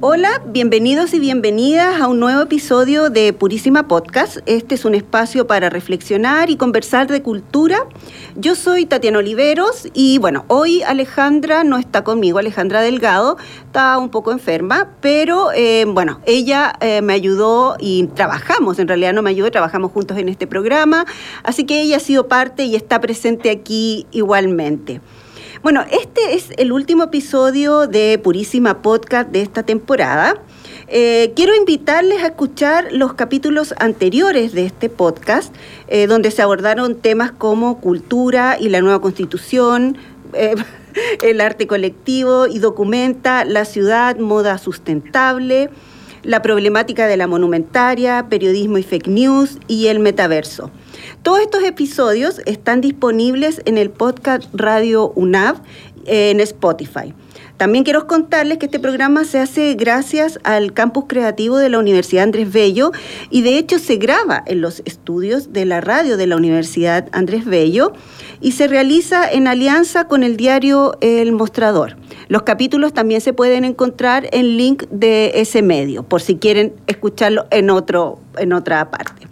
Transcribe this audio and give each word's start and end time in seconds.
Hola, 0.00 0.40
bienvenidos 0.46 1.12
y 1.12 1.18
bienvenidas 1.18 2.00
a 2.00 2.06
un 2.06 2.20
nuevo 2.20 2.42
episodio 2.42 3.10
de 3.10 3.32
Purísima 3.32 3.88
Podcast. 3.88 4.36
Este 4.46 4.76
es 4.76 4.84
un 4.84 4.94
espacio 4.94 5.48
para 5.48 5.70
reflexionar 5.70 6.50
y 6.50 6.56
conversar 6.56 7.08
de 7.08 7.20
cultura. 7.20 7.84
Yo 8.36 8.54
soy 8.54 8.86
Tatiana 8.86 9.18
Oliveros 9.18 9.88
y 9.94 10.18
bueno, 10.18 10.44
hoy 10.46 10.82
Alejandra 10.84 11.64
no 11.64 11.78
está 11.78 12.04
conmigo, 12.04 12.38
Alejandra 12.38 12.80
Delgado 12.80 13.38
está 13.66 13.98
un 13.98 14.10
poco 14.10 14.30
enferma, 14.30 14.88
pero 15.00 15.50
eh, 15.52 15.84
bueno, 15.88 16.20
ella 16.26 16.74
eh, 16.80 17.02
me 17.02 17.14
ayudó 17.14 17.76
y 17.80 18.06
trabajamos, 18.14 18.78
en 18.78 18.86
realidad 18.86 19.14
no 19.14 19.22
me 19.22 19.30
ayudó, 19.30 19.50
trabajamos 19.50 19.90
juntos 19.90 20.16
en 20.18 20.28
este 20.28 20.46
programa, 20.46 21.06
así 21.42 21.64
que 21.64 21.82
ella 21.82 21.96
ha 21.96 22.00
sido 22.00 22.28
parte 22.28 22.62
y 22.62 22.76
está 22.76 23.00
presente 23.00 23.50
aquí 23.50 24.06
igualmente. 24.12 25.00
Bueno, 25.60 25.84
este 25.90 26.34
es 26.34 26.50
el 26.56 26.70
último 26.70 27.04
episodio 27.04 27.88
de 27.88 28.20
Purísima 28.22 28.80
Podcast 28.80 29.30
de 29.30 29.42
esta 29.42 29.64
temporada. 29.64 30.40
Eh, 30.86 31.32
quiero 31.34 31.56
invitarles 31.56 32.22
a 32.22 32.28
escuchar 32.28 32.92
los 32.92 33.14
capítulos 33.14 33.74
anteriores 33.78 34.52
de 34.52 34.66
este 34.66 34.88
podcast, 34.88 35.52
eh, 35.88 36.06
donde 36.06 36.30
se 36.30 36.42
abordaron 36.42 36.94
temas 36.94 37.32
como 37.32 37.80
cultura 37.80 38.56
y 38.58 38.68
la 38.68 38.80
nueva 38.80 39.00
constitución, 39.00 39.98
eh, 40.32 40.54
el 41.24 41.40
arte 41.40 41.66
colectivo 41.66 42.46
y 42.46 42.60
documenta 42.60 43.44
la 43.44 43.64
ciudad, 43.64 44.16
moda 44.16 44.58
sustentable, 44.58 45.70
la 46.22 46.40
problemática 46.40 47.08
de 47.08 47.16
la 47.16 47.26
monumentaria, 47.26 48.26
periodismo 48.30 48.78
y 48.78 48.84
fake 48.84 49.08
news 49.08 49.58
y 49.66 49.88
el 49.88 49.98
metaverso. 49.98 50.70
Todos 51.22 51.40
estos 51.40 51.62
episodios 51.64 52.40
están 52.46 52.80
disponibles 52.80 53.62
en 53.64 53.78
el 53.78 53.90
podcast 53.90 54.44
Radio 54.52 55.12
UNAV 55.14 55.56
en 56.06 56.40
Spotify. 56.40 57.14
También 57.58 57.82
quiero 57.82 58.06
contarles 58.06 58.58
que 58.58 58.66
este 58.66 58.78
programa 58.78 59.24
se 59.24 59.40
hace 59.40 59.74
gracias 59.74 60.38
al 60.44 60.72
campus 60.72 61.06
creativo 61.08 61.56
de 61.56 61.68
la 61.68 61.80
Universidad 61.80 62.22
Andrés 62.22 62.52
Bello 62.52 62.92
y 63.30 63.42
de 63.42 63.58
hecho 63.58 63.80
se 63.80 63.96
graba 63.96 64.44
en 64.46 64.60
los 64.60 64.80
estudios 64.84 65.52
de 65.52 65.64
la 65.64 65.80
radio 65.80 66.16
de 66.16 66.28
la 66.28 66.36
Universidad 66.36 67.08
Andrés 67.10 67.44
Bello 67.44 67.94
y 68.40 68.52
se 68.52 68.68
realiza 68.68 69.28
en 69.28 69.48
alianza 69.48 70.06
con 70.06 70.22
el 70.22 70.36
diario 70.36 70.96
El 71.00 71.32
Mostrador. 71.32 71.96
Los 72.28 72.42
capítulos 72.42 72.92
también 72.92 73.20
se 73.20 73.32
pueden 73.32 73.64
encontrar 73.64 74.28
en 74.30 74.56
link 74.56 74.84
de 74.92 75.32
ese 75.34 75.60
medio, 75.60 76.04
por 76.04 76.22
si 76.22 76.36
quieren 76.36 76.74
escucharlo 76.86 77.46
en, 77.50 77.70
otro, 77.70 78.20
en 78.36 78.52
otra 78.52 78.88
parte. 78.92 79.26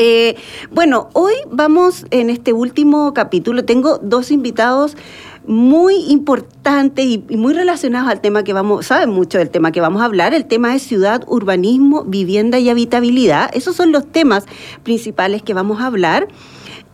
Eh, 0.00 0.36
bueno, 0.70 1.10
hoy 1.12 1.34
vamos 1.50 2.06
en 2.12 2.30
este 2.30 2.52
último 2.52 3.12
capítulo, 3.14 3.64
tengo 3.64 3.98
dos 3.98 4.30
invitados 4.30 4.96
muy 5.44 5.96
importantes 6.08 7.04
y, 7.04 7.18
muy 7.36 7.52
relacionados 7.52 8.08
al 8.08 8.20
tema 8.20 8.44
que 8.44 8.52
vamos, 8.52 8.86
saben 8.86 9.10
mucho 9.10 9.38
del 9.38 9.50
tema 9.50 9.72
que 9.72 9.80
vamos 9.80 10.00
a 10.00 10.04
hablar. 10.04 10.34
El 10.34 10.46
tema 10.46 10.76
es 10.76 10.82
ciudad, 10.82 11.24
urbanismo, 11.26 12.04
vivienda 12.04 12.60
y 12.60 12.68
habitabilidad. 12.68 13.50
Esos 13.54 13.74
son 13.74 13.90
los 13.90 14.06
temas 14.06 14.46
principales 14.84 15.42
que 15.42 15.52
vamos 15.52 15.80
a 15.80 15.86
hablar. 15.86 16.28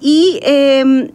Y 0.00 0.40
em, 0.42 1.10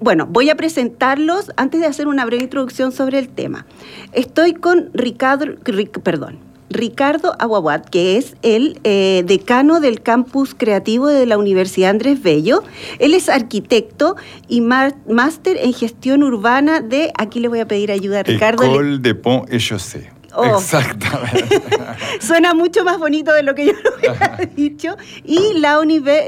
bueno, 0.00 0.26
voy 0.28 0.50
a 0.50 0.56
presentarlos 0.56 1.52
antes 1.56 1.80
de 1.80 1.86
hacer 1.86 2.08
una 2.08 2.24
breve 2.24 2.42
introducción 2.42 2.90
sobre 2.90 3.20
el 3.20 3.28
tema. 3.28 3.64
Estoy 4.12 4.54
con 4.54 4.90
Ricardo, 4.92 5.54
perdón, 6.02 6.47
Ricardo 6.70 7.34
Aguaguat, 7.38 7.88
que 7.88 8.16
es 8.16 8.36
el 8.42 8.80
eh, 8.84 9.24
decano 9.26 9.80
del 9.80 10.00
campus 10.00 10.54
creativo 10.54 11.06
de 11.06 11.26
la 11.26 11.38
Universidad 11.38 11.90
Andrés 11.90 12.22
Bello. 12.22 12.62
Él 12.98 13.14
es 13.14 13.28
arquitecto 13.28 14.16
y 14.48 14.60
máster 14.60 15.56
en 15.56 15.72
gestión 15.72 16.22
urbana 16.22 16.80
de, 16.80 17.12
aquí 17.16 17.40
le 17.40 17.48
voy 17.48 17.60
a 17.60 17.68
pedir 17.68 17.90
ayuda 17.90 18.20
a 18.20 18.22
Ricardo. 18.22 18.64
École 18.64 18.98
de 19.00 19.14
Pont 19.14 19.46
et 19.50 19.58
Chaussée. 19.58 20.17
Oh. 20.34 20.58
Exactamente. 20.58 21.62
Suena 22.20 22.52
mucho 22.52 22.84
más 22.84 22.98
bonito 22.98 23.32
de 23.32 23.42
lo 23.42 23.54
que 23.54 23.66
yo 23.66 23.72
lo 23.72 23.96
hubiera 23.96 24.36
dicho. 24.54 24.96
Y 25.24 25.54
la, 25.58 25.82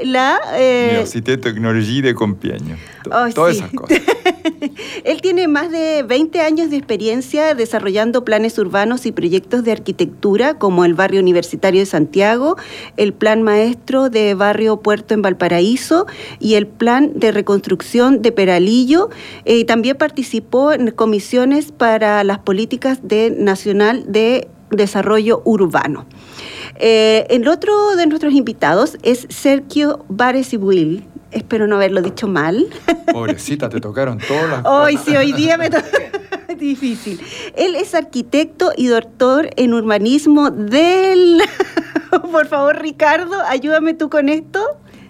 la 0.05 0.39
eh... 0.55 0.87
Université 0.89 1.31
de 1.31 1.37
Tecnología 1.37 2.01
de 2.01 2.15
Compiègne. 2.15 2.77
Oh, 3.11 3.29
todas 3.33 3.57
esas 3.57 3.71
cosas. 3.71 3.99
Él 5.03 5.21
tiene 5.21 5.47
más 5.47 5.71
de 5.71 6.03
20 6.03 6.39
años 6.41 6.69
de 6.69 6.77
experiencia 6.77 7.55
desarrollando 7.55 8.23
planes 8.23 8.57
urbanos 8.59 9.05
y 9.05 9.11
proyectos 9.11 9.63
de 9.63 9.71
arquitectura 9.71 10.55
como 10.55 10.85
el 10.85 10.93
barrio 10.93 11.19
universitario 11.19 11.81
de 11.81 11.85
Santiago, 11.85 12.57
el 12.97 13.13
plan 13.13 13.41
maestro 13.41 14.09
de 14.09 14.35
barrio 14.35 14.77
Puerto 14.77 15.13
en 15.13 15.21
Valparaíso 15.21 16.05
y 16.39 16.55
el 16.55 16.67
plan 16.67 17.11
de 17.15 17.31
reconstrucción 17.31 18.21
de 18.21 18.31
Peralillo. 18.31 19.09
Eh, 19.45 19.65
también 19.65 19.97
participó 19.97 20.71
en 20.71 20.91
comisiones 20.91 21.71
para 21.71 22.23
las 22.23 22.39
políticas 22.39 22.99
de 23.03 23.31
Nacional 23.31 23.90
de 23.93 24.47
Desarrollo 24.69 25.41
Urbano. 25.45 26.05
Eh, 26.75 27.27
el 27.29 27.47
otro 27.47 27.95
de 27.95 28.07
nuestros 28.07 28.33
invitados 28.33 28.97
es 29.03 29.27
Sergio 29.29 30.05
Will 30.59 31.05
espero 31.31 31.67
no 31.67 31.75
haberlo 31.75 32.01
dicho 32.01 32.27
mal. 32.27 32.67
Pobrecita, 33.11 33.69
te 33.69 33.79
tocaron 33.79 34.17
todas 34.19 34.49
las 34.49 34.61
Hoy 34.65 34.97
sí, 34.97 35.15
hoy 35.15 35.31
día 35.33 35.57
me 35.57 35.69
tocó. 35.69 35.87
Difícil. 36.57 37.19
Él 37.55 37.75
es 37.75 37.95
arquitecto 37.95 38.71
y 38.75 38.87
doctor 38.87 39.49
en 39.55 39.73
urbanismo 39.73 40.51
del... 40.51 41.41
Por 42.31 42.47
favor, 42.47 42.81
Ricardo, 42.81 43.41
ayúdame 43.47 43.93
tú 43.93 44.09
con 44.09 44.27
esto. 44.27 44.59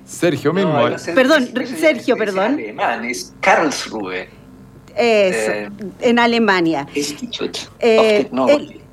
Sergio 0.06 0.53
mismo. 0.53 0.78
perdón, 1.16 1.50
Sergio, 1.66 2.16
perdón. 2.16 2.59
Es 2.59 2.66
alemán, 2.66 3.06
es 3.06 3.34
Karlsruhe. 3.41 4.30
Eso, 4.96 5.52
eh, 5.52 5.69
en 6.02 6.19
Alemania. 6.19 6.88
Institute 6.94 7.59
eh, 7.79 8.29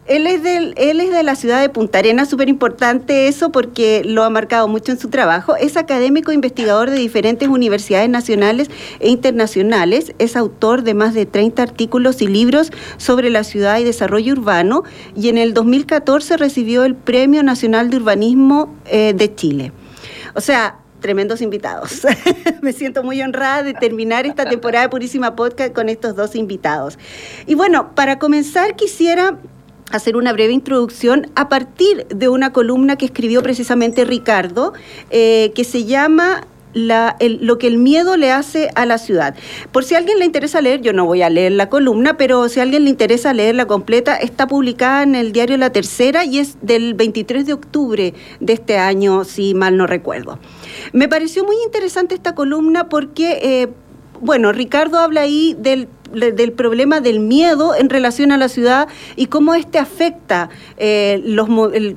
él 0.09 0.27
es, 0.27 0.43
del, 0.43 0.75
él 0.79 1.01
es 1.01 1.11
de 1.11 1.23
la 1.23 1.37
ciudad 1.37 1.61
de 1.61 1.69
Punta 1.69 1.99
Arenas, 1.99 2.31
súper 2.31 2.49
importante 2.49 3.29
eso 3.29 3.53
porque 3.53 4.03
lo 4.05 4.25
ha 4.25 4.31
marcado 4.31 4.67
mucho 4.67 4.91
en 4.91 4.99
su 4.99 5.11
trabajo. 5.11 5.55
Es 5.55 5.77
académico 5.77 6.31
e 6.31 6.35
investigador 6.35 6.91
de 6.91 6.97
diferentes 6.97 7.47
universidades 7.49 8.09
nacionales 8.09 8.71
e 9.01 9.11
internacionales. 9.11 10.15
Es 10.19 10.35
autor 10.35 10.83
de 10.83 10.95
más 10.95 11.13
de 11.13 11.27
30 11.27 11.63
artículos 11.63 12.23
y 12.23 12.27
libros 12.27 12.73
sobre 12.97 13.29
la 13.29 13.45
ciudad 13.45 13.79
y 13.79 13.85
desarrollo 13.85 14.33
urbano 14.33 14.83
y 15.15 15.29
en 15.29 15.37
el 15.37 15.53
2014 15.53 16.39
recibió 16.39 16.85
el 16.85 16.95
Premio 16.95 17.43
Nacional 17.43 17.91
de 17.91 17.99
Urbanismo 17.99 18.75
eh, 18.87 19.13
de 19.15 19.35
Chile. 19.35 19.73
O 20.35 20.41
sea, 20.41 20.79
tremendos 21.01 21.41
invitados. 21.41 22.03
Me 22.63 22.73
siento 22.73 23.03
muy 23.03 23.23
honrada 23.23 23.63
de 23.63 23.75
terminar 23.75 24.27
esta 24.27 24.45
temporada 24.45 24.85
de 24.85 24.91
Purísima 24.91 25.37
Podcast 25.37 25.73
con 25.73 25.89
estos 25.89 26.17
dos 26.17 26.35
invitados. 26.35 26.99
Y 27.47 27.55
bueno, 27.55 27.95
para 27.95 28.19
comenzar 28.19 28.77
quisiera 28.77 29.39
hacer 29.91 30.17
una 30.17 30.33
breve 30.33 30.53
introducción 30.53 31.31
a 31.35 31.49
partir 31.49 32.07
de 32.09 32.29
una 32.29 32.53
columna 32.53 32.97
que 32.97 33.07
escribió 33.07 33.43
precisamente 33.43 34.05
Ricardo, 34.05 34.75
eh, 35.11 35.53
que 35.55 35.65
se 35.65 35.85
llama 35.85 36.47
lo 36.75 37.59
que 37.59 37.67
el 37.67 37.79
miedo 37.79 38.17
le 38.17 38.31
hace 38.31 38.71
a 38.75 38.87
la 38.87 38.99
ciudad. 38.99 39.35
Por 39.73 39.85
si 39.85 39.95
a 39.95 39.99
alguien 39.99 40.19
le 40.19 40.25
interesa 40.25 40.61
leer, 40.61 40.81
yo 40.81 40.93
no 40.93 41.07
voy 41.07 41.23
a 41.23 41.31
leer 41.31 41.53
la 41.53 41.69
columna, 41.69 42.17
pero 42.17 42.49
si 42.49 42.61
a 42.61 42.63
alguien 42.63 42.85
le 42.85 42.91
interesa 42.91 43.33
leerla 43.33 43.67
completa, 43.67 44.17
está 44.17 44.47
publicada 44.47 45.03
en 45.03 45.15
el 45.15 45.33
diario 45.33 45.57
La 45.57 45.71
Tercera 45.71 46.25
y 46.25 46.39
es 46.39 46.59
del 46.63 46.95
23 46.95 47.47
de 47.47 47.53
octubre 47.53 48.15
de 48.41 48.53
este 48.53 48.79
año, 48.79 49.25
si 49.25 49.55
mal 49.55 49.77
no 49.77 49.87
recuerdo. 49.87 50.39
Me 50.93 51.09
pareció 51.09 51.45
muy 51.45 51.57
interesante 51.65 52.15
esta 52.15 52.35
columna 52.35 52.89
porque... 52.89 53.41
Eh, 53.43 53.69
bueno, 54.21 54.51
Ricardo 54.51 54.99
habla 54.99 55.21
ahí 55.21 55.55
del 55.61 55.87
del 56.13 56.53
problema 56.53 57.01
del 57.01 57.21
miedo 57.21 57.75
en 57.75 57.89
relación 57.89 58.33
a 58.33 58.37
la 58.37 58.49
ciudad 58.49 58.89
y 59.17 59.27
cómo 59.27 59.55
este 59.55 59.79
afecta 59.79 60.49
eh, 60.77 61.21
los, 61.25 61.49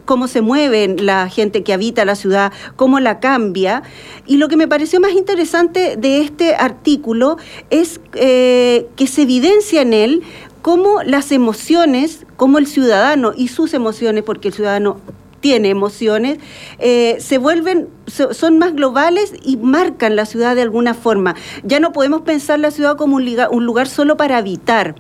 cómo 0.06 0.28
se 0.28 0.42
mueve 0.42 0.96
la 1.00 1.30
gente 1.30 1.64
que 1.64 1.74
habita 1.74 2.06
la 2.06 2.16
ciudad, 2.16 2.52
cómo 2.76 3.00
la 3.00 3.20
cambia. 3.20 3.84
Y 4.26 4.38
lo 4.38 4.48
que 4.48 4.58
me 4.58 4.68
pareció 4.68 5.00
más 5.00 5.14
interesante 5.14 5.96
de 5.98 6.22
este 6.22 6.56
artículo 6.56 7.38
es 7.70 8.00
eh, 8.14 8.88
que 8.96 9.08
se 9.08 9.24
evidencia 9.24 9.82
en 9.82 9.94
él 9.94 10.24
cómo 10.62 11.02
las 11.04 11.32
emociones, 11.32 12.26
cómo 12.38 12.58
el 12.58 12.68
ciudadano 12.68 13.34
y 13.36 13.48
sus 13.48 13.74
emociones, 13.74 14.24
porque 14.24 14.50
el 14.50 14.54
ciudadano 14.54 14.98
tiene 15.42 15.70
emociones, 15.70 16.38
eh, 16.80 17.18
se 17.20 17.38
vuelven, 17.38 17.90
son 18.08 18.60
más 18.60 18.74
globales 18.74 19.34
y 19.44 19.58
marcan 19.58 20.16
la 20.16 20.26
ciudad 20.26 20.56
de 20.56 20.62
alguna 20.62 20.94
forma. 20.94 21.36
Ya 21.64 21.80
no 21.80 21.92
podemos 21.92 22.22
pensar 22.22 22.60
la 22.60 22.72
ciudad 22.72 22.96
como 22.96 23.18
un, 23.18 23.66
lugar, 23.66 23.88
solo 23.88 24.16
para 24.16 24.38
habitar. 24.38 24.96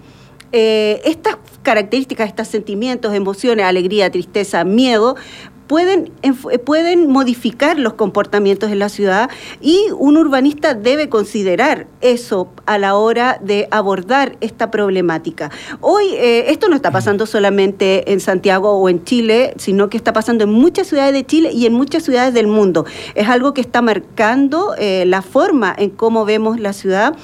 eh, 0.53 1.01
estas 1.05 1.37
características, 1.63 2.27
estos 2.27 2.47
sentimientos, 2.47 3.13
emociones, 3.13 3.65
alegría, 3.65 4.11
tristeza, 4.11 4.63
miedo, 4.63 5.15
pueden, 5.71 6.11
pueden 6.65 7.09
modificar 7.09 7.79
los 7.79 7.93
comportamientos 7.93 8.71
en 8.71 8.79
la 8.79 8.89
ciudad 8.89 9.29
y 9.61 9.85
un 9.97 10.17
urbanista 10.17 10.73
debe 10.73 11.07
considerar 11.07 11.87
eso 12.01 12.49
a 12.65 12.77
la 12.77 12.95
hora 12.95 13.39
de 13.41 13.69
abordar 13.71 14.35
esta 14.41 14.69
problemática. 14.69 15.49
Hoy 15.79 16.07
eh, 16.15 16.51
esto 16.51 16.67
no 16.67 16.75
está 16.75 16.91
pasando 16.91 17.25
solamente 17.25 18.11
en 18.11 18.19
Santiago 18.19 18.73
o 18.73 18.89
en 18.89 19.05
Chile, 19.05 19.53
sino 19.55 19.89
que 19.89 19.95
está 19.95 20.11
pasando 20.11 20.43
en 20.43 20.51
muchas 20.51 20.87
ciudades 20.87 21.13
de 21.13 21.25
Chile 21.25 21.51
y 21.53 21.65
en 21.65 21.71
muchas 21.71 22.03
ciudades 22.03 22.33
del 22.33 22.47
mundo. 22.47 22.85
Es 23.15 23.29
algo 23.29 23.53
que 23.53 23.61
está 23.61 23.81
marcando 23.81 24.75
eh, 24.77 25.05
la 25.07 25.21
forma 25.21 25.73
en 25.77 25.91
cómo 25.91 26.25
vemos 26.25 26.59
la 26.59 26.73
ciudad 26.73 27.15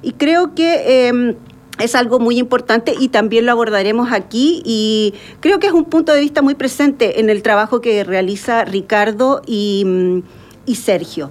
y 0.00 0.12
creo 0.12 0.54
que... 0.54 1.08
Em, 1.08 1.34
es 1.78 1.94
algo 1.94 2.18
muy 2.18 2.38
importante 2.38 2.94
y 2.98 3.08
también 3.08 3.46
lo 3.46 3.52
abordaremos 3.52 4.12
aquí 4.12 4.62
y 4.64 5.14
creo 5.40 5.58
que 5.58 5.66
es 5.66 5.72
un 5.72 5.84
punto 5.84 6.12
de 6.12 6.20
vista 6.20 6.42
muy 6.42 6.54
presente 6.54 7.20
en 7.20 7.30
el 7.30 7.42
trabajo 7.42 7.80
que 7.80 8.04
realiza 8.04 8.64
Ricardo 8.64 9.42
y, 9.46 9.84
mm, 9.84 10.22
Sergio. 10.74 11.30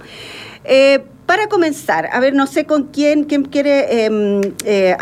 Eh, 0.64 1.04
para 1.26 1.48
comenzar, 1.48 2.10
a 2.12 2.20
ver, 2.20 2.34
no 2.34 2.48
sé 2.48 2.66
con 2.66 2.84
quién, 2.86 3.24
quién 3.24 3.44
quiere 3.44 4.06
em, 4.06 4.42
eh, 4.66 4.96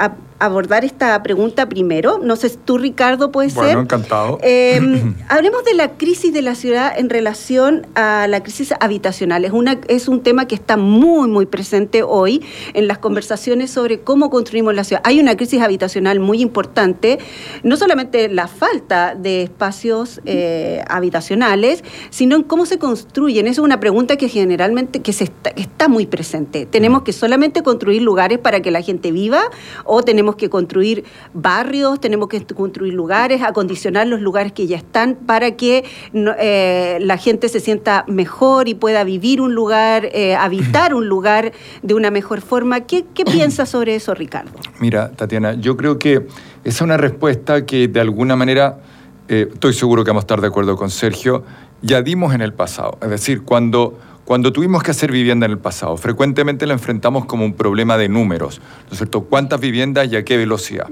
abordar 0.45 0.83
esta 0.83 1.21
pregunta 1.23 1.69
primero. 1.69 2.19
No 2.21 2.35
sé, 2.35 2.49
tú, 2.49 2.77
Ricardo, 2.77 3.31
puede 3.31 3.49
ser. 3.49 3.63
Bueno, 3.63 3.81
encantado. 3.81 4.39
Eh, 4.41 4.79
hablemos 5.29 5.63
de 5.63 5.73
la 5.73 5.93
crisis 5.93 6.33
de 6.33 6.41
la 6.41 6.55
ciudad 6.55 6.93
en 6.97 7.09
relación 7.09 7.87
a 7.95 8.27
la 8.27 8.43
crisis 8.43 8.73
habitacional. 8.79 9.45
Es, 9.45 9.51
una, 9.51 9.79
es 9.87 10.07
un 10.07 10.21
tema 10.21 10.45
que 10.45 10.55
está 10.55 10.77
muy, 10.77 11.29
muy 11.29 11.45
presente 11.45 12.03
hoy 12.03 12.43
en 12.73 12.87
las 12.87 12.97
conversaciones 12.97 13.71
sobre 13.71 14.01
cómo 14.01 14.29
construimos 14.29 14.75
la 14.75 14.83
ciudad. 14.83 15.01
Hay 15.05 15.19
una 15.19 15.35
crisis 15.37 15.61
habitacional 15.61 16.19
muy 16.19 16.41
importante, 16.41 17.19
no 17.63 17.77
solamente 17.77 18.27
la 18.27 18.47
falta 18.47 19.15
de 19.15 19.43
espacios 19.43 20.21
eh, 20.25 20.83
habitacionales, 20.87 21.83
sino 22.09 22.35
en 22.35 22.43
cómo 22.43 22.65
se 22.65 22.77
construyen. 22.77 23.47
Esa 23.47 23.61
es 23.61 23.65
una 23.65 23.79
pregunta 23.79 24.17
que 24.17 24.27
generalmente 24.27 25.01
que 25.01 25.13
se 25.13 25.25
está, 25.25 25.51
está 25.51 25.87
muy 25.87 26.05
presente. 26.05 26.65
¿Tenemos 26.65 27.03
que 27.03 27.13
solamente 27.13 27.63
construir 27.63 28.01
lugares 28.01 28.39
para 28.39 28.61
que 28.61 28.71
la 28.71 28.81
gente 28.81 29.11
viva 29.11 29.43
o 29.85 30.03
tenemos 30.03 30.32
que 30.35 30.49
construir 30.49 31.03
barrios, 31.33 31.99
tenemos 31.99 32.27
que 32.27 32.45
construir 32.45 32.93
lugares, 32.93 33.41
acondicionar 33.41 34.07
los 34.07 34.21
lugares 34.21 34.51
que 34.51 34.67
ya 34.67 34.77
están 34.77 35.15
para 35.15 35.55
que 35.55 35.85
eh, 36.13 36.97
la 37.01 37.17
gente 37.17 37.49
se 37.49 37.59
sienta 37.59 38.05
mejor 38.07 38.67
y 38.67 38.73
pueda 38.73 39.03
vivir 39.03 39.41
un 39.41 39.55
lugar, 39.55 40.09
eh, 40.13 40.35
habitar 40.35 40.93
un 40.93 41.07
lugar 41.07 41.51
de 41.81 41.93
una 41.93 42.11
mejor 42.11 42.41
forma. 42.41 42.81
¿Qué, 42.81 43.05
qué 43.13 43.25
piensas 43.25 43.69
sobre 43.69 43.95
eso, 43.95 44.13
Ricardo? 44.13 44.51
Mira, 44.79 45.11
Tatiana, 45.11 45.53
yo 45.53 45.77
creo 45.77 45.99
que 45.99 46.27
esa 46.63 46.77
es 46.77 46.81
una 46.81 46.97
respuesta 46.97 47.65
que 47.65 47.87
de 47.87 47.99
alguna 47.99 48.35
manera, 48.35 48.79
eh, 49.27 49.49
estoy 49.51 49.73
seguro 49.73 50.03
que 50.03 50.11
vamos 50.11 50.21
a 50.21 50.25
estar 50.25 50.41
de 50.41 50.47
acuerdo 50.47 50.75
con 50.77 50.89
Sergio, 50.89 51.43
ya 51.81 52.01
dimos 52.01 52.33
en 52.33 52.41
el 52.41 52.53
pasado. 52.53 52.97
Es 53.01 53.09
decir, 53.09 53.43
cuando 53.43 53.99
cuando 54.25 54.53
tuvimos 54.53 54.83
que 54.83 54.91
hacer 54.91 55.11
vivienda 55.11 55.45
en 55.45 55.51
el 55.51 55.57
pasado, 55.57 55.97
frecuentemente 55.97 56.65
la 56.65 56.73
enfrentamos 56.73 57.25
como 57.25 57.43
un 57.43 57.53
problema 57.53 57.97
de 57.97 58.07
números, 58.07 58.61
¿no 58.85 58.91
es 58.91 58.97
cierto? 58.97 59.21
¿Cuántas 59.21 59.59
viviendas 59.59 60.11
y 60.11 60.15
a 60.15 60.23
qué 60.23 60.37
velocidad? 60.37 60.89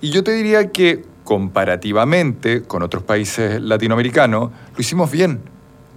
Y 0.00 0.10
yo 0.10 0.24
te 0.24 0.32
diría 0.32 0.70
que 0.70 1.04
comparativamente 1.24 2.62
con 2.62 2.82
otros 2.82 3.04
países 3.04 3.60
latinoamericanos, 3.60 4.50
lo 4.50 4.80
hicimos 4.80 5.10
bien, 5.10 5.40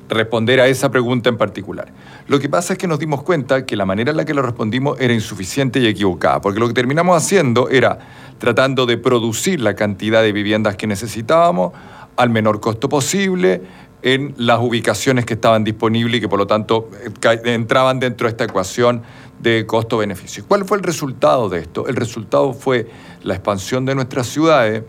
responder 0.09 0.61
a 0.61 0.67
esa 0.67 0.91
pregunta 0.91 1.29
en 1.29 1.37
particular. 1.37 1.91
Lo 2.27 2.39
que 2.39 2.49
pasa 2.49 2.73
es 2.73 2.79
que 2.79 2.87
nos 2.87 2.99
dimos 2.99 3.23
cuenta 3.23 3.65
que 3.65 3.75
la 3.75 3.85
manera 3.85 4.11
en 4.11 4.17
la 4.17 4.25
que 4.25 4.35
lo 4.35 4.43
respondimos 4.43 4.99
era 4.99 5.13
insuficiente 5.13 5.79
y 5.79 5.87
equivocada, 5.87 6.41
porque 6.41 6.59
lo 6.59 6.67
que 6.67 6.73
terminamos 6.73 7.17
haciendo 7.17 7.69
era 7.69 7.97
tratando 8.37 8.85
de 8.85 8.97
producir 8.97 9.59
la 9.61 9.75
cantidad 9.75 10.21
de 10.21 10.31
viviendas 10.31 10.75
que 10.75 10.85
necesitábamos 10.85 11.73
al 12.17 12.29
menor 12.29 12.59
costo 12.59 12.87
posible, 12.87 13.61
en 14.05 14.35
las 14.37 14.59
ubicaciones 14.59 15.25
que 15.25 15.33
estaban 15.33 15.63
disponibles 15.63 16.19
y 16.19 16.21
que 16.21 16.29
por 16.29 16.37
lo 16.37 16.45
tanto 16.45 16.91
eh, 17.03 17.41
entraban 17.45 17.99
dentro 17.99 18.27
de 18.27 18.31
esta 18.31 18.43
ecuación 18.43 19.01
de 19.39 19.65
costo-beneficio. 19.65 20.45
¿Cuál 20.47 20.63
fue 20.63 20.77
el 20.77 20.83
resultado 20.83 21.49
de 21.49 21.61
esto? 21.61 21.87
El 21.87 21.95
resultado 21.95 22.53
fue 22.53 22.87
la 23.23 23.33
expansión 23.33 23.83
de 23.83 23.95
nuestras 23.95 24.27
ciudades 24.27 24.83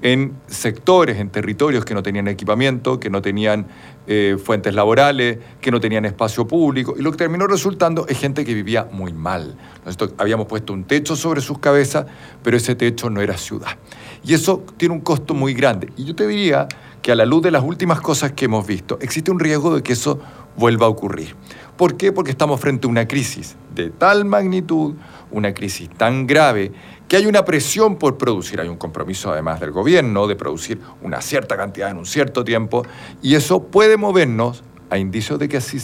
en 0.00 0.34
sectores, 0.46 1.18
en 1.18 1.28
territorios 1.28 1.84
que 1.84 1.92
no 1.92 2.02
tenían 2.02 2.28
equipamiento, 2.28 2.98
que 2.98 3.10
no 3.10 3.20
tenían 3.20 3.66
eh, 4.06 4.38
fuentes 4.42 4.74
laborales, 4.74 5.38
que 5.60 5.70
no 5.70 5.78
tenían 5.78 6.06
espacio 6.06 6.48
público. 6.48 6.94
Y 6.98 7.02
lo 7.02 7.10
que 7.10 7.18
terminó 7.18 7.46
resultando 7.46 8.06
es 8.08 8.18
gente 8.18 8.42
que 8.42 8.54
vivía 8.54 8.88
muy 8.90 9.12
mal. 9.12 9.54
Nosotros 9.84 10.14
habíamos 10.16 10.46
puesto 10.46 10.72
un 10.72 10.84
techo 10.84 11.14
sobre 11.14 11.42
sus 11.42 11.58
cabezas, 11.58 12.06
pero 12.42 12.56
ese 12.56 12.74
techo 12.74 13.10
no 13.10 13.20
era 13.20 13.36
ciudad. 13.36 13.76
Y 14.24 14.32
eso 14.32 14.64
tiene 14.78 14.94
un 14.94 15.02
costo 15.02 15.34
muy 15.34 15.52
grande. 15.52 15.92
Y 15.98 16.04
yo 16.04 16.14
te 16.14 16.26
diría 16.26 16.68
que 17.02 17.12
a 17.12 17.16
la 17.16 17.26
luz 17.26 17.42
de 17.42 17.50
las 17.50 17.64
últimas 17.64 18.00
cosas 18.00 18.32
que 18.32 18.44
hemos 18.44 18.66
visto, 18.66 18.96
existe 19.00 19.30
un 19.30 19.40
riesgo 19.40 19.74
de 19.74 19.82
que 19.82 19.92
eso 19.92 20.20
vuelva 20.56 20.86
a 20.86 20.88
ocurrir. 20.88 21.34
¿Por 21.76 21.96
qué? 21.96 22.12
Porque 22.12 22.30
estamos 22.30 22.60
frente 22.60 22.86
a 22.86 22.90
una 22.90 23.08
crisis 23.08 23.56
de 23.74 23.90
tal 23.90 24.24
magnitud, 24.24 24.94
una 25.30 25.52
crisis 25.52 25.90
tan 25.90 26.26
grave, 26.26 26.70
que 27.08 27.16
hay 27.16 27.26
una 27.26 27.44
presión 27.44 27.96
por 27.96 28.18
producir, 28.18 28.60
hay 28.60 28.68
un 28.68 28.76
compromiso 28.76 29.32
además 29.32 29.58
del 29.60 29.72
gobierno 29.72 30.26
de 30.26 30.36
producir 30.36 30.80
una 31.02 31.20
cierta 31.20 31.56
cantidad 31.56 31.90
en 31.90 31.96
un 31.96 32.06
cierto 32.06 32.44
tiempo, 32.44 32.84
y 33.20 33.34
eso 33.34 33.64
puede 33.64 33.96
movernos, 33.96 34.62
a 34.90 34.98
indicios 34.98 35.38
de 35.38 35.48
que 35.48 35.56
así, 35.56 35.78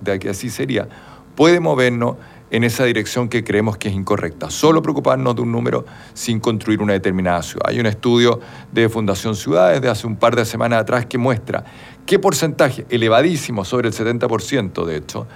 de 0.00 0.18
que 0.18 0.28
así 0.28 0.50
sería, 0.50 0.88
puede 1.34 1.60
movernos 1.60 2.16
en 2.50 2.64
esa 2.64 2.84
dirección 2.84 3.28
que 3.28 3.44
creemos 3.44 3.76
que 3.76 3.88
es 3.88 3.94
incorrecta. 3.94 4.50
Solo 4.50 4.82
preocuparnos 4.82 5.36
de 5.36 5.42
un 5.42 5.52
número 5.52 5.84
sin 6.14 6.40
construir 6.40 6.82
una 6.82 6.92
determinada 6.92 7.42
ciudad. 7.42 7.66
Hay 7.68 7.80
un 7.80 7.86
estudio 7.86 8.40
de 8.72 8.88
Fundación 8.88 9.36
Ciudades 9.36 9.80
de 9.80 9.88
hace 9.88 10.06
un 10.06 10.16
par 10.16 10.36
de 10.36 10.44
semanas 10.44 10.80
atrás 10.80 11.06
que 11.06 11.18
muestra 11.18 11.64
qué 12.06 12.18
porcentaje, 12.18 12.86
elevadísimo, 12.90 13.64
sobre 13.64 13.88
el 13.88 13.94
70% 13.94 14.84
de 14.84 14.96
hecho, 14.96 15.26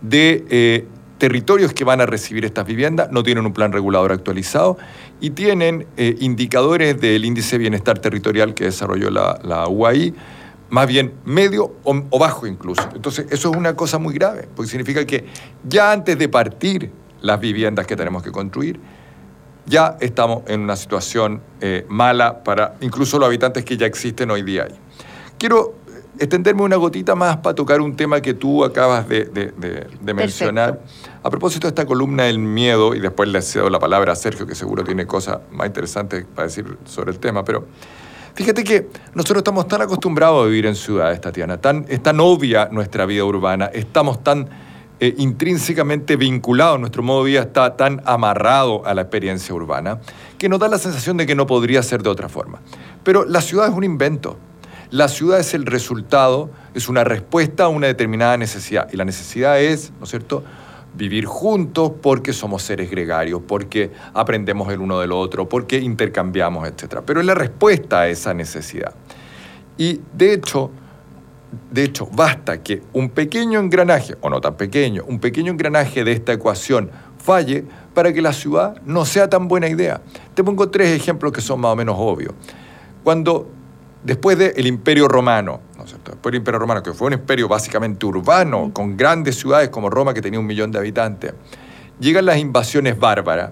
de 0.00 0.44
eh, 0.48 0.86
territorios 1.18 1.72
que 1.72 1.84
van 1.84 2.00
a 2.00 2.06
recibir 2.06 2.44
estas 2.44 2.66
viviendas 2.66 3.10
no 3.10 3.22
tienen 3.22 3.46
un 3.46 3.52
plan 3.52 3.72
regulador 3.72 4.12
actualizado 4.12 4.76
y 5.20 5.30
tienen 5.30 5.86
eh, 5.96 6.16
indicadores 6.20 7.00
del 7.00 7.24
índice 7.24 7.56
de 7.56 7.60
bienestar 7.60 7.98
territorial 7.98 8.54
que 8.54 8.64
desarrolló 8.64 9.10
la, 9.10 9.38
la 9.42 9.68
UAI 9.68 10.14
más 10.74 10.88
bien 10.88 11.14
medio 11.24 11.76
o, 11.84 12.18
bajo 12.18 12.48
incluso. 12.48 12.82
Entonces, 12.92 13.26
eso 13.30 13.48
es 13.52 13.56
una 13.56 13.76
cosa 13.76 13.98
muy 13.98 14.12
grave, 14.12 14.48
porque 14.56 14.68
significa 14.68 15.06
que 15.06 15.24
ya 15.62 15.92
antes 15.92 16.18
de 16.18 16.28
partir 16.28 16.90
las 17.20 17.38
viviendas 17.38 17.86
que 17.86 17.94
tenemos 17.94 18.24
que 18.24 18.32
construir, 18.32 18.80
ya 19.66 19.96
estamos 20.00 20.42
en 20.48 20.62
una 20.62 20.74
situación 20.74 21.40
eh, 21.60 21.86
mala 21.88 22.42
para 22.42 22.74
incluso 22.80 23.20
los 23.20 23.28
habitantes 23.28 23.64
que 23.64 23.76
ya 23.76 23.86
existen 23.86 24.32
hoy 24.32 24.42
día 24.42 24.64
ahí. 24.64 24.74
Quiero 25.38 25.76
extenderme 26.18 26.62
una 26.62 26.74
gotita 26.74 27.14
más 27.14 27.36
para 27.36 27.54
tocar 27.54 27.80
un 27.80 27.94
tema 27.94 28.20
que 28.20 28.34
tú 28.34 28.64
acabas 28.64 29.08
de, 29.08 29.54
mencionar. 30.02 30.80
A 31.22 31.30
propósito 31.30 31.68
de 31.68 31.68
esta 31.68 31.86
columna 31.86 32.24
del 32.24 32.40
miedo, 32.40 32.96
y 32.96 32.98
después 32.98 33.28
le 33.28 33.42
cedo 33.42 33.70
la 33.70 33.78
palabra 33.78 34.14
a 34.14 34.16
Sergio, 34.16 34.44
que 34.44 34.56
seguro 34.56 34.82
tiene 34.82 35.06
cosas 35.06 35.38
más 35.52 35.68
interesantes 35.68 36.26
para 36.34 36.48
decir 36.48 36.78
sobre 36.84 37.12
el 37.12 37.20
tema, 37.20 37.44
pero 37.44 37.64
Fíjate 38.34 38.64
que 38.64 38.88
nosotros 39.14 39.38
estamos 39.38 39.68
tan 39.68 39.82
acostumbrados 39.82 40.44
a 40.44 40.48
vivir 40.48 40.66
en 40.66 40.74
ciudades, 40.74 41.20
Tatiana, 41.20 41.60
tan, 41.60 41.86
es 41.88 42.02
tan 42.02 42.18
obvia 42.18 42.68
nuestra 42.72 43.06
vida 43.06 43.24
urbana, 43.24 43.66
estamos 43.66 44.24
tan 44.24 44.48
eh, 44.98 45.14
intrínsecamente 45.18 46.16
vinculados, 46.16 46.80
nuestro 46.80 47.04
modo 47.04 47.24
de 47.24 47.30
vida 47.30 47.42
está 47.42 47.76
tan 47.76 48.02
amarrado 48.04 48.84
a 48.86 48.92
la 48.92 49.02
experiencia 49.02 49.54
urbana, 49.54 50.00
que 50.36 50.48
nos 50.48 50.58
da 50.58 50.66
la 50.66 50.78
sensación 50.78 51.16
de 51.16 51.26
que 51.26 51.36
no 51.36 51.46
podría 51.46 51.80
ser 51.84 52.02
de 52.02 52.10
otra 52.10 52.28
forma. 52.28 52.60
Pero 53.04 53.24
la 53.24 53.40
ciudad 53.40 53.68
es 53.68 53.74
un 53.74 53.84
invento. 53.84 54.36
La 54.90 55.08
ciudad 55.08 55.38
es 55.38 55.54
el 55.54 55.66
resultado, 55.66 56.50
es 56.74 56.88
una 56.88 57.04
respuesta 57.04 57.64
a 57.64 57.68
una 57.68 57.86
determinada 57.86 58.36
necesidad. 58.36 58.88
Y 58.92 58.96
la 58.96 59.04
necesidad 59.04 59.60
es, 59.60 59.92
¿no 59.98 60.04
es 60.04 60.10
cierto?, 60.10 60.42
vivir 60.96 61.26
juntos 61.26 61.92
porque 62.00 62.32
somos 62.32 62.62
seres 62.62 62.90
gregarios, 62.90 63.42
porque 63.46 63.90
aprendemos 64.12 64.72
el 64.72 64.80
uno 64.80 65.00
del 65.00 65.12
otro, 65.12 65.48
porque 65.48 65.78
intercambiamos, 65.78 66.68
etc. 66.68 67.00
Pero 67.04 67.20
es 67.20 67.26
la 67.26 67.34
respuesta 67.34 68.00
a 68.00 68.08
esa 68.08 68.32
necesidad. 68.34 68.94
Y 69.76 70.00
de 70.12 70.32
hecho, 70.34 70.70
de 71.70 71.84
hecho, 71.84 72.08
basta 72.12 72.62
que 72.62 72.82
un 72.92 73.10
pequeño 73.10 73.60
engranaje, 73.60 74.16
o 74.20 74.30
no 74.30 74.40
tan 74.40 74.56
pequeño, 74.56 75.04
un 75.06 75.18
pequeño 75.18 75.52
engranaje 75.52 76.04
de 76.04 76.12
esta 76.12 76.32
ecuación 76.32 76.90
falle 77.18 77.64
para 77.94 78.12
que 78.12 78.20
la 78.20 78.32
ciudad 78.32 78.80
no 78.84 79.04
sea 79.04 79.28
tan 79.28 79.48
buena 79.48 79.68
idea. 79.68 80.00
Te 80.34 80.44
pongo 80.44 80.68
tres 80.68 80.90
ejemplos 80.90 81.32
que 81.32 81.40
son 81.40 81.60
más 81.60 81.72
o 81.72 81.76
menos 81.76 81.96
obvios. 81.98 82.34
Cuando 83.02 83.50
después 84.04 84.38
del 84.38 84.66
Imperio 84.66 85.08
Romano, 85.08 85.60
¿no 85.76 85.84
Después 85.84 86.32
del 86.32 86.36
Imperio 86.36 86.60
Romano, 86.60 86.82
que 86.82 86.92
fue 86.92 87.08
un 87.08 87.14
imperio 87.14 87.48
básicamente 87.48 88.06
urbano, 88.06 88.70
con 88.72 88.96
grandes 88.96 89.36
ciudades 89.36 89.70
como 89.70 89.90
Roma, 89.90 90.14
que 90.14 90.22
tenía 90.22 90.38
un 90.38 90.46
millón 90.46 90.70
de 90.70 90.78
habitantes, 90.78 91.34
llegan 91.98 92.26
las 92.26 92.38
invasiones 92.38 92.98
bárbaras. 92.98 93.50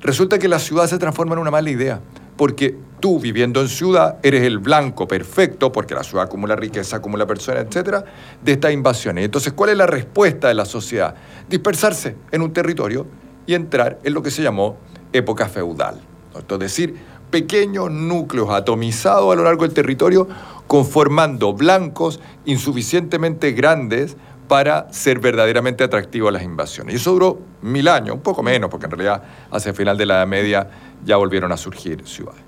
Resulta 0.00 0.38
que 0.38 0.48
la 0.48 0.58
ciudad 0.58 0.86
se 0.86 0.98
transforma 0.98 1.34
en 1.34 1.40
una 1.40 1.50
mala 1.50 1.70
idea, 1.70 2.00
porque 2.36 2.76
tú 3.00 3.18
viviendo 3.18 3.60
en 3.60 3.68
ciudad 3.68 4.18
eres 4.22 4.42
el 4.42 4.58
blanco 4.58 5.08
perfecto, 5.08 5.72
porque 5.72 5.94
la 5.94 6.04
ciudad 6.04 6.24
acumula 6.24 6.56
riqueza, 6.56 6.96
acumula 6.96 7.26
personas, 7.26 7.66
etcétera, 7.66 8.04
de 8.42 8.52
estas 8.52 8.72
invasiones. 8.72 9.24
Entonces, 9.24 9.52
¿cuál 9.52 9.70
es 9.70 9.76
la 9.76 9.86
respuesta 9.86 10.48
de 10.48 10.54
la 10.54 10.64
sociedad? 10.64 11.14
Dispersarse 11.48 12.16
en 12.30 12.42
un 12.42 12.52
territorio 12.52 13.06
y 13.46 13.54
entrar 13.54 13.98
en 14.04 14.14
lo 14.14 14.22
que 14.22 14.30
se 14.30 14.42
llamó 14.42 14.76
época 15.12 15.48
feudal. 15.48 16.00
Es 16.34 16.58
decir, 16.58 16.96
pequeños 17.32 17.90
núcleos 17.90 18.50
atomizados 18.50 19.32
a 19.32 19.34
lo 19.34 19.42
largo 19.42 19.64
del 19.64 19.74
territorio, 19.74 20.28
conformando 20.68 21.52
blancos 21.52 22.20
insuficientemente 22.44 23.50
grandes 23.50 24.16
para 24.46 24.92
ser 24.92 25.18
verdaderamente 25.18 25.82
atractivo 25.82 26.28
a 26.28 26.30
las 26.30 26.42
invasiones. 26.42 26.94
Y 26.94 26.96
eso 26.98 27.12
duró 27.12 27.40
mil 27.62 27.88
años, 27.88 28.14
un 28.14 28.22
poco 28.22 28.42
menos, 28.44 28.70
porque 28.70 28.86
en 28.86 28.92
realidad 28.92 29.22
hacia 29.50 29.70
el 29.70 29.76
final 29.76 29.96
de 29.96 30.06
la 30.06 30.18
Edad 30.18 30.26
Media 30.26 30.70
ya 31.04 31.16
volvieron 31.16 31.50
a 31.50 31.56
surgir 31.56 32.06
ciudades. 32.06 32.42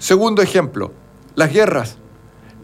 Segundo 0.00 0.42
ejemplo, 0.42 0.92
las 1.36 1.52
guerras. 1.52 1.98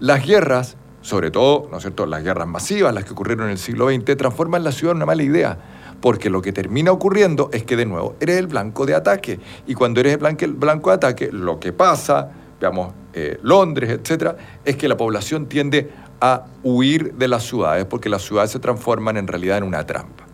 Las 0.00 0.26
guerras, 0.26 0.76
sobre 1.02 1.30
todo, 1.30 1.68
¿no 1.70 1.76
es 1.76 1.82
cierto?, 1.82 2.06
las 2.06 2.24
guerras 2.24 2.48
masivas, 2.48 2.94
las 2.94 3.04
que 3.04 3.12
ocurrieron 3.12 3.46
en 3.46 3.52
el 3.52 3.58
siglo 3.58 3.90
XX, 3.90 4.16
transforman 4.16 4.64
la 4.64 4.72
ciudad 4.72 4.92
en 4.92 4.96
una 4.96 5.06
mala 5.06 5.22
idea 5.22 5.58
porque 6.00 6.30
lo 6.30 6.42
que 6.42 6.52
termina 6.52 6.92
ocurriendo 6.92 7.50
es 7.52 7.64
que 7.64 7.76
de 7.76 7.86
nuevo 7.86 8.14
eres 8.20 8.38
el 8.38 8.46
blanco 8.46 8.86
de 8.86 8.94
ataque. 8.94 9.40
Y 9.66 9.74
cuando 9.74 10.00
eres 10.00 10.18
el 10.20 10.52
blanco 10.54 10.90
de 10.90 10.96
ataque, 10.96 11.30
lo 11.32 11.58
que 11.58 11.72
pasa, 11.72 12.30
veamos, 12.60 12.92
eh, 13.12 13.38
Londres, 13.42 13.90
etcétera, 13.90 14.36
es 14.64 14.76
que 14.76 14.88
la 14.88 14.96
población 14.96 15.46
tiende 15.46 15.90
a 16.20 16.46
huir 16.62 17.14
de 17.14 17.28
las 17.28 17.44
ciudades 17.44 17.84
porque 17.84 18.08
las 18.08 18.22
ciudades 18.22 18.50
se 18.50 18.58
transforman 18.58 19.16
en 19.16 19.26
realidad 19.26 19.58
en 19.58 19.64
una 19.64 19.86
trampa. 19.86 20.24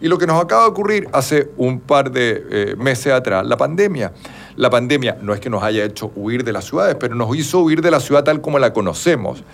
Y 0.00 0.08
lo 0.08 0.18
que 0.18 0.26
nos 0.26 0.42
acaba 0.42 0.62
de 0.62 0.68
ocurrir 0.68 1.08
hace 1.12 1.50
un 1.56 1.78
par 1.78 2.10
de 2.10 2.44
eh, 2.50 2.76
meses 2.76 3.12
atrás, 3.12 3.46
la 3.46 3.56
pandemia. 3.56 4.12
La 4.56 4.68
pandemia 4.68 5.16
no 5.22 5.32
es 5.32 5.38
que 5.38 5.48
nos 5.48 5.62
haya 5.62 5.84
hecho 5.84 6.10
huir 6.16 6.42
de 6.42 6.52
las 6.52 6.64
ciudades, 6.64 6.96
pero 6.98 7.14
nos 7.14 7.34
hizo 7.36 7.60
huir 7.60 7.80
de 7.80 7.90
la 7.92 8.00
ciudad 8.00 8.24
tal 8.24 8.40
como 8.40 8.58
la 8.58 8.72
conocemos 8.72 9.44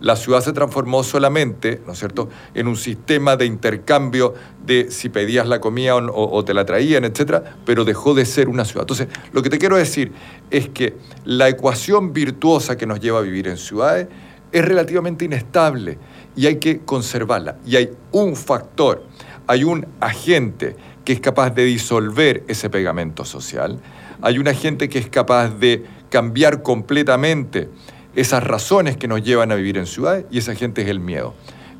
la 0.00 0.16
ciudad 0.16 0.40
se 0.40 0.52
transformó 0.52 1.02
solamente, 1.02 1.80
¿no 1.86 1.92
es 1.92 1.98
cierto?, 1.98 2.28
en 2.54 2.68
un 2.68 2.76
sistema 2.76 3.36
de 3.36 3.46
intercambio 3.46 4.34
de 4.64 4.90
si 4.90 5.08
pedías 5.08 5.46
la 5.46 5.60
comida 5.60 5.96
o, 5.96 6.44
te 6.44 6.54
la 6.54 6.64
traían, 6.64 7.04
etcétera, 7.04 7.56
pero 7.64 7.84
dejó 7.84 8.14
de 8.14 8.24
ser 8.26 8.48
una 8.48 8.64
ciudad. 8.64 8.82
Entonces, 8.82 9.08
lo 9.32 9.42
que 9.42 9.50
te 9.50 9.58
quiero 9.58 9.76
decir 9.76 10.12
es 10.50 10.68
que 10.68 10.96
la 11.24 11.48
ecuación 11.48 12.12
virtuosa 12.12 12.76
que 12.76 12.86
nos 12.86 13.00
lleva 13.00 13.20
a 13.20 13.22
vivir 13.22 13.48
en 13.48 13.56
ciudades 13.56 14.08
es 14.52 14.64
relativamente 14.64 15.24
inestable 15.24 15.98
y 16.36 16.46
hay 16.46 16.56
que 16.56 16.80
conservarla. 16.80 17.56
Y 17.66 17.76
hay 17.76 17.90
un 18.12 18.36
factor, 18.36 19.04
hay 19.46 19.64
un 19.64 19.86
agente 20.00 20.76
que 21.04 21.12
es 21.12 21.20
capaz 21.20 21.50
de 21.50 21.64
disolver 21.64 22.44
ese 22.48 22.70
pegamento 22.70 23.24
social, 23.24 23.80
hay 24.22 24.38
un 24.38 24.48
agente 24.48 24.88
que 24.88 24.98
es 24.98 25.08
capaz 25.08 25.50
de 25.50 25.84
cambiar 26.08 26.62
completamente 26.62 27.68
esas 28.16 28.42
razones 28.44 28.96
que 28.96 29.08
nos 29.08 29.22
llevan 29.22 29.52
a 29.52 29.54
vivir 29.54 29.78
en 29.78 29.86
ciudades 29.86 30.26
y 30.30 30.38
esa 30.38 30.54
gente 30.54 30.82
es 30.82 30.88
el 30.88 31.00
miedo. 31.00 31.34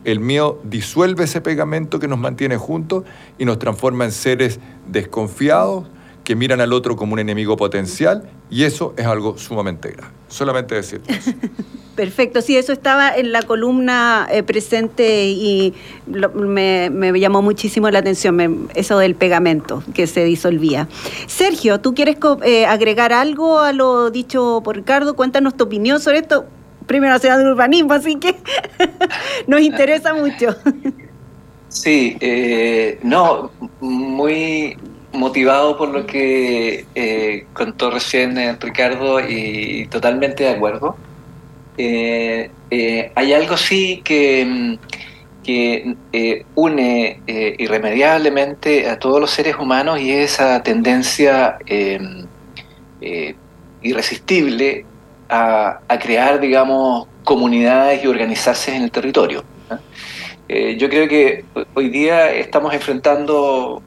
El 0.05 0.21
miedo 0.21 0.61
disuelve 0.65 1.25
ese 1.25 1.41
pegamento 1.41 1.99
que 1.99 2.09
nos 2.09 2.19
mantiene 2.19 2.57
juntos 2.57 3.05
y 3.39 3.45
nos 3.45 3.59
transforma 3.59 4.05
en 4.05 4.13
seres 4.13 4.61
desconfiados 4.87 5.87
que 6.25 6.35
miran 6.35 6.61
al 6.61 6.73
otro 6.73 6.97
como 6.97 7.13
un 7.13 7.19
enemigo 7.19 7.57
potencial 7.57 8.29
y 8.51 8.65
eso 8.65 8.95
es 8.97 9.07
algo 9.07 9.37
sumamente 9.39 9.91
grave. 9.91 10.13
Solamente 10.29 10.75
decir 10.75 11.03
eso. 11.07 11.33
Perfecto, 11.95 12.41
sí, 12.41 12.57
eso 12.57 12.73
estaba 12.73 13.15
en 13.15 13.31
la 13.31 13.43
columna 13.43 14.27
eh, 14.29 14.43
presente 14.43 15.27
y 15.29 15.75
me, 16.09 16.91
llamó 17.21 17.41
muchísimo 17.41 17.89
la 17.89 18.01
atención, 18.01 18.69
eso 18.75 18.99
del 18.99 19.15
pegamento 19.15 19.85
que 19.95 20.09
se 20.09 20.25
disolvía. 20.25 20.89
Sergio, 21.29 21.79
¿tú 21.81 21.95
quieres 21.95 22.17
eh, 22.43 22.67
agregar 22.67 23.13
algo 23.13 23.61
a 23.61 23.73
lo 23.73 24.11
dicho 24.11 24.61
por 24.65 24.75
Ricardo? 24.75 25.15
Cuéntanos 25.15 25.57
tu 25.57 25.65
opinión 25.65 26.01
sobre 26.01 26.19
esto. 26.19 26.47
Primero 26.87 27.17
ciudad 27.21 27.39
de 27.39 27.49
urbanismo, 27.49 27.93
así 27.93 28.17
que 28.17 28.35
nos 29.47 29.61
interesa 29.61 30.15
mucho. 30.15 30.57
Sí, 31.69 32.17
eh, 32.21 32.99
no, 33.03 33.53
muy 33.81 34.77
motivado 35.15 35.77
por 35.77 35.89
lo 35.89 36.07
que 36.07 37.47
contó 37.53 37.91
recién 37.91 38.59
Ricardo 38.61 39.21
y 39.21 39.87
totalmente 39.89 40.45
de 40.45 40.51
acuerdo. 40.51 40.97
Eh, 41.77 42.51
eh, 42.71 43.13
hay 43.15 43.33
algo 43.33 43.57
sí 43.57 44.01
que, 44.05 44.45
mm, 44.47 44.75
que 45.43 45.97
eh, 46.13 46.47
une 46.55 47.21
irremediablemente 47.27 48.89
a 48.89 48.99
todos 48.99 49.21
los 49.21 49.31
seres 49.31 49.57
humanos 49.59 50.01
y 50.01 50.13
es 50.13 50.35
esa 50.35 50.63
tendencia 50.63 51.59
irresistible 53.83 54.87
a, 55.29 55.81
crear, 56.01 56.41
digamos, 56.41 57.09
comunidades 57.25 58.03
y 58.03 58.07
organizarse 58.07 58.75
en 58.75 58.85
el 58.85 58.91
territorio. 58.91 59.45
Yo 60.49 60.89
creo 60.89 61.09
que 61.09 61.45
hoy 61.75 61.89
día 61.89 62.31
estamos 62.33 62.75
enfrentando 62.75 63.83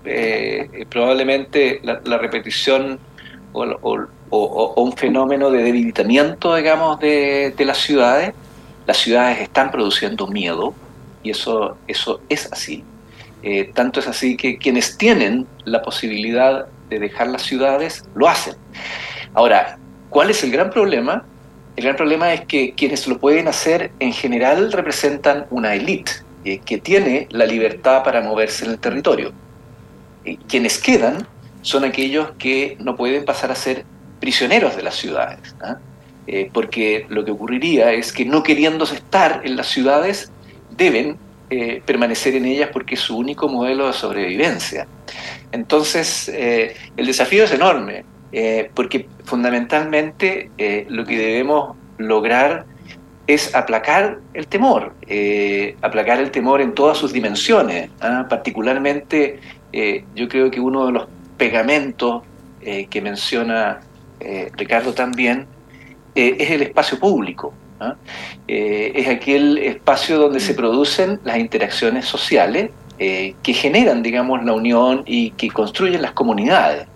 probablemente 0.90 1.80
la, 1.84 2.18
repetición 2.18 3.00
o, 3.54 4.08
o, 4.30 4.82
un 4.82 4.94
fenómeno 4.94 5.50
de 5.50 5.64
debilitamiento, 5.64 6.56
digamos, 6.56 7.00
de, 7.00 7.54
las 7.60 7.78
ciudades. 7.78 8.34
Las 8.86 8.98
ciudades 8.98 9.40
están 9.42 9.72
produciendo 9.72 10.28
miedo 10.28 10.74
y 11.24 11.32
eso, 11.32 11.78
eso 11.88 12.22
es 12.30 12.52
así. 12.52 12.84
Eh, 13.44 13.72
tanto 13.74 14.00
es 14.00 14.08
así 14.08 14.38
que 14.38 14.58
quienes 14.58 14.98
tienen 14.98 15.46
la 15.66 15.82
posibilidad 15.82 16.68
de 16.90 17.00
dejar 17.00 17.28
las 17.28 17.44
ciudades 17.44 18.06
lo 18.16 18.28
hacen. 18.28 18.56
Ahora, 19.34 19.78
¿cuál 20.10 20.30
es 20.30 20.44
el 20.44 20.52
gran 20.52 20.70
problema? 20.70 21.26
El 21.76 21.84
gran 21.84 21.96
problema 21.96 22.34
es 22.34 22.46
que 22.46 22.74
quienes 22.74 23.08
lo 23.08 23.20
pueden 23.20 23.48
hacer 23.48 23.92
en 24.00 24.14
general 24.14 24.72
representan 24.72 25.46
una 25.52 25.76
élite 25.76 26.12
que 26.66 26.78
tiene 26.78 27.28
la 27.32 27.46
libertad 27.46 28.04
para 28.04 28.22
moverse 28.22 28.66
en 28.66 28.72
el 28.72 28.80
territorio. 28.80 29.34
Eh, 30.26 30.38
quienes 30.48 30.78
quedan 30.78 31.28
son 31.62 31.84
aquellos 31.84 32.32
que 32.38 32.78
no 32.80 32.96
pueden 32.96 33.26
pasar 33.26 33.52
a 33.52 33.56
ser 33.56 33.86
prisioneros 34.20 34.76
de 34.76 34.84
las 34.84 34.96
ciudades. 34.96 35.56
¿ah? 35.62 35.78
Eh, 36.28 36.50
porque 36.52 37.06
lo 37.10 37.24
que 37.24 37.32
ocurriría 37.32 37.94
es 37.94 38.12
que 38.12 38.26
no 38.26 38.44
queriéndose 38.44 38.96
estar 38.96 39.42
en 39.46 39.56
las 39.56 39.68
ciudades, 39.68 40.32
deben 40.76 41.18
eh, 41.50 41.82
permanecer 41.86 42.36
en 42.36 42.46
ellas 42.46 42.70
porque 42.74 42.96
es 42.96 43.02
su 43.02 43.18
único 43.18 43.48
modelo 43.48 43.88
de 43.88 43.94
sobrevivencia. 43.94 44.88
Entonces, 45.54 46.30
eh, 46.34 46.76
el 46.98 47.06
desafío 47.06 47.46
es 47.46 47.52
enorme, 47.52 48.04
porque 48.76 49.08
fundamentalmente 49.24 50.52
lo 50.90 51.06
que 51.06 51.18
debemos 51.18 51.76
lograr 51.98 52.66
es 53.28 53.54
aplacar 53.54 54.20
el 54.34 54.48
temor, 54.48 54.94
aplacar 55.82 56.20
el 56.20 56.32
temor 56.32 56.62
en 56.62 56.74
todas 56.74 56.98
sus 56.98 57.12
dimensiones. 57.12 57.90
¿ah? 58.00 58.26
Particularmente, 58.30 59.40
yo 60.16 60.28
creo 60.30 60.50
que 60.50 60.60
uno 60.60 60.86
de 60.86 60.92
los 60.94 61.08
pegamentos 61.38 62.24
que 62.62 63.02
menciona 63.02 63.82
eh, 64.20 64.52
Ricardo 64.56 64.94
también, 64.94 65.46
eh, 66.16 66.36
es 66.40 66.52
el 66.52 66.64
espacio 66.64 67.00
público. 67.00 67.54
Eh, 68.48 68.92
es 68.96 69.08
aquel 69.08 69.60
espacio 69.60 70.18
donde 70.18 70.40
se 70.40 70.56
producen 70.56 71.20
las 71.24 71.38
interacciones 71.38 72.06
sociales 72.06 72.72
que 72.98 73.54
generan, 73.54 74.02
digamos, 74.02 74.44
la 74.44 74.54
unión 74.54 75.04
y 75.06 75.30
que 75.32 75.50
construyen 75.52 76.02
las 76.02 76.14
comunidades. 76.14 76.88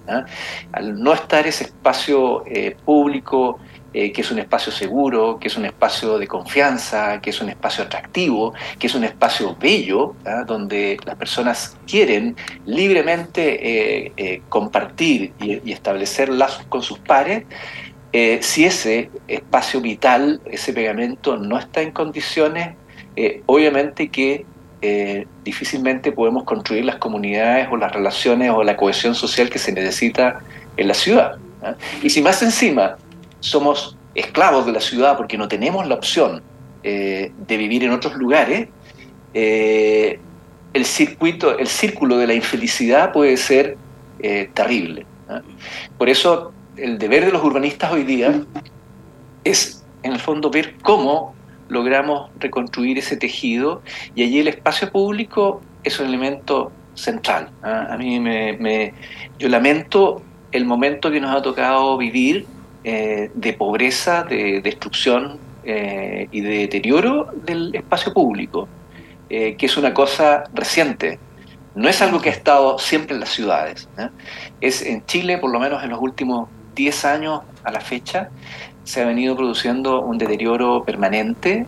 Al 0.72 1.00
no 1.00 1.14
estar 1.14 1.46
ese 1.46 1.66
espacio 1.66 2.44
público, 2.84 3.60
que 3.94 4.14
es 4.16 4.32
un 4.32 4.40
espacio 4.40 4.72
seguro, 4.72 5.38
que 5.40 5.48
es 5.48 5.58
un 5.58 5.66
espacio 5.66 6.18
de 6.18 6.28
confianza, 6.28 7.20
que 7.20 7.30
es 7.30 7.42
un 7.42 7.50
espacio 7.50 7.84
atractivo, 7.84 8.54
que 8.80 8.88
es 8.88 8.96
un 8.96 9.04
espacio 9.04 9.58
bello, 9.60 10.16
donde 10.48 10.98
las 11.06 11.16
personas 11.16 11.78
quieren 11.86 12.36
libremente 12.66 14.44
compartir 14.48 15.34
y, 15.42 15.72
establecer 15.72 16.30
lazos 16.30 16.66
con 16.70 16.82
sus 16.82 17.00
pares, 17.00 17.44
eh, 18.14 18.40
si 18.42 18.66
ese 18.66 19.10
espacio 19.28 19.80
vital, 19.80 20.42
ese 20.46 20.74
pegamento 20.74 21.38
no 21.38 21.58
está 21.58 21.82
en 21.82 21.92
condiciones, 21.92 22.76
eh, 23.16 23.42
obviamente 23.46 24.10
que 24.10 24.46
eh, 24.82 25.28
difícilmente 25.46 26.12
podemos 26.12 26.44
construir 26.44 26.84
las 26.84 26.98
comunidades 26.98 27.70
o 27.72 27.78
las 27.78 27.92
relaciones 27.94 28.52
o 28.52 28.64
la 28.64 28.76
cohesión 28.76 29.16
social 29.16 29.50
que 29.50 29.60
se 29.60 29.72
necesita 29.72 30.40
en 30.76 30.88
la 30.90 30.94
ciudad. 30.94 31.38
¿ah? 31.64 31.76
Y 32.04 32.10
si 32.10 32.22
más 32.22 32.42
encima 32.44 32.98
somos 33.42 33.98
esclavos 34.16 34.66
de 34.66 34.72
la 34.72 34.80
ciudad 34.80 35.18
porque 35.18 35.38
no 35.38 35.48
tenemos 35.48 35.86
la 35.88 35.96
opción 35.96 36.42
de 36.84 37.32
vivir 37.48 37.84
en 37.84 37.92
otros 37.92 38.16
lugares, 38.16 38.68
el 39.34 40.86
circuito, 40.86 41.60
el 41.60 41.68
círculo 41.68 42.18
de 42.18 42.26
la 42.26 42.34
infelicidad 42.34 43.12
puede 43.12 43.38
ser 43.38 43.78
terrible. 44.54 45.06
¿ah? 45.30 45.42
Por 45.98 46.10
eso 46.10 46.54
el 46.78 46.98
deber 46.98 47.26
de 47.26 47.32
los 47.32 47.44
urbanistas 47.44 47.92
hoy 47.92 48.04
día 48.04 48.44
es, 49.44 49.84
en 50.04 50.14
el 50.14 50.20
fondo, 50.20 50.50
ver 50.50 50.76
cómo 50.82 51.36
logramos 51.70 52.30
reconstruir 52.40 52.98
ese 52.98 53.18
tejido 53.18 53.82
y 54.16 54.24
allí 54.24 54.40
el 54.40 54.48
espacio 54.48 54.92
público 54.92 55.62
es 55.84 56.00
un 56.00 56.08
elemento 56.08 56.72
central. 56.96 57.50
¿ah? 57.64 57.88
A 57.92 57.98
mí 57.98 58.20
me, 58.20 58.94
yo 59.40 59.50
lamento 59.50 60.22
el 60.52 60.66
momento 60.66 61.12
que 61.12 61.20
nos 61.20 61.36
ha 61.36 61.42
tocado 61.42 61.98
vivir 61.98 62.46
eh, 62.84 63.32
de 63.34 63.54
pobreza, 63.54 64.24
de 64.24 64.62
destrucción 64.62 65.40
eh, 65.64 66.28
y 66.32 66.42
de 66.42 66.58
deterioro 66.60 67.30
del 67.46 67.76
espacio 67.76 68.14
público, 68.14 68.68
eh, 69.30 69.56
que 69.56 69.66
es 69.66 69.78
una 69.78 69.94
cosa 69.94 70.46
reciente. 70.54 71.20
No 71.76 71.88
es 71.88 72.02
algo 72.02 72.20
que 72.20 72.30
ha 72.30 72.34
estado 72.34 72.78
siempre 72.80 73.14
en 73.14 73.22
las 73.22 73.30
ciudades. 73.30 73.88
Es 74.60 74.82
en 74.82 75.06
Chile, 75.06 75.38
por 75.38 75.52
lo 75.52 75.60
menos 75.60 75.84
en 75.84 75.90
los 75.90 76.02
últimos 76.02 76.50
10 76.76 77.06
años 77.06 77.42
a 77.64 77.72
la 77.72 77.80
fecha 77.80 78.30
se 78.84 79.02
ha 79.02 79.06
venido 79.06 79.36
produciendo 79.36 80.02
un 80.02 80.18
deterioro 80.18 80.84
permanente. 80.84 81.66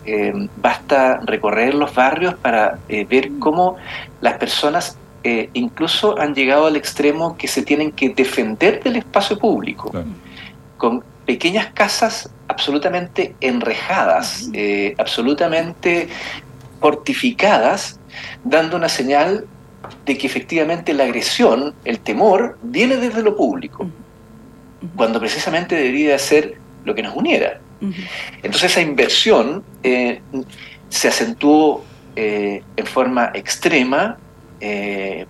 Basta 0.57 1.19
recorrer 1.23 1.73
los 1.73 1.93
barrios 1.93 2.33
para 2.35 2.79
eh, 2.89 3.05
ver 3.05 3.31
cómo 3.39 3.77
las 4.21 4.37
personas 4.37 4.97
eh, 5.23 5.49
incluso 5.53 6.19
han 6.19 6.35
llegado 6.35 6.67
al 6.67 6.75
extremo 6.75 7.37
que 7.37 7.47
se 7.47 7.61
tienen 7.61 7.91
que 7.91 8.09
defender 8.09 8.83
del 8.83 8.97
espacio 8.97 9.39
público, 9.39 9.91
con 10.83 11.01
pequeñas 11.25 11.67
casas 11.67 12.29
absolutamente 12.49 13.33
enrejadas, 13.39 14.49
absolutamente 14.97 16.09
fortificadas, 16.81 18.01
dando 18.43 18.75
una 18.75 18.89
señal 18.89 19.47
de 20.05 20.17
que 20.17 20.27
efectivamente 20.27 20.93
la 20.93 21.05
agresión, 21.05 21.73
el 21.85 21.99
temor, 21.99 22.57
viene 22.63 22.97
desde 22.97 23.23
lo 23.23 23.37
público, 23.37 23.89
cuando 24.97 25.21
precisamente 25.21 25.73
debería 25.73 26.19
ser 26.19 26.57
lo 26.83 26.93
que 26.93 27.01
nos 27.01 27.15
uniera. 27.15 27.61
Entonces 28.43 28.71
esa 28.71 28.81
inversión 28.81 29.63
eh, 29.83 30.19
se 30.89 31.07
acentuó 31.07 31.85
eh, 32.17 32.61
en 32.75 32.85
forma 32.85 33.31
extrema, 33.33 34.17
eh, 34.59 35.25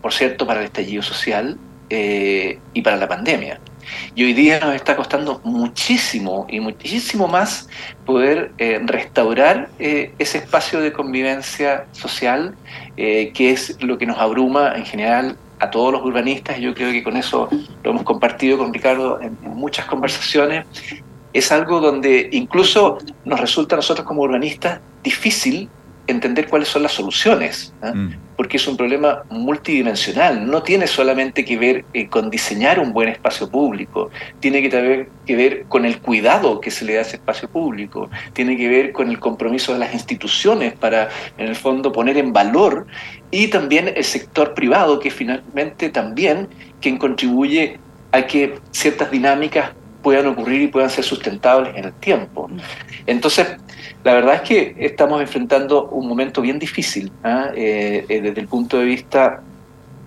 por 0.00 0.12
cierto, 0.12 0.46
para 0.46 0.60
el 0.60 0.66
estallido 0.66 1.02
social 1.02 1.58
y 1.90 2.80
para 2.82 2.96
la 2.96 3.08
pandemia. 3.08 3.58
Y 4.14 4.24
hoy 4.24 4.32
día 4.34 4.60
nos 4.60 4.74
está 4.74 4.96
costando 4.96 5.40
muchísimo 5.44 6.46
y 6.48 6.60
muchísimo 6.60 7.28
más 7.28 7.68
poder 8.04 8.52
eh, 8.58 8.80
restaurar 8.84 9.70
eh, 9.78 10.12
ese 10.18 10.38
espacio 10.38 10.80
de 10.80 10.92
convivencia 10.92 11.86
social 11.92 12.54
eh, 12.96 13.32
que 13.34 13.50
es 13.50 13.76
lo 13.82 13.96
que 13.98 14.06
nos 14.06 14.18
abruma 14.18 14.74
en 14.76 14.84
general 14.84 15.36
a 15.58 15.70
todos 15.70 15.92
los 15.92 16.02
urbanistas. 16.02 16.58
y 16.58 16.62
Yo 16.62 16.74
creo 16.74 16.92
que 16.92 17.02
con 17.02 17.16
eso 17.16 17.48
lo 17.82 17.90
hemos 17.90 18.02
compartido 18.02 18.58
con 18.58 18.72
Ricardo 18.72 19.20
en 19.20 19.38
muchas 19.42 19.86
conversaciones. 19.86 20.66
Es 21.32 21.50
algo 21.50 21.80
donde 21.80 22.28
incluso 22.32 22.98
nos 23.24 23.40
resulta 23.40 23.76
a 23.76 23.78
nosotros 23.78 24.06
como 24.06 24.22
urbanistas 24.22 24.80
difícil 25.02 25.70
entender 26.06 26.48
cuáles 26.48 26.68
son 26.68 26.82
las 26.82 26.92
soluciones, 26.92 27.72
¿ah? 27.82 27.92
mm. 27.94 28.16
porque 28.36 28.56
es 28.56 28.66
un 28.66 28.76
problema 28.76 29.22
multidimensional, 29.30 30.50
no 30.50 30.62
tiene 30.62 30.86
solamente 30.86 31.44
que 31.44 31.56
ver 31.56 31.84
eh, 31.92 32.08
con 32.08 32.30
diseñar 32.30 32.80
un 32.80 32.92
buen 32.92 33.08
espacio 33.08 33.48
público, 33.48 34.10
tiene 34.40 34.62
que, 34.62 34.68
tener 34.68 35.08
que 35.26 35.36
ver 35.36 35.64
con 35.68 35.84
el 35.84 36.00
cuidado 36.00 36.60
que 36.60 36.70
se 36.70 36.84
le 36.84 36.94
da 36.94 37.00
a 37.00 37.02
ese 37.02 37.16
espacio 37.16 37.48
público, 37.48 38.10
tiene 38.32 38.56
que 38.56 38.68
ver 38.68 38.92
con 38.92 39.08
el 39.08 39.18
compromiso 39.18 39.72
de 39.72 39.78
las 39.78 39.94
instituciones 39.94 40.74
para, 40.74 41.08
en 41.38 41.48
el 41.48 41.56
fondo, 41.56 41.92
poner 41.92 42.16
en 42.16 42.32
valor, 42.32 42.86
y 43.30 43.48
también 43.48 43.92
el 43.94 44.04
sector 44.04 44.54
privado, 44.54 44.98
que 44.98 45.10
finalmente 45.10 45.88
también 45.88 46.48
quien 46.80 46.98
contribuye 46.98 47.78
a 48.10 48.26
que 48.26 48.58
ciertas 48.72 49.10
dinámicas 49.10 49.70
puedan 50.02 50.26
ocurrir 50.26 50.62
y 50.62 50.68
puedan 50.68 50.90
ser 50.90 51.04
sustentables 51.04 51.74
en 51.76 51.84
el 51.86 51.92
tiempo. 51.94 52.48
Mm. 52.48 52.58
Entonces, 53.06 53.56
la 54.04 54.14
verdad 54.14 54.34
es 54.36 54.40
que 54.42 54.74
estamos 54.78 55.20
enfrentando 55.20 55.86
un 55.88 56.08
momento 56.08 56.42
bien 56.42 56.58
difícil 56.58 57.12
¿ah? 57.22 57.50
eh, 57.54 58.04
eh, 58.08 58.20
desde 58.20 58.40
el 58.40 58.48
punto 58.48 58.78
de 58.78 58.84
vista 58.84 59.42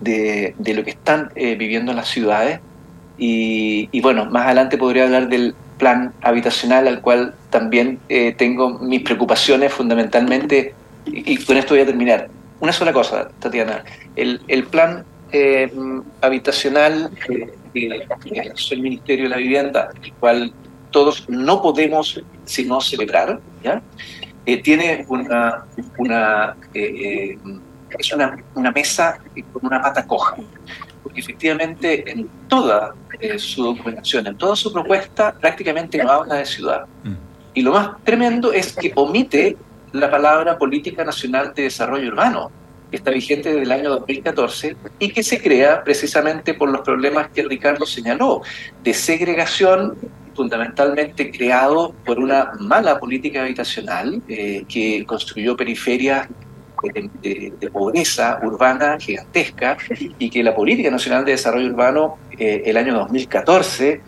de, 0.00 0.54
lo 0.58 0.84
que 0.84 0.90
están 0.90 1.30
eh, 1.34 1.56
viviendo 1.56 1.92
las 1.92 2.08
ciudades. 2.08 2.60
Y, 3.18 3.98
bueno, 4.02 4.26
más 4.26 4.44
adelante 4.44 4.76
podría 4.76 5.04
hablar 5.04 5.30
del 5.30 5.54
plan 5.78 6.12
habitacional 6.20 6.86
al 6.86 7.00
cual 7.00 7.34
también 7.48 7.98
tengo 8.36 8.78
mis 8.78 9.00
preocupaciones 9.00 9.72
fundamentalmente. 9.72 10.74
Y, 11.06 11.38
con 11.38 11.56
esto 11.56 11.72
voy 11.72 11.82
a 11.82 11.86
terminar. 11.86 12.28
Una 12.60 12.72
sola 12.72 12.92
cosa, 12.92 13.30
Tatiana. 13.38 13.84
El, 14.16 14.42
el 14.48 14.64
plan 14.64 15.06
habitacional 16.20 17.10
que 17.76 18.52
el 18.70 18.82
Ministerio 18.82 19.24
de 19.24 19.30
la 19.30 19.36
Vivienda, 19.36 19.90
el 20.02 20.12
cual 20.14 20.52
todos 20.90 21.28
no 21.28 21.60
podemos 21.60 22.22
sino 22.44 22.80
celebrar, 22.80 23.40
¿ya? 23.62 23.82
Eh, 24.46 24.62
tiene 24.62 25.04
una, 25.08 25.64
una, 25.98 26.56
eh, 26.72 27.34
eh, 27.34 27.38
es 27.98 28.12
una, 28.12 28.36
una, 28.54 28.70
mesa 28.70 29.18
con 29.52 29.66
una 29.66 29.82
pata 29.82 30.06
coja, 30.06 30.36
porque 31.02 31.20
efectivamente 31.20 32.08
en 32.10 32.28
toda 32.48 32.94
su 33.38 33.64
documentación, 33.64 34.28
en 34.28 34.36
toda 34.36 34.54
su 34.54 34.72
propuesta, 34.72 35.34
prácticamente 35.34 35.98
no 36.02 36.10
habla 36.10 36.36
de 36.36 36.46
ciudad. 36.46 36.86
Mm. 37.02 37.14
Y 37.54 37.62
lo 37.62 37.72
más 37.72 37.90
tremendo 38.04 38.52
es 38.52 38.72
que 38.72 38.92
omite 38.94 39.56
la 39.92 40.10
palabra 40.10 40.56
Política 40.58 41.04
Nacional 41.04 41.52
de 41.54 41.62
Desarrollo 41.64 42.08
Urbano, 42.08 42.50
que 42.90 42.96
está 42.96 43.10
vigente 43.10 43.50
desde 43.50 43.62
el 43.62 43.72
año 43.72 43.90
2014 43.90 44.76
y 44.98 45.10
que 45.10 45.22
se 45.22 45.42
crea 45.42 45.82
precisamente 45.82 46.54
por 46.54 46.70
los 46.70 46.82
problemas 46.82 47.28
que 47.30 47.42
Ricardo 47.42 47.86
señaló, 47.86 48.42
de 48.82 48.94
segregación 48.94 49.96
fundamentalmente 50.34 51.30
creado 51.30 51.94
por 52.04 52.18
una 52.18 52.52
mala 52.60 52.98
política 52.98 53.42
habitacional 53.42 54.22
eh, 54.28 54.64
que 54.68 55.04
construyó 55.06 55.56
periferias 55.56 56.28
de, 57.22 57.70
pobreza 57.72 58.38
urbana 58.42 58.98
gigantesca 59.00 59.76
y 60.18 60.30
que 60.30 60.42
la 60.42 60.54
Política 60.54 60.90
Nacional 60.90 61.24
de 61.24 61.32
Desarrollo 61.32 61.68
Urbano 61.68 62.18
eh, 62.38 62.62
el 62.66 62.76
año 62.76 62.94
2014 62.94 64.02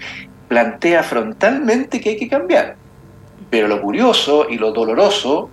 plantea 0.48 1.02
frontalmente 1.02 2.00
que 2.00 2.10
hay 2.10 2.16
que 2.16 2.28
cambiar. 2.28 2.76
Pero 3.50 3.66
lo 3.68 3.80
curioso 3.80 4.46
y 4.48 4.58
lo 4.58 4.72
doloroso 4.72 5.50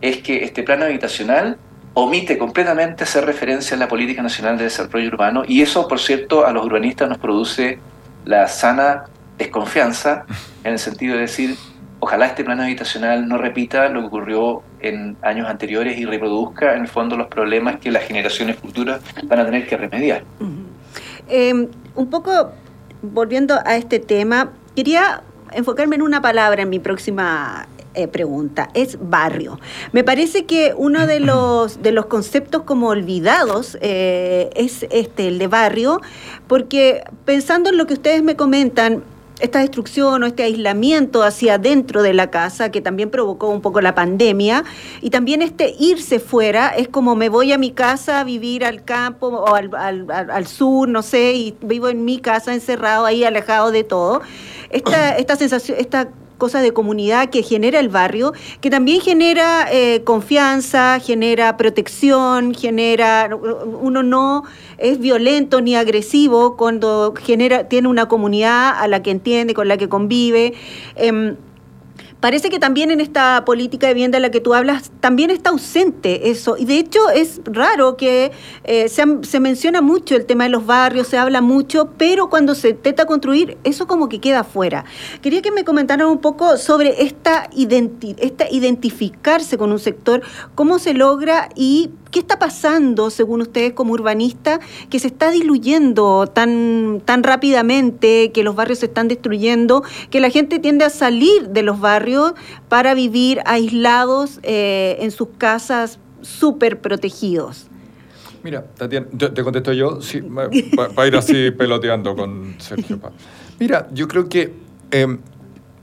es 0.00 0.18
que 0.18 0.44
este 0.44 0.62
plan 0.62 0.82
habitacional 0.82 1.56
omite 1.98 2.36
completamente 2.36 3.04
hacer 3.04 3.24
referencia 3.24 3.74
a 3.74 3.80
la 3.80 3.88
Política 3.88 4.22
Nacional 4.22 4.58
de 4.58 4.64
Desarrollo 4.64 5.08
Urbano 5.08 5.44
y 5.48 5.62
eso, 5.62 5.88
por 5.88 5.98
cierto, 5.98 6.46
a 6.46 6.52
los 6.52 6.66
urbanistas 6.66 7.08
nos 7.08 7.16
produce 7.16 7.78
la 8.26 8.48
sana 8.48 9.04
desconfianza 9.38 10.26
en 10.62 10.72
el 10.72 10.78
sentido 10.78 11.14
de 11.14 11.22
decir, 11.22 11.56
ojalá 12.00 12.26
este 12.26 12.44
plan 12.44 12.60
habitacional 12.60 13.26
no 13.26 13.38
repita 13.38 13.88
lo 13.88 14.00
que 14.00 14.06
ocurrió 14.08 14.62
en 14.80 15.16
años 15.22 15.48
anteriores 15.48 15.96
y 15.96 16.04
reproduzca 16.04 16.74
en 16.74 16.82
el 16.82 16.88
fondo 16.88 17.16
los 17.16 17.28
problemas 17.28 17.76
que 17.76 17.90
las 17.90 18.04
generaciones 18.04 18.56
futuras 18.56 19.00
van 19.24 19.38
a 19.40 19.46
tener 19.46 19.66
que 19.66 19.78
remediar. 19.78 20.22
Em, 21.28 21.68
un 21.94 22.10
poco 22.10 22.52
volviendo 23.00 23.58
a 23.64 23.74
este 23.76 24.00
tema, 24.00 24.52
quería 24.74 25.22
enfocarme 25.52 25.96
en 25.96 26.02
una 26.02 26.20
palabra 26.20 26.60
en 26.60 26.68
mi 26.68 26.78
próxima 26.78 27.66
eh, 27.96 28.08
pregunta, 28.08 28.68
es 28.74 28.98
barrio. 29.00 29.58
Me 29.92 30.04
parece 30.04 30.44
que 30.44 30.74
uno 30.76 31.06
de 31.06 31.20
los, 31.30 31.82
de 31.82 31.92
los 31.92 32.06
conceptos 32.06 32.62
como 32.62 32.88
olvidados 32.88 33.76
eh, 33.80 34.50
es 34.54 34.86
este, 34.90 35.28
el 35.28 35.38
de 35.38 35.46
barrio, 35.46 36.00
porque 36.46 37.02
pensando 37.24 37.70
en 37.70 37.78
lo 37.78 37.86
que 37.86 37.94
ustedes 37.94 38.22
me 38.22 38.36
comentan, 38.36 39.02
esta 39.40 39.58
destrucción 39.58 40.22
o 40.22 40.26
este 40.26 40.44
aislamiento 40.44 41.22
hacia 41.22 41.54
adentro 41.54 42.02
de 42.02 42.14
la 42.14 42.30
casa 42.30 42.70
que 42.70 42.80
también 42.80 43.10
provocó 43.10 43.48
un 43.48 43.60
poco 43.60 43.80
la 43.80 43.94
pandemia 43.94 44.64
y 45.02 45.10
también 45.10 45.42
este 45.42 45.74
irse 45.78 46.20
fuera 46.20 46.68
es 46.68 46.88
como 46.88 47.16
me 47.16 47.28
voy 47.28 47.52
a 47.52 47.58
mi 47.58 47.70
casa 47.70 48.20
a 48.20 48.24
vivir 48.24 48.64
al 48.64 48.84
campo 48.84 49.28
o 49.28 49.54
al, 49.54 49.70
al, 49.74 50.46
sur, 50.46 50.88
no 50.88 51.02
sé, 51.02 51.34
y 51.34 51.54
vivo 51.60 51.88
en 51.88 52.04
mi 52.04 52.18
casa 52.18 52.54
encerrado 52.54 53.04
ahí 53.04 53.24
alejado 53.24 53.70
de 53.70 53.84
todo. 53.84 54.22
Esta, 54.70 55.16
esta 55.18 55.36
sensación, 55.36 55.76
esta 55.78 56.08
cosa 56.38 56.60
de 56.60 56.72
comunidad 56.72 57.30
que 57.30 57.42
genera 57.42 57.80
el 57.80 57.88
barrio, 57.88 58.32
que 58.60 58.70
también 58.70 59.00
genera 59.00 59.68
eh, 59.70 60.02
confianza, 60.04 60.98
genera 61.00 61.56
protección, 61.56 62.54
genera, 62.54 63.30
uno 63.34 64.02
no 64.02 64.44
es 64.78 64.98
violento 64.98 65.60
ni 65.60 65.74
agresivo 65.74 66.56
cuando 66.56 67.14
genera, 67.16 67.68
tiene 67.68 67.88
una 67.88 68.06
comunidad 68.08 68.74
a 68.78 68.88
la 68.88 69.02
que 69.02 69.10
entiende, 69.10 69.54
con 69.54 69.68
la 69.68 69.76
que 69.76 69.88
convive. 69.88 70.54
Em, 70.96 71.36
Parece 72.20 72.48
que 72.48 72.58
también 72.58 72.90
en 72.90 73.00
esta 73.00 73.44
política 73.44 73.86
de 73.86 73.94
vivienda 73.94 74.16
de 74.16 74.22
la 74.22 74.30
que 74.30 74.40
tú 74.40 74.54
hablas, 74.54 74.90
también 75.00 75.30
está 75.30 75.50
ausente 75.50 76.30
eso. 76.30 76.56
Y 76.58 76.64
de 76.64 76.78
hecho 76.78 77.10
es 77.10 77.40
raro 77.44 77.96
que 77.96 78.32
eh, 78.64 78.88
se, 78.88 79.40
menciona 79.40 79.82
mucho 79.82 80.16
el 80.16 80.24
tema 80.24 80.44
de 80.44 80.50
los 80.50 80.64
barrios, 80.64 81.08
se 81.08 81.18
habla 81.18 81.42
mucho, 81.42 81.90
pero 81.98 82.30
cuando 82.30 82.54
se 82.54 82.70
intenta 82.70 83.04
construir, 83.04 83.58
eso 83.64 83.86
como 83.86 84.08
que 84.08 84.18
queda 84.18 84.44
fuera. 84.44 84.84
Quería 85.20 85.42
que 85.42 85.50
me 85.50 85.64
comentaran 85.64 86.06
un 86.06 86.18
poco 86.18 86.56
sobre 86.56 87.02
esta, 87.02 87.50
esta 88.18 88.50
identificarse 88.50 89.58
con 89.58 89.70
un 89.72 89.78
sector, 89.78 90.22
cómo 90.54 90.78
se 90.78 90.94
logra 90.94 91.50
y 91.54 91.90
¿Qué 92.16 92.20
está 92.20 92.38
pasando, 92.38 93.10
según 93.10 93.42
ustedes 93.42 93.74
como 93.74 93.92
urbanistas, 93.92 94.60
que 94.88 94.98
se 94.98 95.08
está 95.08 95.30
diluyendo 95.30 96.26
tan, 96.26 97.02
tan 97.04 97.22
rápidamente, 97.22 98.32
que 98.32 98.42
los 98.42 98.56
barrios 98.56 98.78
se 98.78 98.86
están 98.86 99.06
destruyendo, 99.06 99.82
que 100.08 100.18
la 100.20 100.30
gente 100.30 100.58
tiende 100.58 100.86
a 100.86 100.88
salir 100.88 101.50
de 101.50 101.60
los 101.60 101.78
barrios 101.78 102.32
para 102.70 102.94
vivir 102.94 103.42
aislados 103.44 104.40
eh, 104.44 104.96
en 105.00 105.10
sus 105.10 105.28
casas 105.36 105.98
súper 106.22 106.80
protegidos? 106.80 107.66
Mira, 108.42 108.64
Tatiana, 108.64 109.08
te 109.34 109.42
contesto 109.42 109.74
yo, 109.74 110.00
sí, 110.00 110.22
para 110.74 111.06
ir 111.06 111.16
así 111.16 111.50
peloteando 111.58 112.16
con 112.16 112.54
Sergio. 112.56 112.98
Mira, 113.60 113.88
yo 113.92 114.08
creo 114.08 114.26
que 114.26 114.54
em, 114.90 115.18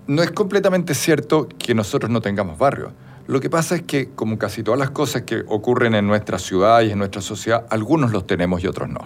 no 0.07 0.23
es 0.23 0.31
completamente 0.31 0.95
cierto 0.95 1.47
que 1.59 1.75
nosotros 1.75 2.09
no 2.09 2.21
tengamos 2.21 2.57
barrios. 2.57 2.91
Lo 3.25 3.39
que 3.39 3.49
pasa 3.49 3.75
es 3.75 3.83
que, 3.83 4.09
como 4.09 4.37
casi 4.37 4.63
todas 4.63 4.79
las 4.79 4.89
cosas 4.89 5.21
que 5.21 5.43
ocurren 5.47 5.95
en 5.95 6.05
nuestra 6.05 6.37
ciudad 6.37 6.81
y 6.81 6.91
en 6.91 6.97
nuestra 6.97 7.21
sociedad, 7.21 7.65
algunos 7.69 8.11
los 8.11 8.27
tenemos 8.27 8.61
y 8.63 8.67
otros 8.67 8.89
no. 8.89 8.99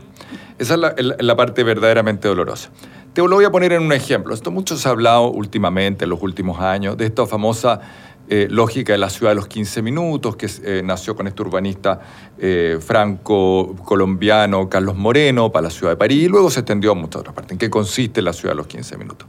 Esa 0.57 0.73
es 0.97 1.05
la, 1.19 1.35
parte 1.35 1.63
verdaderamente 1.63 2.27
dolorosa. 2.27 2.71
Te 3.13 3.21
lo 3.21 3.35
voy 3.35 3.45
a 3.45 3.51
poner 3.51 3.73
en 3.73 3.83
un 3.83 3.93
ejemplo. 3.93 4.33
Esto 4.33 4.49
mucho 4.49 4.75
se 4.75 4.87
ha 4.87 4.91
hablado 4.91 5.29
últimamente, 5.29 6.05
en 6.05 6.09
los 6.09 6.21
últimos 6.23 6.59
años, 6.59 6.97
de 6.97 7.05
esta 7.05 7.27
famosa 7.27 7.79
eh, 8.27 8.47
lógica 8.49 8.91
de 8.91 8.97
la 8.97 9.09
ciudad 9.09 9.31
de 9.31 9.35
los 9.35 9.47
15 9.47 9.83
minutos, 9.83 10.35
que 10.35 10.49
eh, 10.63 10.81
nació 10.83 11.15
con 11.15 11.27
este 11.27 11.43
urbanista 11.43 11.99
eh, 12.39 12.79
franco-colombiano 12.81 14.67
Carlos 14.67 14.95
Moreno 14.95 15.51
para 15.51 15.65
la 15.65 15.69
ciudad 15.69 15.91
de 15.91 15.97
París, 15.97 16.23
y 16.23 16.27
luego 16.27 16.49
se 16.49 16.61
extendió 16.61 16.91
a 16.91 16.95
muchas 16.95 17.21
otras 17.21 17.35
partes. 17.35 17.51
¿En 17.51 17.59
qué 17.59 17.69
consiste 17.69 18.23
la 18.23 18.33
ciudad 18.33 18.53
de 18.53 18.57
los 18.57 18.67
15 18.67 18.97
minutos? 18.97 19.27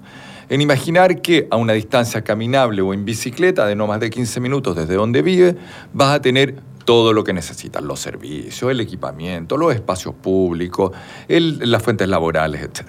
En 0.48 0.60
imaginar 0.60 1.20
que 1.20 1.46
a 1.50 1.56
una 1.56 1.74
distancia 1.74 2.22
caminable 2.22 2.82
o 2.82 2.94
en 2.94 3.04
bicicleta 3.04 3.66
de 3.66 3.76
no 3.76 3.86
más 3.86 4.00
de 4.00 4.10
15 4.10 4.40
minutos 4.40 4.76
desde 4.76 4.94
donde 4.94 5.22
vive, 5.22 5.56
vas 5.92 6.14
a 6.14 6.22
tener 6.22 6.56
todo 6.84 7.12
lo 7.12 7.22
que 7.22 7.32
necesitas, 7.32 7.82
los 7.82 8.00
servicios, 8.00 8.70
el 8.70 8.80
equipamiento, 8.80 9.56
los 9.56 9.74
espacios 9.74 10.14
públicos, 10.14 10.92
las 11.28 11.82
fuentes 11.82 12.08
laborales, 12.08 12.62
etc. 12.62 12.88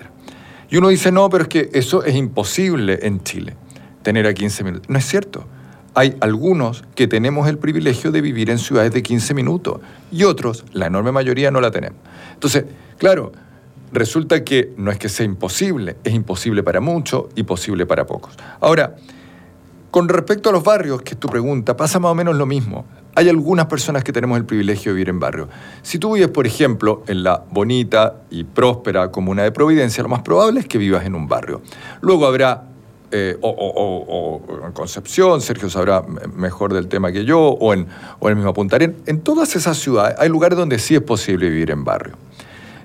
Y 0.70 0.78
uno 0.78 0.88
dice, 0.88 1.12
no, 1.12 1.30
pero 1.30 1.44
es 1.44 1.50
que 1.50 1.70
eso 1.74 2.04
es 2.04 2.16
imposible 2.16 3.00
en 3.02 3.22
Chile, 3.24 3.58
tener 4.04 4.26
a 4.26 4.34
15 4.34 4.64
minutos. 4.64 4.90
No 4.90 4.98
es 4.98 5.06
cierto 5.06 5.46
hay 6.00 6.16
algunos 6.22 6.84
que 6.96 7.08
tenemos 7.08 7.48
el 7.48 7.58
privilegio 7.58 8.12
de 8.12 8.22
vivir 8.22 8.50
en 8.50 8.58
ciudades 8.58 8.94
de 8.94 9.04
15 9.04 9.34
minutos 9.34 9.82
y 10.12 10.24
otros, 10.24 10.66
la 10.72 10.88
enorme 10.88 11.12
mayoría, 11.12 11.52
no 11.52 11.62
la 11.62 11.72
tenemos. 11.72 12.00
Entonces, 12.34 12.66
claro, 12.98 13.32
resulta 13.92 14.44
que 14.44 14.74
no 14.78 14.92
es 14.92 14.98
que 14.98 15.10
sea 15.10 15.26
imposible, 15.26 15.98
es 16.04 16.14
imposible 16.14 16.64
para 16.64 16.80
muchos 16.80 17.26
y 17.36 17.44
posible 17.44 17.86
para 17.86 18.06
pocos. 18.06 18.34
Ahora, 18.60 18.96
con 19.92 20.08
respecto 20.08 20.50
a 20.50 20.52
los 20.52 20.64
barrios, 20.64 21.02
que 21.02 21.16
es 21.16 21.20
tu 21.20 21.28
pregunta, 21.28 21.76
pasa 21.76 22.00
más 22.00 22.12
o 22.12 22.16
menos 22.16 22.36
lo 22.36 22.46
mismo. 22.46 22.86
Hay 23.16 23.28
algunas 23.28 23.66
personas 23.66 24.04
que 24.04 24.14
tenemos 24.14 24.38
el 24.38 24.46
privilegio 24.46 24.92
de 24.92 24.96
vivir 24.96 25.10
en 25.10 25.20
barrios. 25.20 25.50
Si 25.82 25.98
tú 25.98 26.14
vives, 26.14 26.30
por 26.30 26.46
ejemplo, 26.46 27.04
en 27.08 27.24
la 27.24 27.44
bonita 27.50 28.22
y 28.30 28.44
próspera 28.44 29.10
comuna 29.10 29.44
de 29.44 29.52
Providencia, 29.52 30.04
lo 30.04 30.10
más 30.10 30.22
probable 30.22 30.60
es 30.60 30.68
que 30.68 30.78
vivas 30.78 31.06
en 31.06 31.16
un 31.16 31.28
barrio. 31.28 31.62
Luego 32.02 32.28
habrá 32.28 32.66
eh, 33.12 33.36
o, 33.42 34.42
en 34.64 34.72
Concepción, 34.74 35.42
Sergio 35.42 35.70
sabrá 35.70 36.04
mejor 36.36 36.74
del 36.74 36.88
tema 36.88 37.12
que 37.12 37.26
yo, 37.26 37.40
o 37.40 37.74
en, 37.74 37.88
o 38.20 38.28
en 38.28 38.32
el 38.32 38.36
mismo 38.36 38.54
Punta. 38.54 38.78
En 38.80 39.22
todas 39.22 39.56
esas 39.56 39.78
ciudades 39.78 40.16
hay 40.20 40.30
lugares 40.30 40.58
donde 40.58 40.78
sí 40.78 40.94
es 40.94 41.02
posible 41.02 41.50
vivir 41.50 41.72
en 41.72 41.84
barrio, 41.84 42.14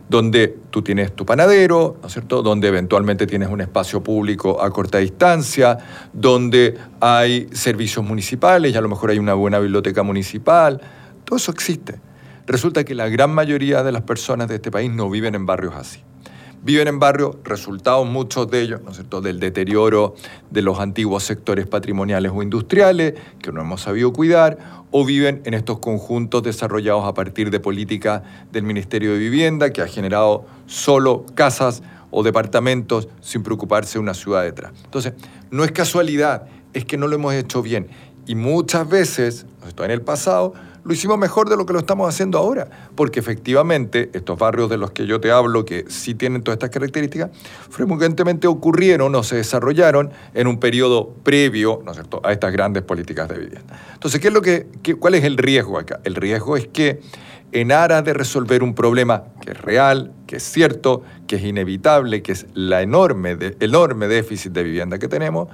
donde 0.09 0.59
tú 0.71 0.83
tienes 0.83 1.15
tu 1.15 1.25
panadero, 1.25 1.97
¿no 2.01 2.07
es 2.07 2.13
cierto? 2.13 2.43
Donde 2.43 2.69
eventualmente 2.69 3.27
tienes 3.27 3.49
un 3.49 3.61
espacio 3.61 4.03
público 4.03 4.63
a 4.63 4.71
corta 4.71 4.99
distancia, 4.99 5.79
donde 6.13 6.77
hay 7.01 7.49
servicios 7.53 8.05
municipales 8.05 8.73
y 8.73 8.77
a 8.77 8.81
lo 8.81 8.89
mejor 8.89 9.11
hay 9.11 9.19
una 9.19 9.35
buena 9.35 9.59
biblioteca 9.59 10.03
municipal. 10.03 10.81
Todo 11.25 11.37
eso 11.37 11.51
existe. 11.51 12.01
Resulta 12.47 12.85
que 12.85 12.95
la 12.95 13.09
gran 13.09 13.35
mayoría 13.35 13.83
de 13.83 13.93
las 13.93 14.03
personas 14.03 14.49
de 14.49 14.57
este 14.57 14.71
país 14.71 14.91
no 14.91 15.09
viven 15.09 15.35
en 15.35 15.47
barrios 15.47 15.75
así 15.75 16.03
viven 16.65 16.89
en 16.89 16.99
barrios, 16.99 17.37
resultados 17.45 18.07
muchos 18.07 18.51
de 18.51 18.63
ellos, 18.63 18.81
¿no 18.83 18.91
es 18.91 18.97
cierto?, 18.97 19.21
del 19.21 19.39
deterioro 19.39 20.15
de 20.51 20.63
los 20.63 20.81
antiguos 20.81 21.23
sectores 21.23 21.67
patrimoniales 21.67 22.33
o 22.35 22.43
industriales 22.43 23.15
que 23.41 23.53
no 23.53 23.61
hemos 23.61 23.83
sabido 23.83 24.13
cuidar, 24.13 24.85
o 24.91 25.05
viven 25.05 25.43
en 25.45 25.55
estos 25.55 25.79
conjuntos 25.79 26.43
desarrollados 26.43 27.05
a 27.05 27.15
partir 27.15 27.51
de 27.51 27.61
política 27.61 28.23
del 28.51 28.63
Ministerio 28.63 29.13
de 29.13 29.19
Vivienda 29.19 29.71
que 29.71 29.83
ha 29.83 29.89
generado 29.89 30.47
solo 30.67 31.27
casas 31.35 31.83
o 32.11 32.23
departamentos 32.23 33.09
sin 33.21 33.43
preocuparse 33.43 33.95
de 33.95 33.99
una 33.99 34.15
ciudad 34.15 34.43
detrás. 34.43 34.73
Entonces, 34.85 35.15
no 35.51 35.65
es 35.65 35.73
casualidad, 35.73 36.47
es 36.73 36.85
que 36.85 36.97
no 36.97 37.09
lo 37.09 37.17
hemos 37.17 37.35
hecho 37.35 37.61
bien. 37.61 37.89
Y 38.27 38.37
muchas 38.37 38.89
veces, 38.89 39.47
en 39.77 39.91
el 39.91 40.01
pasado, 40.01 40.55
lo 40.85 40.93
hicimos 40.93 41.19
mejor 41.19 41.49
de 41.49 41.57
lo 41.57 41.65
que 41.65 41.73
lo 41.73 41.79
estamos 41.79 42.09
haciendo 42.09 42.39
ahora, 42.39 42.69
porque 42.95 43.19
efectivamente 43.19 44.11
estos 44.13 44.39
barrios 44.39 44.69
de 44.69 44.77
los 44.77 44.91
que 44.93 45.07
yo 45.07 45.21
te 45.21 45.31
hablo, 45.31 45.65
que 45.65 45.87
sí 45.89 46.15
tienen 46.15 46.43
todas 46.43 46.57
estas 46.57 46.71
características, 46.71 47.31
frecuentemente 47.71 48.47
ocurrieron 48.47 49.15
o 49.15 49.23
se 49.23 49.37
desarrollaron 49.37 50.11
en 50.35 50.47
un 50.47 50.61
periodo 50.61 51.09
previo 51.23 51.83
a 52.23 52.33
estas 52.33 52.53
grandes 52.53 52.83
políticas 52.83 53.29
de 53.29 53.39
vivienda. 53.39 53.81
Entonces, 53.95 54.21
¿qué 54.21 54.29
es 54.29 54.35
lo 54.35 54.43
que, 54.43 54.67
¿cuál 54.99 55.15
es 55.15 55.25
el 55.25 55.39
riesgo 55.39 55.79
acá? 55.79 56.01
El 56.05 56.15
riesgo 56.15 56.57
es 56.57 56.69
que 56.69 57.01
en 57.53 57.73
aras 57.73 58.05
de 58.05 58.13
resolver 58.13 58.63
un 58.63 58.75
problema 58.75 59.25
que 59.41 59.53
es 59.53 59.61
real, 59.61 60.13
que 60.27 60.37
es 60.37 60.43
cierto, 60.43 61.03
que 61.27 61.37
es 61.37 61.45
inevitable, 61.45 62.23
que 62.23 62.33
es 62.33 62.47
la 62.53 62.83
enorme, 62.83 63.37
enorme 63.61 64.09
déficit 64.09 64.53
de 64.53 64.65
vivienda 64.65 64.99
que 64.99 65.09
tenemos, 65.09 65.49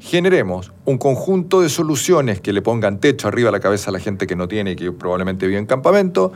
generemos 0.00 0.72
un 0.84 0.98
conjunto 0.98 1.60
de 1.60 1.68
soluciones 1.68 2.40
que 2.40 2.52
le 2.52 2.62
pongan 2.62 3.00
techo 3.00 3.28
arriba 3.28 3.48
a 3.48 3.52
la 3.52 3.60
cabeza 3.60 3.90
a 3.90 3.92
la 3.92 4.00
gente 4.00 4.26
que 4.26 4.36
no 4.36 4.48
tiene 4.48 4.72
y 4.72 4.76
que 4.76 4.92
probablemente 4.92 5.46
vive 5.46 5.58
en 5.58 5.66
campamento, 5.66 6.32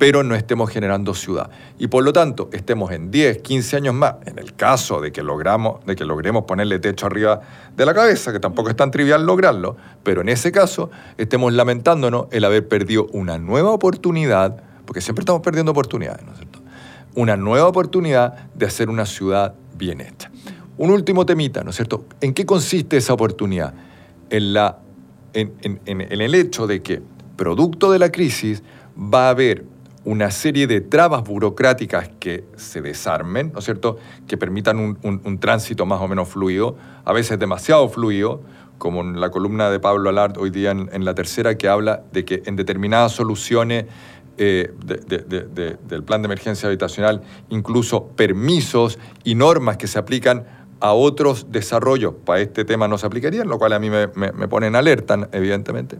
pero 0.00 0.22
no 0.22 0.34
estemos 0.34 0.70
generando 0.70 1.12
ciudad. 1.12 1.50
Y 1.78 1.88
por 1.88 2.02
lo 2.02 2.12
tanto, 2.12 2.48
estemos 2.52 2.90
en 2.90 3.10
10, 3.10 3.42
15 3.42 3.76
años 3.76 3.94
más, 3.94 4.14
en 4.24 4.38
el 4.38 4.54
caso 4.54 5.00
de 5.00 5.12
que, 5.12 5.22
logramos, 5.22 5.84
de 5.84 5.94
que 5.94 6.06
logremos 6.06 6.44
ponerle 6.44 6.78
techo 6.78 7.04
arriba 7.04 7.42
de 7.76 7.84
la 7.84 7.92
cabeza, 7.92 8.32
que 8.32 8.40
tampoco 8.40 8.70
es 8.70 8.76
tan 8.76 8.90
trivial 8.90 9.26
lograrlo, 9.26 9.76
pero 10.02 10.22
en 10.22 10.30
ese 10.30 10.52
caso 10.52 10.90
estemos 11.18 11.52
lamentándonos 11.52 12.28
el 12.30 12.44
haber 12.44 12.66
perdido 12.66 13.08
una 13.12 13.36
nueva 13.36 13.72
oportunidad, 13.72 14.62
porque 14.86 15.02
siempre 15.02 15.20
estamos 15.20 15.42
perdiendo 15.42 15.72
oportunidades, 15.72 16.24
¿no 16.24 16.32
es 16.32 16.38
cierto? 16.38 16.60
Una 17.14 17.36
nueva 17.36 17.66
oportunidad 17.66 18.48
de 18.54 18.66
hacer 18.66 18.88
una 18.88 19.04
ciudad 19.04 19.54
bien 19.76 20.00
hecha. 20.00 20.30
Un 20.80 20.90
último 20.90 21.26
temita, 21.26 21.62
¿no 21.62 21.68
es 21.68 21.76
cierto? 21.76 22.06
¿En 22.22 22.32
qué 22.32 22.46
consiste 22.46 22.96
esa 22.96 23.12
oportunidad? 23.12 23.74
En, 24.30 24.54
la, 24.54 24.78
en, 25.34 25.60
el 25.84 26.34
hecho 26.34 26.66
de 26.66 26.80
que, 26.80 27.02
producto 27.36 27.92
de 27.92 27.98
la 27.98 28.10
crisis, 28.10 28.62
va 28.96 29.26
a 29.26 29.28
haber 29.28 29.66
una 30.06 30.30
serie 30.30 30.66
de 30.66 30.80
trabas 30.80 31.22
burocráticas 31.22 32.08
que 32.18 32.44
se 32.56 32.80
desarmen, 32.80 33.52
¿no 33.52 33.58
es 33.58 33.66
cierto?, 33.66 33.98
que 34.26 34.38
permitan 34.38 34.96
un, 35.02 35.38
tránsito 35.38 35.84
más 35.84 36.00
o 36.00 36.08
menos 36.08 36.30
fluido, 36.30 36.78
a 37.04 37.12
veces 37.12 37.38
demasiado 37.38 37.86
fluido, 37.90 38.40
como 38.78 39.02
en 39.02 39.20
la 39.20 39.30
columna 39.30 39.68
de 39.68 39.80
Pablo 39.80 40.08
Alard 40.08 40.38
hoy 40.38 40.48
día 40.48 40.70
en, 40.70 41.04
la 41.04 41.14
tercera, 41.14 41.58
que 41.58 41.68
habla 41.68 42.04
de 42.10 42.24
que 42.24 42.42
en 42.46 42.56
determinadas 42.56 43.12
soluciones 43.12 43.84
eh, 44.38 44.72
del 44.86 46.04
plan 46.04 46.22
de 46.22 46.26
emergencia 46.26 46.68
habitacional, 46.70 47.20
incluso 47.50 48.06
permisos 48.06 48.98
y 49.24 49.34
normas 49.34 49.76
que 49.76 49.86
se 49.86 49.98
aplican 49.98 50.46
a 50.80 50.92
otros 50.92 51.46
desarrollos 51.50 52.14
para 52.24 52.40
este 52.40 52.64
tema 52.64 52.88
no 52.88 52.98
se 52.98 53.06
aplicarían, 53.06 53.48
lo 53.48 53.58
cual 53.58 53.72
a 53.72 53.78
mí 53.78 53.90
me, 53.90 54.08
me, 54.08 54.48
pone 54.48 54.66
en 54.66 54.76
alerta, 54.76 55.28
evidentemente. 55.32 55.98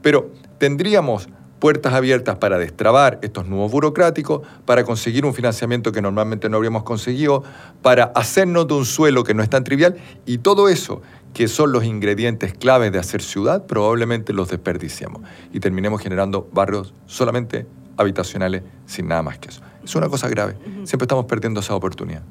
Pero 0.00 0.30
tendríamos 0.58 1.28
puertas 1.58 1.92
abiertas 1.92 2.38
para 2.38 2.58
destrabar 2.58 3.20
estos 3.22 3.46
nuevos 3.46 3.70
burocráticos, 3.70 4.42
para 4.64 4.82
conseguir 4.82 5.24
un 5.24 5.32
financiamiento 5.32 5.92
que 5.92 6.02
normalmente 6.02 6.48
no 6.48 6.56
habríamos 6.56 6.82
conseguido, 6.82 7.44
para 7.82 8.04
hacernos 8.16 8.66
de 8.66 8.74
un 8.74 8.84
suelo 8.84 9.22
que 9.22 9.32
no 9.32 9.44
es 9.44 9.50
tan 9.50 9.62
trivial 9.62 9.96
y 10.26 10.38
todo 10.38 10.68
eso 10.68 11.02
que 11.34 11.48
son 11.48 11.72
los 11.72 11.84
ingredientes 11.84 12.52
claves 12.52 12.92
de 12.92 12.98
hacer 12.98 13.22
ciudad, 13.22 13.64
probablemente 13.66 14.32
los 14.32 14.48
desperdiciamos 14.48 15.22
y 15.52 15.60
terminemos 15.60 16.00
generando 16.00 16.48
barrios 16.52 16.94
solamente 17.06 17.66
habitacionales 17.96 18.62
sin 18.86 19.08
nada 19.08 19.22
más 19.22 19.38
que 19.38 19.50
eso. 19.50 19.62
Es 19.84 19.94
una 19.94 20.08
cosa 20.08 20.28
grave. 20.28 20.56
Siempre 20.84 21.04
estamos 21.04 21.26
perdiendo 21.26 21.60
esa 21.60 21.74
oportunidad. 21.74 22.22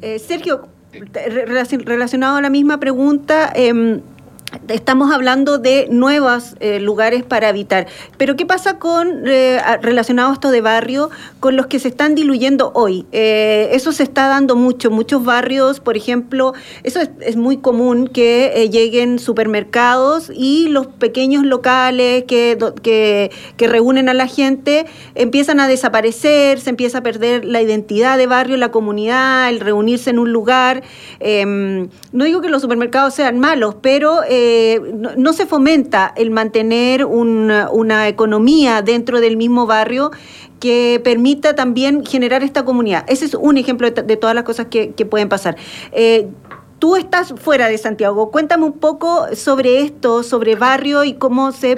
Eh, 0.00 0.18
Sergio, 0.18 0.68
relacionado 0.92 2.36
a 2.36 2.40
la 2.40 2.50
misma 2.50 2.78
pregunta, 2.78 3.50
em, 3.54 4.00
Estamos 4.68 5.10
hablando 5.12 5.56
de 5.58 5.88
nuevos 5.90 6.56
eh, 6.60 6.78
lugares 6.78 7.22
para 7.22 7.48
habitar. 7.48 7.86
Pero 8.18 8.36
¿qué 8.36 8.44
pasa 8.44 8.78
con, 8.78 9.26
eh, 9.26 9.58
relacionado 9.80 10.30
a 10.30 10.34
esto 10.34 10.50
de 10.50 10.60
barrio, 10.60 11.10
con 11.40 11.56
los 11.56 11.66
que 11.66 11.78
se 11.78 11.88
están 11.88 12.14
diluyendo 12.14 12.70
hoy? 12.74 13.06
Eh, 13.12 13.70
eso 13.72 13.92
se 13.92 14.02
está 14.02 14.28
dando 14.28 14.54
mucho. 14.54 14.90
Muchos 14.90 15.24
barrios, 15.24 15.80
por 15.80 15.96
ejemplo, 15.96 16.52
eso 16.82 17.00
es, 17.20 17.36
muy 17.36 17.56
común 17.56 18.08
que 18.08 18.68
lleguen 18.70 19.18
supermercados 19.18 20.30
y 20.34 20.68
los 20.68 20.86
pequeños 20.86 21.44
locales 21.44 22.24
que, 22.24 22.58
que, 22.82 23.30
que, 23.56 23.68
reúnen 23.68 24.10
a 24.10 24.14
la 24.14 24.26
gente 24.26 24.84
empiezan 25.14 25.60
a 25.60 25.66
desaparecer, 25.66 26.60
se 26.60 26.70
empieza 26.70 26.98
a 26.98 27.02
perder 27.02 27.44
la 27.46 27.62
identidad 27.62 28.18
de 28.18 28.26
barrio, 28.26 28.58
la 28.58 28.70
comunidad, 28.70 29.48
el 29.48 29.60
reunirse 29.60 30.10
en 30.10 30.18
un 30.18 30.30
lugar. 30.30 30.82
Em, 31.20 31.88
no 32.12 32.24
digo 32.26 32.42
que 32.42 32.48
los 32.50 32.60
supermercados 32.60 33.14
sean 33.14 33.40
malos, 33.40 33.76
pero 33.80 34.20
eh, 34.44 34.80
no, 35.16 35.32
se 35.32 35.46
fomenta 35.46 36.12
el 36.16 36.30
mantener 36.30 37.04
una, 37.04 38.08
economía 38.08 38.82
dentro 38.82 39.20
del 39.20 39.36
mismo 39.36 39.66
barrio 39.66 40.10
que 40.58 41.00
permita 41.04 41.54
también 41.54 42.04
generar 42.04 42.42
esta 42.42 42.64
comunidad. 42.64 43.04
Ese 43.08 43.24
es 43.26 43.34
un 43.34 43.56
ejemplo 43.56 43.88
de, 43.90 44.16
todas 44.16 44.34
las 44.34 44.44
cosas 44.44 44.66
que, 44.66 45.06
pueden 45.08 45.28
pasar. 45.28 45.56
Eh, 45.92 46.28
tú 46.80 46.96
estás 46.96 47.34
fuera 47.36 47.68
de 47.68 47.78
Santiago. 47.78 48.30
Cuéntame 48.32 48.64
un 48.64 48.78
poco 48.80 49.26
sobre 49.36 49.82
esto, 49.82 50.24
sobre 50.24 50.56
barrio 50.56 51.04
y 51.04 51.14
cómo 51.14 51.52
se 51.52 51.76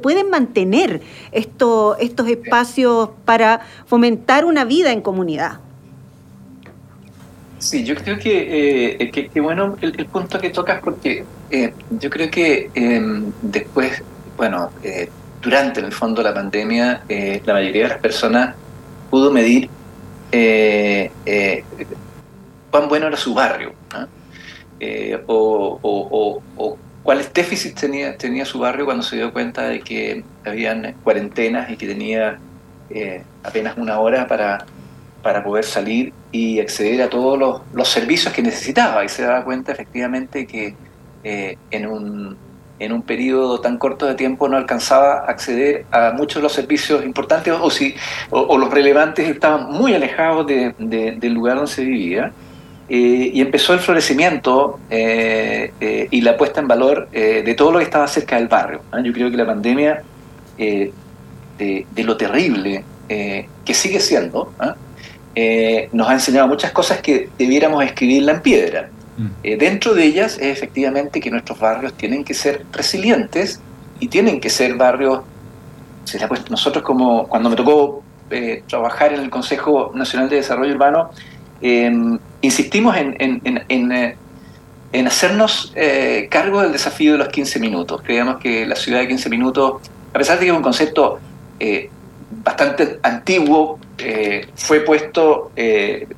pueden 0.00 0.30
mantener 0.30 1.00
estos 1.32 1.98
espacios 1.98 3.10
para 3.24 3.60
fomentar 3.86 4.44
una 4.44 4.64
vida 4.64 4.92
en 4.92 5.00
comunidad. 5.00 5.63
Sí, 7.64 7.82
yo 7.82 7.94
creo 7.94 8.18
que, 8.18 8.98
eh, 9.00 9.10
que, 9.10 9.40
bueno 9.40 9.76
el, 9.80 10.04
punto 10.06 10.38
que 10.38 10.50
tocas 10.50 10.82
porque 10.82 11.24
eh, 11.50 11.72
yo 11.98 12.10
creo 12.10 12.30
que 12.30 12.70
em, 12.74 13.32
después, 13.40 14.02
bueno, 14.36 14.70
eh, 14.82 15.08
durante 15.40 15.80
en 15.80 15.86
el 15.86 15.92
fondo 15.92 16.22
la 16.22 16.34
pandemia, 16.34 17.04
la 17.08 17.54
mayoría 17.54 17.84
de 17.84 17.88
las 17.88 17.98
personas 18.00 18.54
pudo 19.10 19.30
medir 19.30 19.70
cuán 22.70 22.88
bueno 22.88 23.06
era 23.06 23.16
su 23.16 23.32
barrio, 23.32 23.72
eh, 24.78 25.18
o, 25.26 26.42
cuáles 27.02 27.32
déficits 27.32 27.80
tenía, 27.80 28.18
tenía 28.18 28.44
su 28.44 28.58
barrio 28.58 28.84
cuando 28.84 29.02
se 29.02 29.16
dio 29.16 29.32
cuenta 29.32 29.68
de 29.68 29.80
que 29.80 30.22
habían 30.44 30.94
cuarentenas 31.02 31.70
y 31.70 31.76
que 31.76 31.86
tenía 31.86 32.38
eh, 32.90 33.22
apenas 33.42 33.78
una 33.78 33.98
hora 34.00 34.26
para, 34.26 34.66
para 35.24 35.42
poder 35.42 35.64
salir 35.64 36.12
y 36.30 36.60
acceder 36.60 37.02
a 37.02 37.10
todos 37.10 37.36
los, 37.36 37.62
los, 37.72 37.88
servicios 37.88 38.32
que 38.32 38.42
necesitaba 38.42 39.04
y 39.04 39.08
se 39.08 39.22
daba 39.22 39.44
cuenta 39.44 39.72
efectivamente 39.72 40.46
que 40.46 40.76
en 41.24 41.86
un 41.86 42.36
en 42.78 42.92
un 42.92 43.02
periodo 43.02 43.60
tan 43.60 43.78
corto 43.78 44.06
de 44.06 44.14
tiempo 44.14 44.48
no 44.48 44.56
alcanzaba 44.56 45.20
a 45.20 45.30
acceder 45.30 45.86
a 45.90 46.12
muchos 46.12 46.36
de 46.36 46.42
los 46.42 46.52
servicios 46.52 47.04
importantes 47.04 47.54
o, 47.60 47.70
si, 47.70 47.94
o, 48.30 48.58
los 48.58 48.70
relevantes 48.70 49.28
estaban 49.28 49.70
muy 49.70 49.94
alejados 49.94 50.46
del 50.46 51.34
lugar 51.34 51.56
donde 51.56 51.70
se 51.70 51.84
vivía. 51.84 52.32
Eh, 52.86 53.30
y 53.32 53.40
empezó 53.40 53.72
el 53.72 53.80
florecimiento 53.80 54.78
eh, 54.90 55.72
eh, 55.80 56.06
y 56.10 56.20
la 56.20 56.36
puesta 56.36 56.60
en 56.60 56.68
valor 56.68 57.08
de 57.10 57.54
todo 57.54 57.72
lo 57.72 57.78
que 57.78 57.84
estaba 57.84 58.06
cerca 58.06 58.36
del 58.36 58.48
barrio. 58.48 58.82
Yo 59.02 59.12
creo 59.12 59.30
que 59.30 59.36
la 59.38 59.46
pandemia, 59.46 60.02
de, 60.58 60.92
de, 61.58 62.04
lo 62.04 62.16
terrible 62.16 62.84
que 63.08 63.74
sigue 63.74 64.00
siendo, 64.00 64.52
nos 65.92 66.08
ha 66.08 66.12
enseñado 66.12 66.46
muchas 66.48 66.72
cosas 66.72 67.00
que 67.00 67.28
debiéramos 67.38 67.84
escribirla 67.84 68.32
en 68.32 68.40
piedra. 68.40 68.90
Mm. 69.16 69.26
Eh, 69.42 69.56
dentro 69.56 69.94
de 69.94 70.04
ellas 70.04 70.38
es 70.38 70.58
efectivamente 70.58 71.20
que 71.20 71.30
nuestros 71.30 71.58
barrios 71.58 71.94
tienen 71.94 72.24
que 72.24 72.34
ser 72.34 72.64
resilientes 72.72 73.60
y 74.00 74.08
tienen 74.08 74.40
que 74.40 74.50
ser 74.50 74.74
barrios, 74.74 75.20
nosotros 76.50 76.84
como 76.84 77.28
cuando 77.28 77.48
me 77.48 77.56
tocó 77.56 78.02
eh, 78.30 78.62
trabajar 78.68 79.12
en 79.12 79.20
el 79.20 79.30
Consejo 79.30 79.92
Nacional 79.94 80.28
de 80.28 80.36
Desarrollo 80.36 80.72
Urbano, 80.72 81.10
em, 81.60 82.18
insistimos 82.42 82.96
en, 82.96 83.16
en, 83.18 83.92
eh, 83.92 84.16
hacernos 85.06 85.72
cargo 86.30 86.62
del 86.62 86.72
desafío 86.72 87.12
de 87.12 87.18
los 87.18 87.28
15 87.28 87.58
minutos. 87.58 88.02
Creíamos 88.02 88.38
que 88.38 88.66
la 88.66 88.76
ciudad 88.76 89.00
de 89.00 89.08
15 89.08 89.28
minutos, 89.28 89.82
a 90.12 90.18
pesar 90.18 90.38
de 90.38 90.44
que 90.44 90.50
es 90.50 90.56
un 90.56 90.62
concepto 90.62 91.18
bastante 92.44 93.00
antiguo, 93.02 93.78
fue 94.56 94.80
puesto 94.80 95.52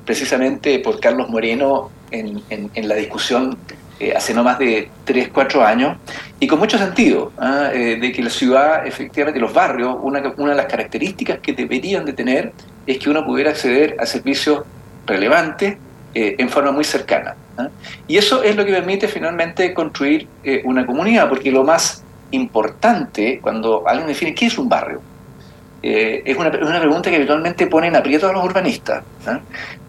precisamente 0.05 0.79
por 0.79 0.99
Carlos 0.99 1.29
Moreno 1.29 1.91
en, 2.11 2.87
la 2.87 2.95
discusión 2.95 3.57
eh, 3.99 4.13
hace 4.15 4.33
no 4.33 4.43
más 4.43 4.59
de 4.59 4.89
3, 5.05 5.29
4 5.33 5.65
años, 5.65 5.97
y 6.39 6.45
con 6.45 6.59
mucho 6.59 6.77
sentido, 6.77 7.31
¿ah? 7.39 7.71
eh, 7.73 7.97
de 7.99 8.11
que 8.11 8.21
la 8.21 8.29
ciudad, 8.29 8.85
efectivamente, 8.85 9.39
los 9.39 9.51
barrios, 9.51 9.97
una, 10.01 10.21
una, 10.37 10.51
de 10.51 10.57
las 10.57 10.67
características 10.67 11.39
que 11.39 11.53
deberían 11.53 12.05
de 12.05 12.13
tener 12.13 12.53
es 12.85 12.99
que 12.99 13.09
uno 13.09 13.25
pudiera 13.25 13.49
acceder 13.51 13.97
a 13.99 14.05
servicios 14.05 14.63
relevantes 15.07 15.77
eh, 16.13 16.35
en 16.37 16.47
forma 16.47 16.71
muy 16.71 16.83
cercana. 16.83 17.35
¿ah? 17.57 17.69
Y 18.07 18.17
eso 18.17 18.43
es 18.43 18.55
lo 18.55 18.65
que 18.65 18.71
permite 18.71 19.07
finalmente 19.07 19.73
construir 19.73 20.27
una 20.63 20.85
comunidad, 20.85 21.27
porque 21.27 21.51
lo 21.51 21.63
más 21.63 22.03
importante, 22.29 23.39
cuando 23.41 23.87
alguien 23.87 24.07
define 24.07 24.35
qué 24.35 24.45
es 24.45 24.57
un 24.59 24.69
barrio, 24.69 25.01
eh, 25.83 26.23
es, 26.25 26.35
una, 26.37 26.49
pregunta 26.51 27.09
que 27.09 27.17
habitualmente 27.17 27.67
ponen 27.67 27.95
aprieto 27.95 28.27
a 28.27 28.33
los 28.33 28.43
urbanistas, 28.43 29.03
¿ah? 29.25 29.39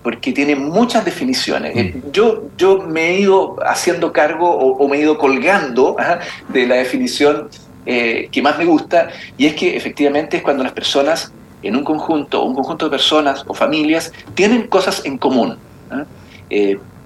porque 0.03 0.33
tiene 0.33 0.55
muchas 0.55 1.05
definiciones. 1.05 1.75
Mm. 1.75 1.79
Eh, 1.79 1.95
yo, 2.13 2.45
yo 2.57 2.79
me 2.83 3.11
he 3.11 3.21
ido 3.21 3.57
haciendo 3.65 4.13
cargo 4.13 4.51
o, 4.51 4.89
me 4.89 4.99
he 4.99 5.01
ido 5.01 5.17
colgando 5.17 5.97
¿ah? 5.99 6.19
de 6.49 6.67
la 6.67 6.77
definición 6.77 7.49
eh, 7.87 8.29
que 8.31 8.43
más 8.43 8.59
me 8.59 8.67
gusta, 8.67 9.09
y 9.39 9.47
es 9.47 9.55
que 9.55 9.77
efectivamente 9.77 10.37
es 10.37 10.43
cuando 10.43 10.63
las 10.63 10.73
personas 10.73 11.33
en 11.63 11.75
un 11.75 11.85
conjunto, 11.85 12.45
un 12.45 12.55
conjunto 12.55 12.85
de 12.87 12.91
personas 12.91 13.45
o 13.47 13.55
familias, 13.55 14.13
tienen 14.35 14.67
cosas 14.67 15.05
en 15.05 15.17
común. 15.17 15.57
¿ah? 15.91 16.05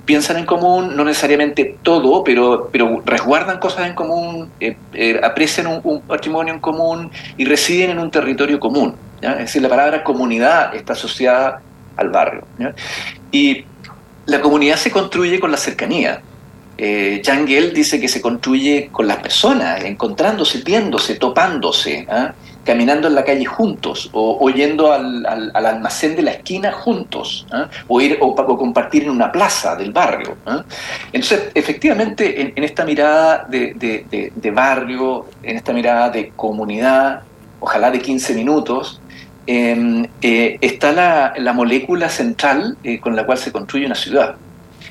Piensan 0.05 0.39
en 0.39 0.47
común, 0.47 0.97
no 0.97 1.05
necesariamente 1.05 1.77
todo, 1.83 2.25
pero, 2.25 2.69
pero 2.73 3.03
resguardan 3.05 3.59
cosas 3.59 3.87
en 3.87 3.95
común, 3.95 4.51
eh, 4.61 4.77
eh, 4.95 5.21
aprecian 5.23 5.81
un, 5.85 6.01
patrimonio 6.03 6.55
en 6.55 6.61
común 6.61 7.11
y 7.37 7.45
residen 7.45 7.91
en 7.91 7.99
un 7.99 8.11
territorio 8.11 8.59
común. 8.59 8.95
Es 9.21 9.39
decir, 9.39 9.63
la 9.63 9.69
palabra 9.69 10.03
comunidad 10.03 10.75
está 10.75 10.95
asociada 10.95 11.63
al 11.97 12.09
barrio. 12.09 12.45
Y 13.31 13.65
la 14.27 14.41
comunidad 14.41 14.77
se 14.77 14.91
construye 14.91 15.39
con 15.39 15.53
la 15.53 15.57
cercanía. 15.57 16.21
Eh, 16.77 17.23
Jan 17.25 17.47
Gell 17.47 17.73
dice 17.73 18.01
que 18.01 18.09
se 18.09 18.21
construye 18.21 18.89
con 18.91 19.07
las 19.07 19.19
personas, 19.19 19.85
encontrándose, 19.85 20.63
viéndose, 20.65 21.15
topándose. 21.15 22.07
¿ah? 22.11 22.35
Caminando 22.65 23.09
en 23.09 23.15
la 23.15 23.25
calle 23.25 23.45
juntos, 23.45 24.11
o, 24.13 24.49
yendo 24.51 24.93
al, 24.93 25.25
almacén 25.55 26.15
de 26.15 26.23
la 26.23 26.33
esquina 26.33 26.73
juntos, 26.73 27.47
¿ah? 27.51 27.69
o 27.89 28.01
ir 28.01 28.19
o, 28.21 28.35
compartir 28.35 29.05
en 29.05 29.11
una 29.11 29.33
plaza 29.33 29.75
del 29.77 29.93
barrio. 29.93 30.37
¿ah? 30.47 30.65
Entonces, 31.13 31.51
efectivamente, 31.55 32.53
en, 32.55 32.65
esta 32.65 32.85
mirada 32.85 33.47
de, 33.49 34.53
barrio, 34.55 35.27
en 35.43 35.57
esta 35.57 35.73
mirada 35.73 36.11
de 36.11 36.33
comunidad, 36.37 37.23
ojalá 37.61 37.91
de 37.91 38.01
15 38.01 38.35
minutos, 38.35 39.01
em, 39.47 40.07
eh, 40.21 40.59
está 40.61 40.93
la, 40.93 41.53
molécula 41.53 42.09
central 42.09 42.77
eh, 42.85 43.01
con 43.01 43.17
la 43.17 43.27
cual 43.27 43.39
se 43.39 43.51
construye 43.51 43.87
una 43.87 43.97
ciudad. 43.97 44.37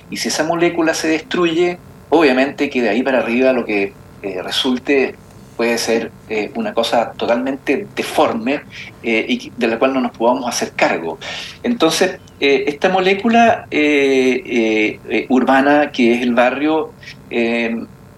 Y 0.09 0.17
si 0.17 0.27
esa 0.27 0.43
molécula 0.43 0.93
se 0.93 1.07
destruye, 1.07 1.77
obviamente 2.09 2.69
que 2.69 2.81
de 2.81 2.89
ahí 2.89 3.01
para 3.01 3.19
arriba 3.19 3.53
lo 3.53 3.65
que 3.65 3.93
eh, 4.21 4.41
resulte 4.43 5.15
puede 5.61 5.77
ser 5.77 6.11
eh, 6.27 6.49
una 6.55 6.73
cosa 6.73 7.11
totalmente 7.11 7.85
deforme 7.95 8.61
eh, 9.03 9.25
y 9.29 9.51
de 9.55 9.67
la 9.67 9.77
cual 9.77 9.93
no 9.93 10.01
nos 10.01 10.11
podamos 10.11 10.49
hacer 10.49 10.71
cargo. 10.71 11.19
Entonces, 11.61 12.17
eh, 12.39 12.63
esta 12.65 12.89
molécula 12.89 13.67
urbana 15.29 15.91
que 15.91 16.15
es 16.15 16.21
el 16.23 16.33
barrio, 16.33 16.93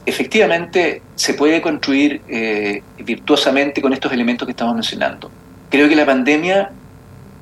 efectivamente 0.05 1.01
se 1.15 1.33
puede 1.33 1.61
construir 1.61 2.21
virtuosamente 2.99 3.81
con 3.81 3.91
estos 3.91 4.13
elementos 4.13 4.45
que 4.45 4.51
estamos 4.51 4.73
mencionando. 4.75 5.29
Creo 5.69 5.89
que 5.89 5.97
la 5.97 6.05
pandemia, 6.05 6.71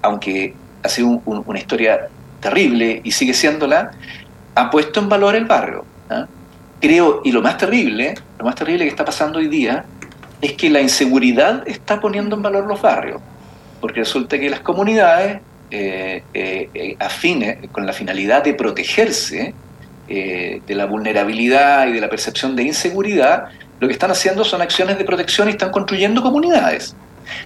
aunque 0.01 0.55
ha 0.81 0.89
sido 0.89 1.21
una 1.25 1.59
historia 1.59 2.07
terrible 2.39 3.01
y 3.03 3.11
sigue 3.11 3.35
siéndola, 3.35 3.91
ha 4.55 4.71
puesto 4.71 4.99
en 4.99 5.09
valor 5.09 5.35
el 5.35 5.45
barrio. 5.45 5.85
¿ah? 6.09 6.25
Creo, 6.82 7.22
y 7.24 7.32
lo 7.32 7.41
más 7.41 7.58
terrible, 7.58 8.15
lo 8.38 8.46
más 8.46 8.56
terrible 8.56 8.84
que 8.84 8.89
está 8.89 9.06
pasando 9.06 9.39
hoy 9.39 9.48
día, 9.48 9.86
es 10.41 10.54
que 10.54 10.70
la 10.70 10.82
inseguridad 10.82 11.63
está 11.67 12.02
poniendo 12.02 12.36
en 12.36 12.41
valor 12.41 12.65
los 12.65 12.82
barrios, 12.82 13.22
porque 13.80 14.00
resulta 14.00 14.39
que 14.39 14.50
las 14.50 14.62
comunidades 14.62 15.39
eh, 15.70 16.24
eh, 16.34 16.70
eh, 16.74 17.58
con 17.72 17.86
la 17.86 17.94
finalidad 17.94 18.44
de 18.44 18.54
protegerse 18.54 19.54
de 20.08 20.76
la 20.76 20.88
vulnerabilidad 20.88 21.88
y 21.88 21.94
de 21.94 22.02
la 22.02 22.10
percepción 22.10 22.54
de 22.54 22.63
inseguridad, 22.63 23.46
lo 23.80 23.88
que 23.88 23.94
están 23.94 24.12
haciendo 24.12 24.44
son 24.44 24.62
acciones 24.62 24.98
de 24.98 25.06
protección 25.06 25.48
y 25.48 25.52
están 25.52 25.72
construyendo 25.72 26.22
comunidades. 26.22 26.98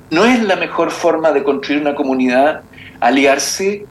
No 0.09 0.25
es 0.25 0.41
la 0.41 0.55
mejor 0.55 0.89
forma 0.89 1.31
de 1.31 1.43
construir 1.43 1.79
una 1.79 1.93
comunidad 1.93 2.61
aliarse 2.99 3.85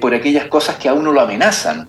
por 0.00 0.14
aquellas 0.14 0.44
cosas 0.44 0.76
que 0.76 0.88
a 0.88 0.94
uno 0.94 1.10
lo 1.10 1.20
amenazan. 1.20 1.88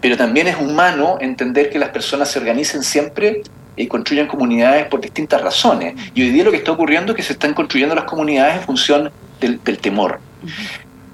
Pero 0.00 0.16
también 0.16 0.48
es 0.48 0.56
humano 0.56 1.18
entender 1.20 1.70
que 1.70 1.78
las 1.78 1.90
personas 1.90 2.30
se 2.30 2.38
organicen 2.38 2.82
siempre 2.82 3.42
y 3.76 3.86
construyan 3.86 4.26
comunidades 4.26 4.86
por 4.86 5.00
distintas 5.00 5.40
razones. 5.40 5.94
Y 6.14 6.22
hoy 6.22 6.30
día 6.30 6.44
lo 6.44 6.50
que 6.50 6.58
está 6.58 6.72
ocurriendo 6.72 7.12
es 7.12 7.16
que 7.16 7.22
se 7.22 7.32
están 7.32 7.54
construyendo 7.54 7.94
las 7.94 8.04
comunidades 8.04 8.56
en 8.56 8.62
función 8.62 9.10
del, 9.40 9.78
temor. 9.78 10.20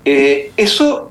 Eh, 0.05 0.53
eso 0.57 1.11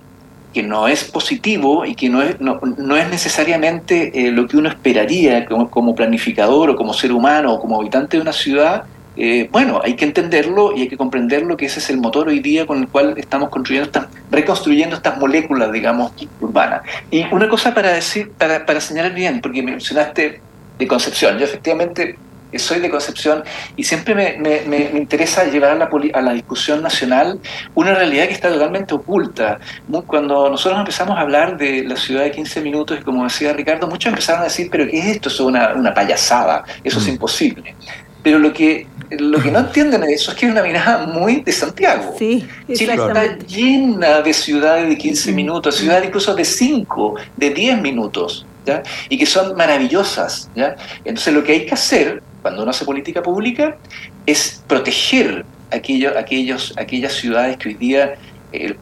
que 0.53 0.63
no 0.63 0.88
es 0.88 1.03
positivo 1.03 1.85
y 1.85 1.95
que 1.95 2.09
no 2.09 2.21
es, 2.21 2.39
no, 2.39 2.95
es 2.95 3.09
necesariamente 3.09 4.27
eh, 4.27 4.31
lo 4.31 4.47
que 4.47 4.55
uno 4.55 4.69
esperaría 4.69 5.45
como, 5.45 5.69
como, 5.69 5.93
planificador 5.93 6.69
o 6.69 6.75
como 6.77 6.93
ser 6.93 7.11
humano 7.11 7.55
o 7.55 7.59
como 7.59 7.77
habitante 7.77 8.15
de 8.15 8.21
una 8.21 8.31
ciudad, 8.31 8.85
eh, 9.17 9.47
bueno, 9.51 9.82
hay 9.84 9.95
que 9.95 10.06
entenderlo 10.06 10.75
y 10.75 10.82
hay 10.82 10.88
que 10.88 10.97
comprenderlo 10.97 11.56
que 11.56 11.65
ese 11.65 11.80
es 11.80 11.89
el 11.89 11.97
motor 11.97 12.28
hoy 12.28 12.39
día 12.39 12.65
con 12.65 12.80
el 12.80 12.88
cual 12.88 13.13
estamos 13.17 13.49
construyendo, 13.49 13.88
estas, 13.88 14.08
reconstruyendo 14.32 14.95
estas 14.95 15.17
moléculas, 15.17 15.71
digamos, 15.71 16.12
urbanas. 16.41 16.82
Y 17.12 17.25
una 17.32 17.47
cosa 17.47 17.73
para 17.73 17.93
decir, 17.93 18.32
para, 18.38 18.65
para 18.65 18.82
señalar 18.82 19.13
bien, 19.13 19.41
porque 19.41 19.62
mencionaste 19.63 20.41
de 20.78 20.88
Concepción, 20.88 21.38
yo 21.38 21.45
efectivamente 21.45 22.17
soy 22.60 22.80
de 22.80 22.89
Concepción 22.89 23.43
y 23.75 23.84
siempre 23.84 24.15
me, 24.15 24.62
me, 24.65 24.97
interesa 24.97 25.45
llevar 25.45 25.71
a 25.71 25.75
la, 25.75 25.89
a 26.13 26.21
la, 26.21 26.34
discusión 26.34 26.82
nacional 26.82 27.39
una 27.73 27.93
realidad 27.93 28.28
que 28.28 28.34
está 28.34 28.49
totalmente 28.49 28.93
oculta. 28.93 29.60
Cuando 30.08 30.49
nosotros 30.49 30.80
empezamos 30.80 31.17
a 31.17 31.21
hablar 31.21 31.58
de 31.58 31.84
la 31.84 31.95
ciudad 31.95 32.23
de 32.23 32.32
15 32.32 32.62
minutos, 32.62 32.99
y 32.99 33.04
como 33.04 33.23
decía 33.23 33.54
Ricardo, 33.54 33.88
muchos 33.88 34.10
empezaron 34.10 34.41
a 34.41 34.45
decir, 34.45 34.69
pero 34.71 34.88
¿qué 34.88 34.99
es 34.99 35.06
esto? 35.08 35.30
Eso 35.30 35.43
es 35.43 35.49
una, 35.49 35.73
una 35.73 35.93
payasada, 35.93 36.63
eso 36.84 36.99
es 36.99 37.08
mm. 37.08 37.12
imposible. 37.12 37.75
Pero 38.23 38.39
lo 38.39 38.54
que 38.54 38.88
lo 39.11 39.41
que 39.41 39.51
no 39.51 39.59
entienden 39.59 40.01
de 40.01 40.13
eso 40.13 40.31
es 40.31 40.37
que 40.37 40.45
es 40.45 40.51
una 40.51 40.63
mirada 40.63 41.07
muy 41.07 41.41
de 41.41 41.51
Santiago. 41.51 42.15
Sí, 42.17 42.47
Chile 42.73 42.93
está 42.93 43.37
llena 43.37 44.21
de 44.21 44.33
ciudades 44.33 44.89
de 44.89 44.97
15 44.97 45.31
minutos, 45.31 45.75
ciudades 45.75 46.07
incluso 46.07 46.33
de 46.35 46.45
5, 46.45 47.15
de 47.37 47.49
10 47.49 47.81
minutos, 47.81 48.45
¿ya? 48.65 48.83
y 49.09 49.17
que 49.17 49.25
son 49.25 49.55
maravillosas. 49.55 50.49
¿ya? 50.55 50.75
Entonces 51.03 51.33
lo 51.33 51.43
que 51.43 51.53
hay 51.53 51.65
que 51.65 51.73
hacer 51.73 52.21
cuando 52.41 52.61
uno 52.61 52.71
hace 52.71 52.85
política 52.85 53.21
pública 53.21 53.77
es 54.25 54.63
proteger 54.67 55.45
aquello, 55.71 56.17
aquellos, 56.17 56.73
aquellas 56.77 57.13
ciudades 57.13 57.57
que 57.57 57.69
hoy 57.69 57.75
día 57.75 58.15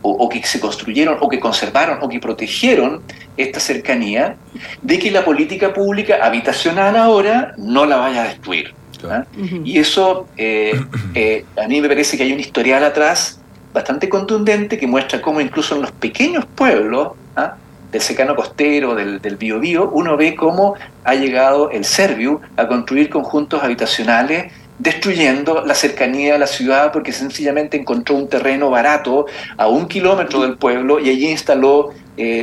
o, 0.02 0.30
que 0.30 0.44
se 0.44 0.60
construyeron, 0.60 1.18
o 1.20 1.30
que 1.30 1.40
conservaron, 1.40 2.00
o 2.02 2.10
que 2.10 2.20
protegieron 2.20 3.02
esta 3.38 3.60
cercanía, 3.60 4.36
de 4.82 5.00
que 5.00 5.12
la 5.12 5.24
política 5.26 5.74
pública 5.74 6.20
habitacional 6.22 6.96
ahora 6.96 7.54
no 7.58 7.86
la 7.86 7.98
vaya 7.98 8.24
a 8.24 8.28
destruir. 8.28 8.74
¿Ah? 9.12 9.26
Y 9.64 9.80
eso 9.80 10.28
eh, 10.38 10.80
eh, 11.16 11.46
a 11.62 11.68
mí 11.68 11.82
me 11.82 11.88
parece 11.88 12.18
que 12.18 12.24
hay 12.24 12.34
un 12.34 12.40
historial 12.40 12.84
atrás 12.84 13.40
bastante 13.74 14.08
contundente 14.08 14.78
que 14.78 14.88
muestra 14.88 15.22
cómo 15.22 15.42
incluso 15.42 15.76
en 15.76 15.82
los 15.82 15.92
pequeños 15.92 16.46
pueblos 16.46 17.10
¿ah? 17.36 17.56
del 17.92 18.02
secano 18.02 18.36
costero, 18.36 18.96
del, 18.96 19.20
del 19.20 19.38
Biobío, 19.38 19.90
uno 19.90 20.16
ve 20.16 20.36
cómo 20.36 20.76
ha 21.04 21.16
llegado 21.16 21.72
el 21.72 21.84
Serviu 21.84 22.40
a 22.58 22.68
construir 22.68 23.10
conjuntos 23.10 23.64
habitacionales 23.64 24.52
destruyendo 24.80 25.64
la 25.66 25.76
cercanía 25.76 26.36
a 26.36 26.38
la 26.38 26.48
ciudad 26.48 26.92
porque 26.92 27.12
sencillamente 27.12 27.78
encontró 27.78 28.16
un 28.16 28.28
terreno 28.28 28.70
barato 28.70 29.28
a 29.58 29.68
un 29.68 29.88
kilómetro 29.88 30.42
del 30.42 30.58
pueblo 30.58 31.00
y 31.00 31.10
allí 31.10 31.30
instaló 31.30 31.92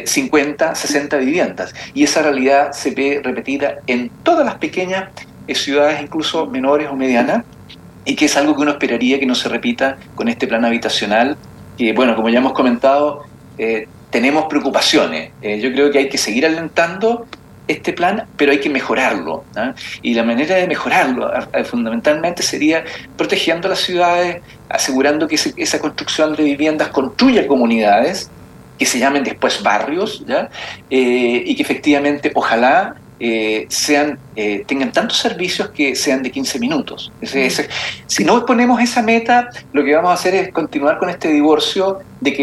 50, 0.04 0.72
eh, 0.72 0.74
60 0.74 1.16
viviendas. 1.18 1.74
Y 1.94 2.04
esa 2.04 2.22
realidad 2.22 2.72
se 2.72 2.90
ve 2.92 3.20
repetida 3.22 3.76
en 3.86 4.10
todas 4.22 4.44
las 4.44 4.56
pequeñas 4.56 5.10
eh, 5.50 5.54
ciudades, 5.54 6.00
incluso 6.00 6.46
menores 6.46 6.88
o 6.90 6.96
medianas, 6.96 7.44
y 8.04 8.14
que 8.16 8.26
es 8.26 8.36
algo 8.36 8.54
que 8.54 8.62
uno 8.62 8.72
esperaría 8.72 9.18
que 9.18 9.26
no 9.26 9.34
se 9.34 9.48
repita 9.48 9.98
con 10.14 10.28
este 10.28 10.46
plan 10.46 10.64
habitacional, 10.64 11.36
que, 11.76 11.92
bueno, 11.92 12.16
como 12.16 12.28
ya 12.28 12.38
hemos 12.38 12.52
comentado, 12.52 13.24
eh, 13.58 13.86
tenemos 14.10 14.46
preocupaciones. 14.46 15.30
yo 15.40 15.72
creo 15.72 15.90
que 15.92 15.98
hay 15.98 16.08
que 16.08 16.18
seguir 16.18 16.44
alentando 16.44 17.26
este 17.68 17.92
plan, 17.92 18.26
pero 18.36 18.50
hay 18.50 18.58
que 18.58 18.68
mejorarlo. 18.68 19.44
¿ah? 19.54 19.74
Y 20.02 20.14
la 20.14 20.24
manera 20.24 20.56
de 20.56 20.66
mejorarlo 20.66 21.30
fundamentalmente 21.64 22.42
sería 22.42 22.84
protegiendo 23.16 23.68
las 23.68 23.78
ciudades, 23.78 24.42
asegurando 24.68 25.28
que 25.28 25.36
esa 25.36 25.78
construcción 25.78 26.34
de 26.34 26.42
viviendas 26.42 26.88
construya 26.88 27.46
comunidades, 27.46 28.30
que 28.80 28.86
se 28.86 28.98
llamen 28.98 29.22
después 29.22 29.62
barrios, 29.62 30.24
¿ya? 30.26 30.48
Eh, 30.88 31.42
y 31.44 31.54
que 31.54 31.62
efectivamente 31.62 32.32
ojalá 32.34 32.96
eh, 33.20 33.66
sean, 33.68 34.18
eh, 34.34 34.64
tengan 34.66 34.92
tantos 34.92 35.18
servicios 35.18 35.70
que 35.70 35.94
sean 35.94 36.22
de 36.22 36.30
15 36.30 36.58
minutos. 36.58 37.12
si 38.06 38.24
no 38.24 38.44
ponemos 38.46 38.80
esa 38.80 39.02
meta, 39.02 39.50
lo 39.72 39.84
que 39.84 39.94
vamos 39.94 40.10
a 40.10 40.14
hacer 40.14 40.34
es 40.34 40.52
continuar 40.52 40.98
con 40.98 41.10
este 41.10 41.28
divorcio 41.28 41.98
de 42.20 42.32
que 42.32 42.42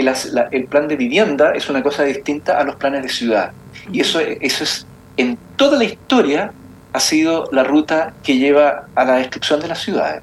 el 0.51 0.65
plan 0.65 0.87
de 0.87 0.95
vivienda 0.95 1.51
es 1.53 1.69
una 1.69 1.83
cosa 1.83 2.03
distinta 2.03 2.59
a 2.59 2.63
los 2.63 2.75
planes 2.75 3.03
de 3.03 3.09
ciudad. 3.09 3.51
Y 3.91 4.01
eso, 4.01 4.19
eso 4.19 4.63
es 4.63 4.85
en 5.17 5.37
toda 5.55 5.77
la 5.77 5.83
historia 5.83 6.53
ha 6.93 6.99
sido 6.99 7.49
la 7.51 7.63
ruta 7.63 8.13
que 8.23 8.37
lleva 8.37 8.85
a 8.95 9.05
la 9.05 9.15
destrucción 9.15 9.59
de 9.59 9.67
las 9.67 9.79
ciudades. 9.79 10.21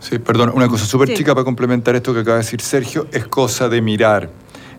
Sí, 0.00 0.18
perdón, 0.18 0.52
una 0.54 0.68
cosa 0.68 0.86
súper 0.86 1.14
chica 1.14 1.34
para 1.34 1.44
complementar 1.44 1.94
esto 1.94 2.14
que 2.14 2.20
acaba 2.20 2.36
de 2.36 2.42
decir 2.42 2.60
Sergio, 2.60 3.06
es 3.12 3.26
cosa 3.26 3.68
de 3.68 3.80
mirar, 3.80 4.30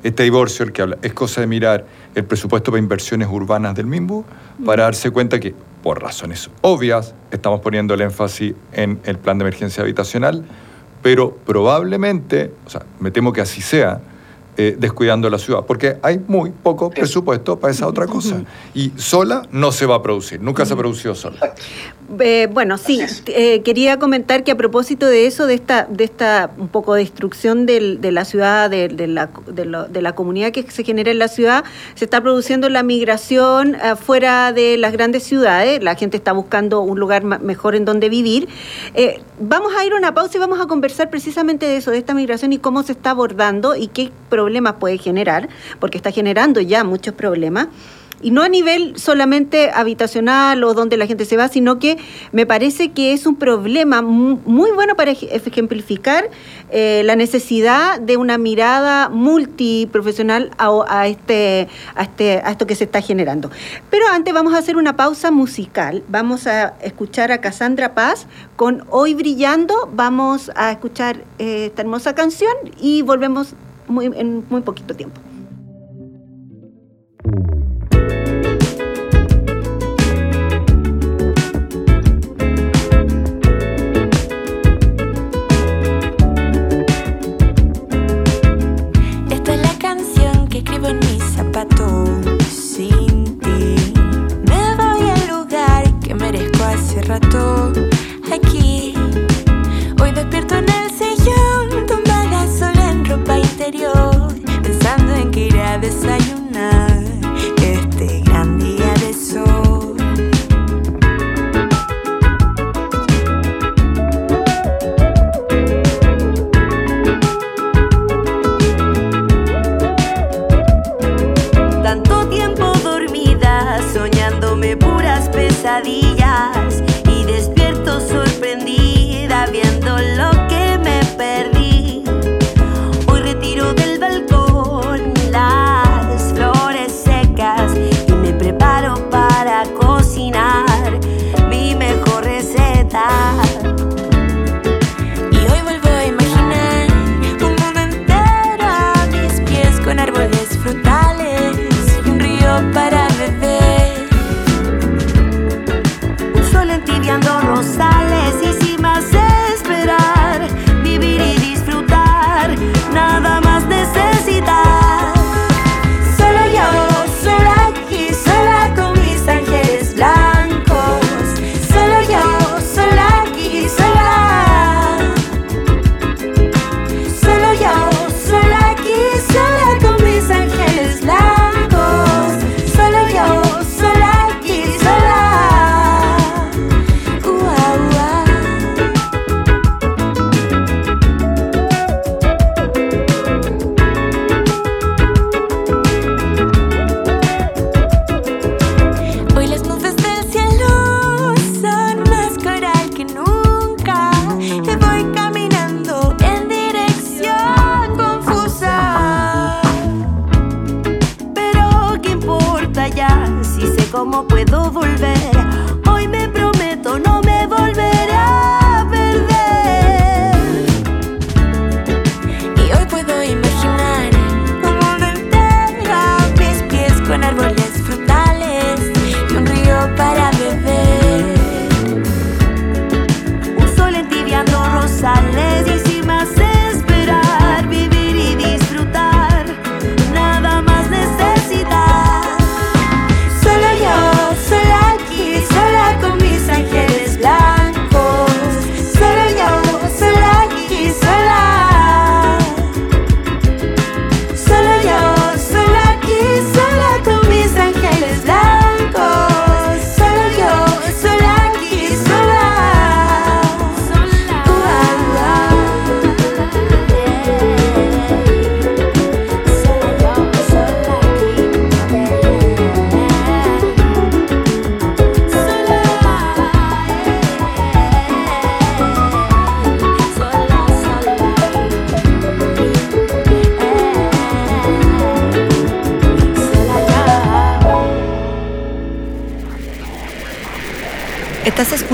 este 0.03 0.23
divorcio 0.23 0.65
el 0.65 0.73
que 0.73 0.81
habla, 0.81 0.97
es 1.01 1.13
cosa 1.13 1.41
de 1.41 1.47
mirar 1.47 1.85
el 2.15 2.25
presupuesto 2.25 2.71
para 2.71 2.79
inversiones 2.79 3.27
urbanas 3.29 3.75
del 3.75 3.87
MIMBU 3.87 4.25
para 4.65 4.83
darse 4.83 5.11
cuenta 5.11 5.39
que, 5.39 5.53
por 5.81 6.01
razones 6.01 6.49
obvias, 6.61 7.13
estamos 7.31 7.59
poniendo 7.61 7.93
el 7.93 8.01
énfasis 8.01 8.53
en 8.71 8.99
el 9.03 9.17
plan 9.17 9.37
de 9.37 9.43
emergencia 9.43 9.83
habitacional, 9.83 10.45
pero 11.01 11.35
probablemente, 11.45 12.51
o 12.65 12.69
sea, 12.69 12.83
me 12.99 13.11
temo 13.11 13.33
que 13.33 13.41
así 13.41 13.61
sea, 13.61 13.99
eh, 14.55 14.75
descuidando 14.77 15.31
la 15.31 15.39
ciudad, 15.39 15.65
porque 15.65 15.97
hay 16.03 16.19
muy 16.27 16.51
poco 16.51 16.91
presupuesto 16.91 17.57
para 17.57 17.71
esa 17.71 17.87
otra 17.87 18.05
cosa. 18.05 18.43
Y 18.75 18.91
sola 18.97 19.47
no 19.51 19.71
se 19.71 19.87
va 19.87 19.95
a 19.95 20.03
producir, 20.03 20.39
nunca 20.41 20.63
se 20.63 20.75
ha 20.75 20.77
producido 20.77 21.15
sola. 21.15 21.55
Eh, 22.19 22.47
bueno, 22.51 22.77
sí, 22.77 23.01
eh, 23.27 23.63
quería 23.63 23.97
comentar 23.97 24.43
que 24.43 24.51
a 24.51 24.55
propósito 24.55 25.07
de 25.07 25.25
eso, 25.25 25.47
de 25.47 25.55
esta, 25.55 25.87
de 25.89 26.03
esta 26.03 26.51
un 26.59 26.67
poco 26.67 26.93
destrucción 26.93 27.65
de 27.65 28.11
la 28.11 28.25
ciudad, 28.25 28.69
de, 28.69 28.89
la, 29.07 29.31
de, 29.47 30.01
la, 30.01 30.13
comunidad 30.13 30.51
que 30.51 30.69
se 30.69 30.83
genera 30.83 31.09
en 31.09 31.17
la 31.17 31.29
ciudad, 31.29 31.63
se 31.95 32.05
está 32.05 32.21
produciendo 32.21 32.69
la 32.69 32.83
migración 32.83 33.75
fuera 33.99 34.53
de 34.53 34.77
las 34.77 34.91
grandes 34.91 35.23
ciudades, 35.23 35.81
la 35.81 35.95
gente 35.95 36.17
está 36.17 36.33
buscando 36.33 36.81
un 36.81 36.99
lugar 36.99 37.23
mejor 37.23 37.73
en 37.73 37.85
donde 37.85 38.09
vivir. 38.09 38.47
vamos 39.39 39.71
a 39.75 39.83
ir 39.83 39.93
a 39.93 39.95
una 39.95 40.13
pausa 40.13 40.37
y 40.37 40.39
vamos 40.39 40.59
a 40.61 40.67
conversar 40.67 41.09
precisamente 41.09 41.65
de 41.65 41.77
eso, 41.77 41.89
de 41.89 41.97
esta 41.97 42.13
migración 42.13 42.53
y 42.53 42.59
cómo 42.59 42.83
se 42.83 42.91
está 42.91 43.11
abordando 43.11 43.75
y 43.75 43.87
qué 43.87 44.11
problemas 44.29 44.42
puede 44.79 44.97
generar, 44.97 45.49
porque 45.79 45.97
está 45.97 46.11
generando 46.11 46.61
ya 46.61 46.83
muchos 46.83 47.13
problemas 47.13 47.67
y 48.23 48.31
no 48.31 48.41
a 48.41 48.49
nivel 48.49 48.97
solamente 48.97 49.69
habitacional 49.71 50.63
o 50.63 50.73
donde 50.73 50.97
la 50.97 51.05
gente 51.05 51.25
se 51.25 51.37
va, 51.37 51.49
sino 51.49 51.77
que 51.77 51.97
me 52.31 52.45
parece 52.45 52.91
que 52.91 53.13
es 53.13 53.27
un 53.27 53.35
problema 53.35 54.01
muy 54.01 54.71
bueno 54.71 54.95
para 54.95 55.11
ejemplificar 55.11 56.29
eh, 56.71 57.03
la 57.05 57.15
necesidad 57.15 57.99
de 57.99 58.17
una 58.17 58.37
mirada 58.37 59.09
multiprofesional 59.09 60.51
a, 60.57 61.07
este, 61.07 61.67
a, 61.95 62.03
este, 62.03 62.37
a 62.37 62.51
esto 62.51 62.65
que 62.65 62.75
se 62.75 62.85
está 62.85 63.01
generando. 63.01 63.51
Pero 63.89 64.07
antes 64.07 64.33
vamos 64.33 64.53
a 64.53 64.57
hacer 64.57 64.77
una 64.77 64.95
pausa 64.95 65.29
musical. 65.29 66.03
Vamos 66.07 66.47
a 66.47 66.75
escuchar 66.81 67.31
a 67.31 67.41
Cassandra 67.41 67.93
Paz 67.93 68.25
con 68.55 68.85
Hoy 68.89 69.13
Brillando. 69.13 69.89
Vamos 69.93 70.49
a 70.55 70.71
escuchar 70.71 71.17
eh, 71.39 71.65
esta 71.67 71.81
hermosa 71.81 72.15
canción 72.15 72.53
y 72.79 73.01
volvemos 73.01 73.53
muy, 73.87 74.05
en 74.05 74.45
muy 74.49 74.61
poquito 74.61 74.95
tiempo. 74.95 75.21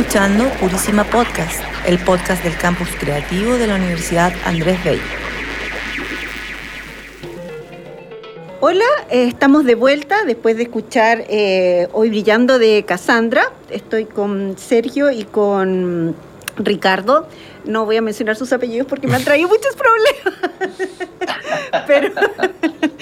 Escuchando 0.09 0.49
Purísima 0.59 1.03
Podcast, 1.03 1.61
el 1.85 1.99
podcast 1.99 2.43
del 2.43 2.57
campus 2.57 2.87
creativo 2.99 3.53
de 3.59 3.67
la 3.67 3.75
Universidad 3.75 4.33
Andrés 4.43 4.83
Bello. 4.83 5.03
Hola, 8.59 8.85
eh, 9.11 9.27
estamos 9.27 9.65
de 9.65 9.75
vuelta 9.75 10.23
después 10.25 10.57
de 10.57 10.63
escuchar 10.63 11.25
eh, 11.29 11.89
Hoy 11.93 12.09
Brillando 12.09 12.57
de 12.57 12.83
Cassandra. 12.87 13.51
Estoy 13.69 14.05
con 14.05 14.57
Sergio 14.57 15.11
y 15.11 15.25
con 15.25 16.15
Ricardo. 16.57 17.27
No 17.65 17.85
voy 17.85 17.97
a 17.97 18.01
mencionar 18.01 18.35
sus 18.35 18.51
apellidos 18.51 18.87
porque 18.87 19.05
me 19.05 19.15
han 19.15 19.23
traído 19.23 19.47
muchos 19.49 19.75
problemas. 19.75 20.89
Pero, 21.85 22.11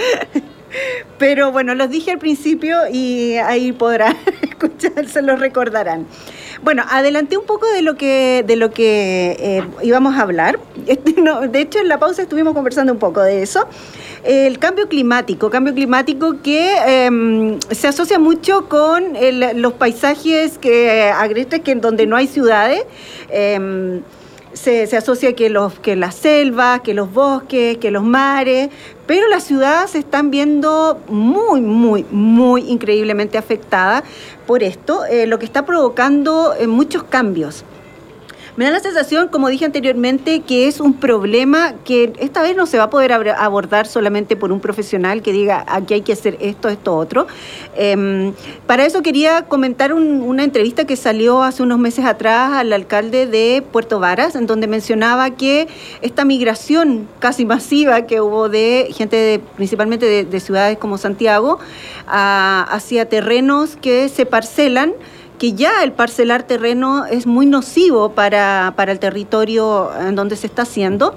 pero 1.18 1.52
bueno, 1.54 1.74
los 1.74 1.90
dije 1.90 2.12
al 2.12 2.20
principio 2.20 2.78
y 2.92 3.38
ahí 3.38 3.72
podrán 3.72 4.18
escuchar, 4.42 5.08
se 5.08 5.22
los 5.22 5.40
recordarán. 5.40 6.06
Bueno, 6.64 6.84
adelanté 6.90 7.38
un 7.38 7.46
poco 7.46 7.68
de 7.72 7.82
lo 7.82 7.96
que, 7.96 8.44
de 8.46 8.56
lo 8.56 8.72
que 8.72 9.36
eh, 9.40 9.64
íbamos 9.84 10.16
a 10.18 10.22
hablar. 10.22 10.60
Este, 10.88 11.16
de 11.50 11.60
hecho, 11.62 11.80
en 11.80 11.90
la 11.90 12.00
pausa 12.00 12.22
estuvimos 12.22 12.54
conversando 12.54 12.94
un 12.94 13.00
poco 13.00 13.22
de 13.22 13.42
eso. 13.42 13.66
El 14.24 14.58
cambio 14.58 14.88
climático, 14.88 15.50
cambio 15.50 15.74
climático 15.74 16.38
que 16.42 16.76
em, 17.06 17.60
se 17.72 17.88
asocia 17.88 18.20
mucho 18.20 18.68
con 18.70 19.16
el- 19.18 19.62
los 19.62 19.74
paisajes 19.74 20.58
que, 20.58 21.12
agrestes 21.16 21.60
que 21.62 21.72
en 21.72 21.82
donde 21.82 22.08
no 22.08 22.16
hay 22.16 22.28
ciudades. 22.28 22.84
em, 23.30 24.02
se, 24.58 24.88
se 24.88 24.98
asocia 24.98 25.34
que, 25.34 25.50
los, 25.50 25.80
que 25.80 25.96
las 25.96 26.16
selvas, 26.16 26.82
que 26.82 26.94
los 26.94 27.14
bosques, 27.14 27.78
que 27.78 27.92
los 27.92 28.04
mares, 28.04 28.70
pero 29.06 29.28
las 29.30 29.44
ciudades 29.44 29.92
se 29.92 30.00
están 30.00 30.32
viendo 30.32 31.00
muy, 31.08 31.62
muy, 31.62 32.06
muy 32.12 32.70
increíblemente 32.70 33.38
afectadas 33.38 34.04
por 34.46 34.64
esto, 34.64 35.06
eh, 35.06 35.28
lo 35.28 35.40
que 35.40 35.46
está 35.46 35.66
provocando 35.66 36.54
eh, 36.60 36.68
muchos 36.68 37.04
cambios. 37.04 37.64
Me 38.58 38.66
da 38.66 38.72
la 38.72 38.80
sensación, 38.80 39.28
como 39.28 39.50
dije 39.50 39.66
anteriormente, 39.66 40.40
que 40.40 40.68
es 40.68 40.80
un 40.80 40.94
problema 40.96 41.76
que 41.86 42.12
esta 42.18 42.42
vez 42.42 42.56
no 42.56 42.66
se 42.66 42.80
va 42.80 42.86
a 42.86 42.90
poder 42.90 43.14
abordar 43.14 43.86
solamente 43.86 44.36
por 44.36 44.52
un 44.52 44.60
profesional 44.60 45.22
que 45.22 45.32
diga 45.32 45.64
aquí 45.68 45.94
hay 45.94 46.02
que 46.02 46.14
hacer 46.14 46.38
esto, 46.42 46.68
esto, 46.68 46.96
otro. 46.98 47.28
Em, 47.76 48.34
para 48.66 48.84
eso 48.88 49.04
quería 49.04 49.44
comentar 49.44 49.94
un- 49.94 50.24
una 50.24 50.44
entrevista 50.44 50.86
que 50.86 50.96
salió 50.96 51.44
hace 51.44 51.62
unos 51.62 51.78
meses 51.78 52.04
atrás 52.06 52.54
al 52.54 52.74
alcalde 52.74 53.28
de 53.28 53.64
Puerto 53.72 54.00
Varas, 54.00 54.34
en 54.36 54.48
donde 54.48 54.66
mencionaba 54.66 55.30
que 55.30 55.68
esta 56.02 56.26
migración 56.26 57.08
casi 57.20 57.46
masiva 57.46 58.08
que 58.08 58.22
hubo 58.22 58.50
de 58.50 58.88
gente 58.92 59.18
de- 59.18 59.40
principalmente 59.56 60.08
de, 60.08 60.26
de 60.26 60.40
ciudades 60.40 60.80
como 60.80 60.98
Santiago 60.98 61.60
hacia 62.08 63.08
terrenos 63.08 63.76
que 63.80 64.10
se 64.10 64.26
parcelan 64.26 64.94
que 65.38 65.54
ya 65.54 65.84
el 65.84 65.92
parcelar 65.92 66.44
terreno 66.44 67.06
es 67.06 67.28
muy 67.28 67.46
nocivo 67.46 68.10
para, 68.10 68.74
para 68.76 68.92
el 68.92 69.00
territorio 69.00 69.90
en 70.00 70.16
donde 70.16 70.36
se 70.36 70.48
está 70.48 70.64
haciendo, 70.64 71.14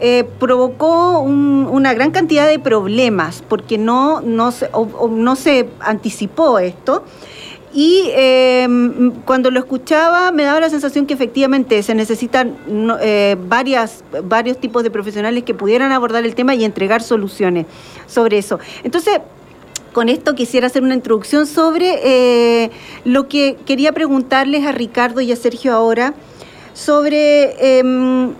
eh, 0.00 0.24
provocó 0.38 1.18
un- 1.20 1.66
una 1.70 1.92
gran 1.92 2.12
cantidad 2.12 2.46
de 2.46 2.58
problemas 2.60 3.42
porque 3.48 3.76
no, 3.78 4.20
no, 4.20 4.52
se, 4.52 4.70
no 5.10 5.34
se 5.36 5.68
anticipó 5.80 6.58
esto. 6.60 7.02
Y 7.74 8.04
eh, 8.14 8.62
m- 8.62 9.12
cuando 9.26 9.50
lo 9.50 9.58
escuchaba 9.58 10.30
me 10.32 10.44
daba 10.44 10.60
la 10.60 10.70
sensación 10.70 11.04
que 11.04 11.14
efectivamente 11.14 11.82
se 11.82 11.94
necesitan 11.94 12.56
eh, 13.02 13.36
varias, 13.46 14.04
varios 14.24 14.58
tipos 14.58 14.84
de 14.84 14.90
profesionales 14.90 15.42
que 15.42 15.52
pudieran 15.52 15.90
abordar 15.92 16.24
el 16.24 16.34
tema 16.34 16.54
y 16.54 16.64
entregar 16.64 17.02
soluciones 17.02 17.66
sobre 18.06 18.38
eso. 18.38 18.58
Entonces, 18.84 19.20
con 19.92 20.08
esto 20.08 20.34
quisiera 20.34 20.66
hacer 20.68 20.82
una 20.82 20.94
introducción 20.94 21.46
sobre 21.46 22.00
eh, 22.04 22.70
lo 23.04 23.28
que 23.28 23.56
quería 23.66 23.92
preguntarles 23.92 24.64
a 24.66 24.72
Ricardo 24.72 25.20
y 25.20 25.32
a 25.32 25.36
Sergio 25.36 25.72
ahora 25.74 26.14
sobre 26.74 27.78
em, 27.78 28.32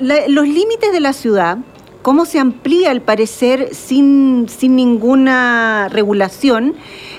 los 0.00 0.48
límites 0.48 0.92
de 0.92 1.00
la 1.00 1.12
ciudad, 1.12 1.58
cómo 2.02 2.24
se 2.24 2.38
amplía 2.38 2.90
al 2.90 3.00
parecer 3.00 3.74
sin, 3.74 4.46
sin 4.48 4.76
ninguna 4.76 5.88
regulación. 5.90 6.74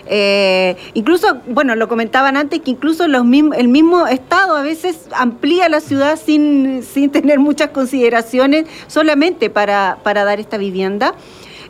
Eh, 0.09 0.77
incluso, 0.93 1.39
bueno, 1.47 1.75
lo 1.75 1.87
comentaban 1.89 2.37
antes 2.37 2.61
que 2.61 2.71
incluso 2.71 3.07
los 3.07 3.23
mism- 3.23 3.53
el 3.57 3.67
mismo 3.67 4.07
Estado 4.07 4.55
a 4.55 4.61
veces 4.61 5.07
amplía 5.13 5.67
la 5.67 5.81
ciudad 5.81 6.17
sin, 6.23 6.83
sin 6.83 7.09
tener 7.09 7.39
muchas 7.39 7.69
consideraciones 7.71 8.65
solamente 8.87 9.49
para, 9.49 9.97
para 10.03 10.23
dar 10.23 10.39
esta 10.39 10.57
vivienda. 10.57 11.13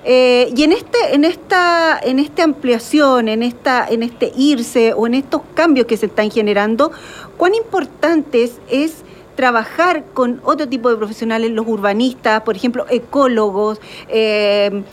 Eh, 0.06 0.54
y 0.56 0.64
en 0.64 0.72
este, 0.72 0.98
en 1.14 1.26
esta, 1.26 2.00
en 2.02 2.20
esta 2.20 2.44
ampliación, 2.44 3.28
en 3.28 3.44
esta, 3.44 3.86
en 3.90 4.04
este 4.04 4.32
irse 4.38 4.94
o 4.94 5.06
en 5.08 5.16
estos 5.16 5.42
cambios 5.54 5.88
que 5.88 5.98
se 5.98 6.06
están 6.06 6.32
generando, 6.32 6.92
cuán 7.38 7.54
importantes 7.56 8.60
es 8.70 9.04
trabajar 9.36 10.04
con 10.14 10.42
otro 10.44 10.68
tipo 10.68 10.90
de 10.90 10.96
profesionales, 10.98 11.52
los 11.52 11.68
urbanistas, 11.68 12.42
por 12.42 12.56
ejemplo, 12.56 12.86
ecólogos. 12.90 13.80
eh, 14.08 14.84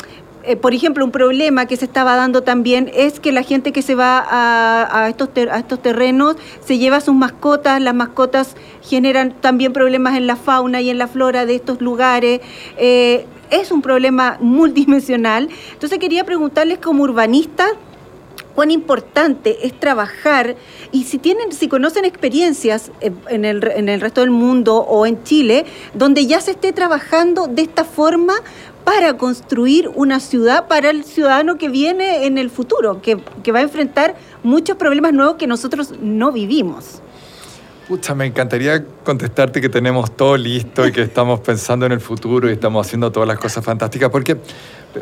eh, 0.46 0.56
por 0.56 0.74
ejemplo, 0.74 1.02
un 1.06 1.10
problema 1.10 1.64
que 1.64 1.78
se 1.78 1.86
estaba 1.86 2.16
dando 2.16 2.42
también 2.42 2.90
es 2.92 3.18
que 3.18 3.32
la 3.32 3.42
gente 3.42 3.72
que 3.72 3.80
se 3.80 3.94
va 3.94 4.18
a, 4.18 5.04
a 5.04 5.08
estos, 5.08 5.32
ter- 5.32 5.48
a 5.48 5.58
estos 5.58 5.80
terrenos 5.80 6.36
se 6.62 6.76
lleva 6.76 7.00
sus 7.00 7.14
mascotas, 7.14 7.80
las 7.80 7.94
mascotas 7.94 8.54
generan 8.82 9.32
también 9.40 9.72
problemas 9.72 10.18
en 10.18 10.26
la 10.26 10.36
fauna 10.36 10.82
y 10.82 10.90
en 10.90 10.98
la 10.98 11.06
flora 11.08 11.46
de 11.46 11.54
estos 11.54 11.80
lugares. 11.80 12.42
Es 13.60 13.70
un 13.70 13.82
problema 13.82 14.38
multidimensional. 14.40 15.48
Entonces 15.72 15.98
quería 15.98 16.24
preguntarles 16.24 16.78
como 16.78 17.02
urbanistas, 17.04 17.72
cuán 18.54 18.70
importante 18.70 19.66
es 19.66 19.78
trabajar 19.78 20.56
y 20.92 21.04
si 21.04 21.18
tienen, 21.18 21.52
si 21.52 21.68
conocen 21.68 22.04
experiencias 22.04 22.90
en 23.00 23.44
el, 23.44 23.64
en 23.64 23.88
el 23.88 24.00
resto 24.00 24.20
del 24.20 24.30
mundo 24.30 24.76
o 24.76 25.06
en 25.06 25.22
Chile, 25.24 25.66
donde 25.92 26.26
ya 26.26 26.40
se 26.40 26.52
esté 26.52 26.72
trabajando 26.72 27.46
de 27.48 27.62
esta 27.62 27.84
forma 27.84 28.34
para 28.84 29.16
construir 29.16 29.90
una 29.94 30.20
ciudad 30.20 30.68
para 30.68 30.90
el 30.90 31.04
ciudadano 31.04 31.56
que 31.56 31.68
viene 31.68 32.26
en 32.26 32.38
el 32.38 32.50
futuro, 32.50 33.00
que, 33.02 33.18
que 33.42 33.50
va 33.50 33.60
a 33.60 33.62
enfrentar 33.62 34.14
muchos 34.42 34.76
problemas 34.76 35.12
nuevos 35.12 35.36
que 35.36 35.46
nosotros 35.46 35.94
no 36.00 36.32
vivimos. 36.32 37.00
Pucha, 37.88 38.14
me 38.14 38.24
encantaría 38.24 38.82
contestarte 39.04 39.60
que 39.60 39.68
tenemos 39.68 40.16
todo 40.16 40.38
listo 40.38 40.86
y 40.86 40.92
que 40.92 41.02
estamos 41.02 41.40
pensando 41.40 41.84
en 41.84 41.92
el 41.92 42.00
futuro 42.00 42.48
y 42.48 42.52
estamos 42.52 42.86
haciendo 42.86 43.12
todas 43.12 43.28
las 43.28 43.38
cosas 43.38 43.62
fantásticas, 43.62 44.08
porque, 44.08 44.38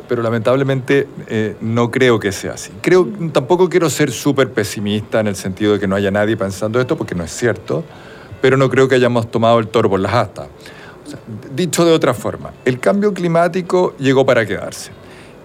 pero 0.09 0.21
lamentablemente 0.21 1.07
eh, 1.29 1.55
no 1.61 1.93
creo 1.93 2.19
que 2.19 2.33
sea 2.33 2.55
así. 2.55 2.73
Creo, 2.81 3.09
tampoco 3.33 3.69
quiero 3.69 3.89
ser 3.89 4.11
súper 4.11 4.51
pesimista 4.51 5.21
en 5.21 5.29
el 5.29 5.37
sentido 5.37 5.75
de 5.75 5.79
que 5.79 5.87
no 5.87 5.95
haya 5.95 6.11
nadie 6.11 6.37
pensando 6.37 6.81
esto, 6.81 6.97
porque 6.97 7.15
no 7.15 7.23
es 7.23 7.31
cierto, 7.31 7.85
pero 8.41 8.57
no 8.57 8.69
creo 8.69 8.89
que 8.89 8.97
hayamos 8.97 9.31
tomado 9.31 9.61
el 9.61 9.69
toro 9.69 9.89
por 9.89 10.01
las 10.01 10.15
astas. 10.15 10.49
Dicho 11.55 11.85
de 11.85 11.93
otra 11.93 12.15
forma, 12.15 12.53
el 12.65 12.81
cambio 12.81 13.15
climático 13.15 13.95
llegó 13.97 14.27
para 14.27 14.45
quedarse 14.45 14.91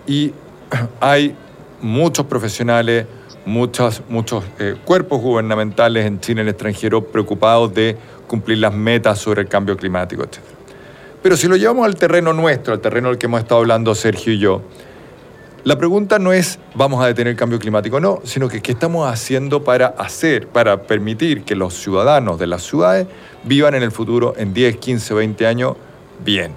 y 0.08 0.34
hay 1.00 1.36
muchos 1.82 2.26
profesionales, 2.26 3.06
muchos, 3.48 4.04
muchos 4.10 4.44
eh, 4.60 4.76
cuerpos 4.84 5.22
gubernamentales 5.22 6.06
en 6.06 6.20
China 6.20 6.42
y 6.42 6.42
en 6.42 6.48
el 6.48 6.52
extranjero 6.52 7.02
preocupados 7.06 7.74
de 7.74 7.96
cumplir 8.28 8.58
las 8.58 8.74
metas 8.74 9.20
sobre 9.20 9.42
el 9.42 9.48
cambio 9.48 9.78
climático, 9.78 10.24
etc. 10.24 10.40
Pero 11.24 11.38
si 11.38 11.48
lo 11.48 11.56
llevamos 11.56 11.86
al 11.86 11.96
terreno 11.96 12.34
nuestro, 12.34 12.74
al 12.74 12.82
terreno 12.82 13.08
del 13.08 13.18
que 13.18 13.26
hemos 13.26 13.40
estado 13.40 13.62
hablando 13.62 13.96
Sergio 13.96 14.34
y 14.34 14.40
yo, 14.40 14.62
la 15.64 15.78
pregunta 15.78 16.20
no 16.20 16.34
es 16.34 16.60
vamos 16.76 17.02
a 17.02 17.08
detener 17.08 17.32
el 17.32 17.38
cambio 17.38 17.58
climático, 17.58 18.02
no, 18.02 18.20
sino 18.24 18.50
que 18.50 18.62
qué 18.62 18.74
estamos 18.74 19.10
haciendo 19.10 19.64
para 19.64 19.88
hacer, 19.88 20.48
para 20.48 20.84
permitir 20.84 21.44
que 21.44 21.56
los 21.56 21.74
ciudadanos 21.74 22.38
de 22.38 22.48
las 22.48 22.64
ciudades 22.64 23.08
vivan 23.46 23.76
en 23.76 23.84
el 23.84 23.92
futuro 23.92 24.34
en 24.38 24.54
10, 24.54 24.76
15, 24.76 25.14
20 25.14 25.48
años 25.48 25.76
bien. 26.24 26.52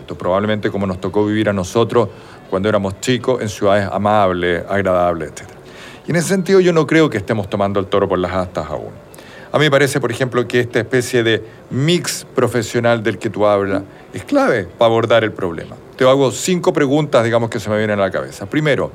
Esto 0.00 0.16
probablemente 0.16 0.70
como 0.70 0.86
nos 0.86 1.00
tocó 1.00 1.26
vivir 1.26 1.48
a 1.48 1.52
nosotros 1.52 2.08
cuando 2.48 2.68
éramos 2.68 3.00
chicos 3.00 3.42
en 3.42 3.48
ciudades 3.48 3.88
amables, 3.90 4.64
agradables, 4.68 5.32
etc. 5.32 5.55
Y 6.06 6.10
en 6.10 6.16
ese 6.16 6.28
sentido 6.28 6.60
yo 6.60 6.72
no 6.72 6.86
creo 6.86 7.10
que 7.10 7.18
estemos 7.18 7.50
tomando 7.50 7.80
el 7.80 7.86
toro 7.86 8.08
por 8.08 8.18
las 8.18 8.32
astas 8.32 8.66
aún. 8.68 8.92
A 9.52 9.58
mí 9.58 9.64
me 9.64 9.70
parece, 9.70 10.00
por 10.00 10.10
ejemplo, 10.10 10.46
que 10.46 10.60
esta 10.60 10.78
especie 10.80 11.22
de 11.22 11.42
mix 11.70 12.26
profesional 12.34 13.02
del 13.02 13.18
que 13.18 13.30
tú 13.30 13.46
hablas 13.46 13.82
es 14.12 14.24
clave 14.24 14.64
para 14.64 14.86
abordar 14.86 15.24
el 15.24 15.32
problema. 15.32 15.76
Te 15.96 16.04
hago 16.08 16.30
cinco 16.30 16.72
preguntas, 16.72 17.24
digamos, 17.24 17.48
que 17.48 17.58
se 17.58 17.70
me 17.70 17.78
vienen 17.78 17.98
a 17.98 18.02
la 18.02 18.10
cabeza. 18.10 18.46
Primero, 18.46 18.92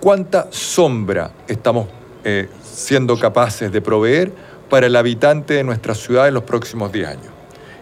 ¿cuánta 0.00 0.48
sombra 0.50 1.32
estamos 1.46 1.88
eh, 2.24 2.48
siendo 2.62 3.18
capaces 3.18 3.70
de 3.70 3.80
proveer 3.80 4.32
para 4.68 4.86
el 4.86 4.96
habitante 4.96 5.54
de 5.54 5.64
nuestra 5.64 5.94
ciudad 5.94 6.28
en 6.28 6.34
los 6.34 6.44
próximos 6.44 6.90
10 6.90 7.08
años? 7.08 7.32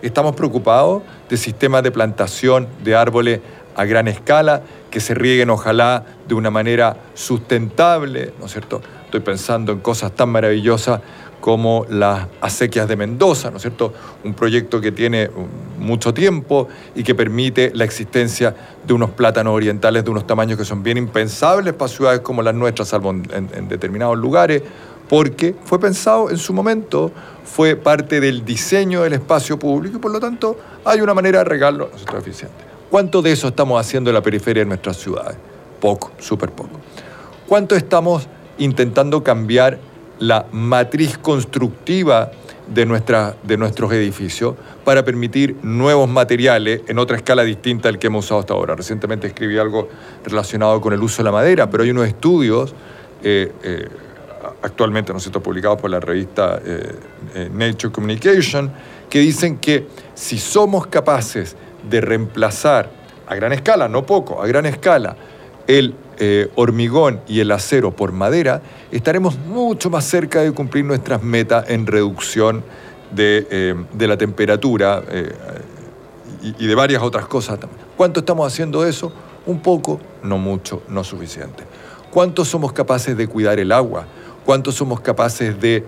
Estamos 0.02 0.34
preocupados 0.34 1.02
de 1.28 1.36
sistemas 1.36 1.82
de 1.82 1.90
plantación 1.90 2.68
de 2.82 2.94
árboles 2.96 3.40
a 3.76 3.84
gran 3.84 4.08
escala 4.08 4.62
que 4.90 5.00
se 5.00 5.14
rieguen 5.14 5.50
ojalá 5.50 6.04
de 6.26 6.34
una 6.34 6.50
manera 6.50 6.96
sustentable, 7.14 8.32
¿no 8.38 8.46
es 8.46 8.52
cierto? 8.52 8.80
Estoy 9.04 9.20
pensando 9.20 9.72
en 9.72 9.80
cosas 9.80 10.12
tan 10.12 10.28
maravillosas 10.30 11.00
como 11.40 11.86
las 11.88 12.26
acequias 12.40 12.88
de 12.88 12.96
Mendoza, 12.96 13.50
¿no 13.50 13.56
es 13.56 13.62
cierto? 13.62 13.92
Un 14.24 14.34
proyecto 14.34 14.80
que 14.80 14.92
tiene 14.92 15.30
mucho 15.78 16.12
tiempo 16.12 16.68
y 16.94 17.02
que 17.02 17.14
permite 17.14 17.70
la 17.74 17.84
existencia 17.84 18.54
de 18.86 18.92
unos 18.92 19.10
plátanos 19.10 19.54
orientales 19.54 20.04
de 20.04 20.10
unos 20.10 20.26
tamaños 20.26 20.58
que 20.58 20.64
son 20.64 20.82
bien 20.82 20.98
impensables 20.98 21.74
para 21.74 21.88
ciudades 21.88 22.20
como 22.20 22.42
las 22.42 22.54
nuestras, 22.54 22.88
salvo 22.88 23.10
en, 23.10 23.68
determinados 23.68 24.18
lugares, 24.18 24.62
porque 25.08 25.54
fue 25.64 25.80
pensado 25.80 26.28
en 26.28 26.38
su 26.38 26.52
momento, 26.52 27.12
fue 27.44 27.76
parte 27.76 28.20
del 28.20 28.44
diseño 28.44 29.02
del 29.02 29.14
espacio 29.14 29.58
público 29.58 29.96
y 29.96 30.00
por 30.00 30.12
lo 30.12 30.20
tanto 30.20 30.58
hay 30.84 31.00
una 31.00 31.14
manera 31.14 31.38
de 31.38 31.44
regarlo 31.44 31.90
a 32.12 32.18
eficiente. 32.18 32.77
¿Cuánto 32.90 33.22
de 33.22 33.32
eso 33.32 33.48
estamos 33.48 33.80
haciendo 33.80 34.10
en 34.10 34.14
la 34.14 34.22
periferia 34.22 34.62
de 34.62 34.68
nuestras 34.68 34.96
ciudades? 34.96 35.36
Poco, 35.80 36.10
súper 36.18 36.50
poco. 36.50 36.80
¿Cuánto 37.46 37.76
estamos 37.76 38.26
intentando 38.58 39.22
cambiar 39.22 39.78
la 40.18 40.46
matriz 40.52 41.18
constructiva 41.18 42.30
de, 42.66 43.26
de 43.42 43.56
nuestros 43.56 43.92
edificios 43.92 44.54
para 44.84 45.04
permitir 45.04 45.56
nuevos 45.62 46.08
materiales 46.08 46.82
en 46.88 46.98
otra 46.98 47.16
escala 47.16 47.44
distinta 47.44 47.88
al 47.88 47.98
que 47.98 48.08
hemos 48.08 48.24
usado 48.24 48.40
hasta 48.40 48.54
ahora. 48.54 48.74
Recientemente 48.74 49.26
escribí 49.26 49.58
algo 49.58 49.88
relacionado 50.24 50.80
con 50.80 50.92
el 50.92 51.02
uso 51.02 51.18
de 51.18 51.24
la 51.24 51.32
madera, 51.32 51.70
pero 51.70 51.84
hay 51.84 51.90
unos 51.90 52.06
estudios 52.06 52.74
eh, 53.22 53.52
eh, 53.62 53.88
actualmente, 54.62 55.12
¿no 55.12 55.18
publicados 55.40 55.80
por 55.80 55.90
la 55.90 56.00
revista 56.00 56.60
eh, 56.64 57.50
Nature 57.52 57.92
Communication, 57.92 58.70
que 59.08 59.20
dicen 59.20 59.58
que 59.58 59.86
si 60.14 60.38
somos 60.38 60.86
capaces 60.86 61.56
de 61.88 62.00
reemplazar 62.00 62.90
a 63.26 63.34
gran 63.34 63.52
escala, 63.52 63.88
no 63.88 64.06
poco, 64.06 64.42
a 64.42 64.46
gran 64.46 64.66
escala, 64.66 65.16
el 65.66 65.94
eh, 66.18 66.50
hormigón 66.56 67.20
y 67.28 67.40
el 67.40 67.50
acero 67.52 67.92
por 67.92 68.10
madera, 68.12 68.62
estaremos 68.90 69.38
mucho 69.38 69.90
más 69.90 70.04
cerca 70.04 70.40
de 70.40 70.50
cumplir 70.52 70.84
nuestras 70.84 71.22
metas 71.22 71.68
en 71.68 71.86
reducción 71.86 72.64
de, 73.12 73.46
eh, 73.50 73.74
la 73.98 74.16
temperatura 74.16 75.02
eh, 75.10 75.32
y, 76.58 76.66
de 76.66 76.74
varias 76.74 77.02
otras 77.02 77.26
cosas 77.26 77.60
también. 77.60 77.80
¿Cuánto 77.96 78.20
estamos 78.20 78.50
haciendo 78.50 78.86
eso? 78.86 79.12
Un 79.46 79.60
poco, 79.60 80.00
no 80.22 80.38
mucho, 80.38 80.82
no 80.88 81.04
suficiente. 81.04 81.64
¿Cuánto 82.10 82.44
somos 82.44 82.72
capaces 82.72 83.16
de 83.16 83.26
cuidar 83.26 83.58
el 83.58 83.72
agua? 83.72 84.06
¿Cuánto 84.46 84.72
somos 84.72 85.00
capaces 85.00 85.60
de 85.60 85.84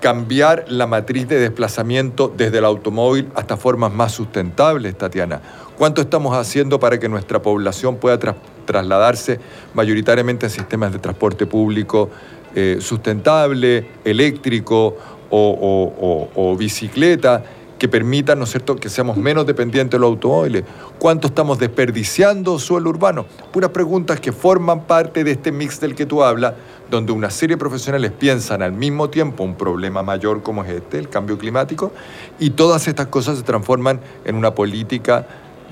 cambiar 0.00 0.64
la 0.68 0.86
matriz 0.86 1.28
de 1.28 1.38
desplazamiento 1.40 2.32
desde 2.34 2.58
el 2.58 2.64
automóvil 2.64 3.28
hasta 3.34 3.56
formas 3.56 3.92
más 3.92 4.12
sustentables, 4.12 4.96
Tatiana? 4.96 5.40
¿Cuánto 5.76 6.00
estamos 6.00 6.36
haciendo 6.36 6.78
para 6.80 6.98
que 6.98 7.08
nuestra 7.08 7.40
población 7.40 7.96
pueda 7.96 8.18
trasladarse 8.64 9.40
mayoritariamente 9.74 10.46
a 10.46 10.48
sistemas 10.48 10.92
de 10.92 10.98
transporte 10.98 11.46
público 11.46 12.10
eh, 12.54 12.78
sustentable, 12.80 13.86
eléctrico 14.04 14.96
o, 15.30 16.56
bicicleta? 16.58 17.44
que 17.78 17.86
permitan, 17.86 18.38
¿no 18.38 18.44
es 18.44 18.50
cierto?, 18.50 18.74
que 18.74 18.88
seamos 18.88 19.16
menos 19.16 19.46
dependientes 19.46 19.92
de 19.92 20.00
los 20.00 20.08
automóviles. 20.08 20.64
¿Cuánto 20.98 21.28
estamos 21.28 21.60
desperdiciando 21.60 22.58
suelo 22.58 22.90
urbano? 22.90 23.24
Puras 23.52 23.70
preguntas 23.70 24.18
que 24.18 24.32
forman 24.32 24.80
parte 24.80 25.22
de 25.22 25.30
este 25.30 25.52
mix 25.52 25.78
del 25.78 25.94
que 25.94 26.04
tú 26.04 26.24
hablas, 26.24 26.54
donde 26.90 27.12
una 27.12 27.30
serie 27.30 27.56
de 27.56 27.58
profesionales 27.58 28.12
piensan 28.12 28.62
al 28.62 28.72
mismo 28.72 29.10
tiempo 29.10 29.44
un 29.44 29.54
problema 29.54 30.02
mayor 30.02 30.42
como 30.42 30.64
es 30.64 30.70
este, 30.70 30.98
el 30.98 31.08
cambio 31.08 31.38
climático, 31.38 31.92
y 32.38 32.50
todas 32.50 32.88
estas 32.88 33.08
cosas 33.08 33.38
se 33.38 33.44
transforman 33.44 34.00
en 34.24 34.36
una 34.36 34.54
política 34.54 35.26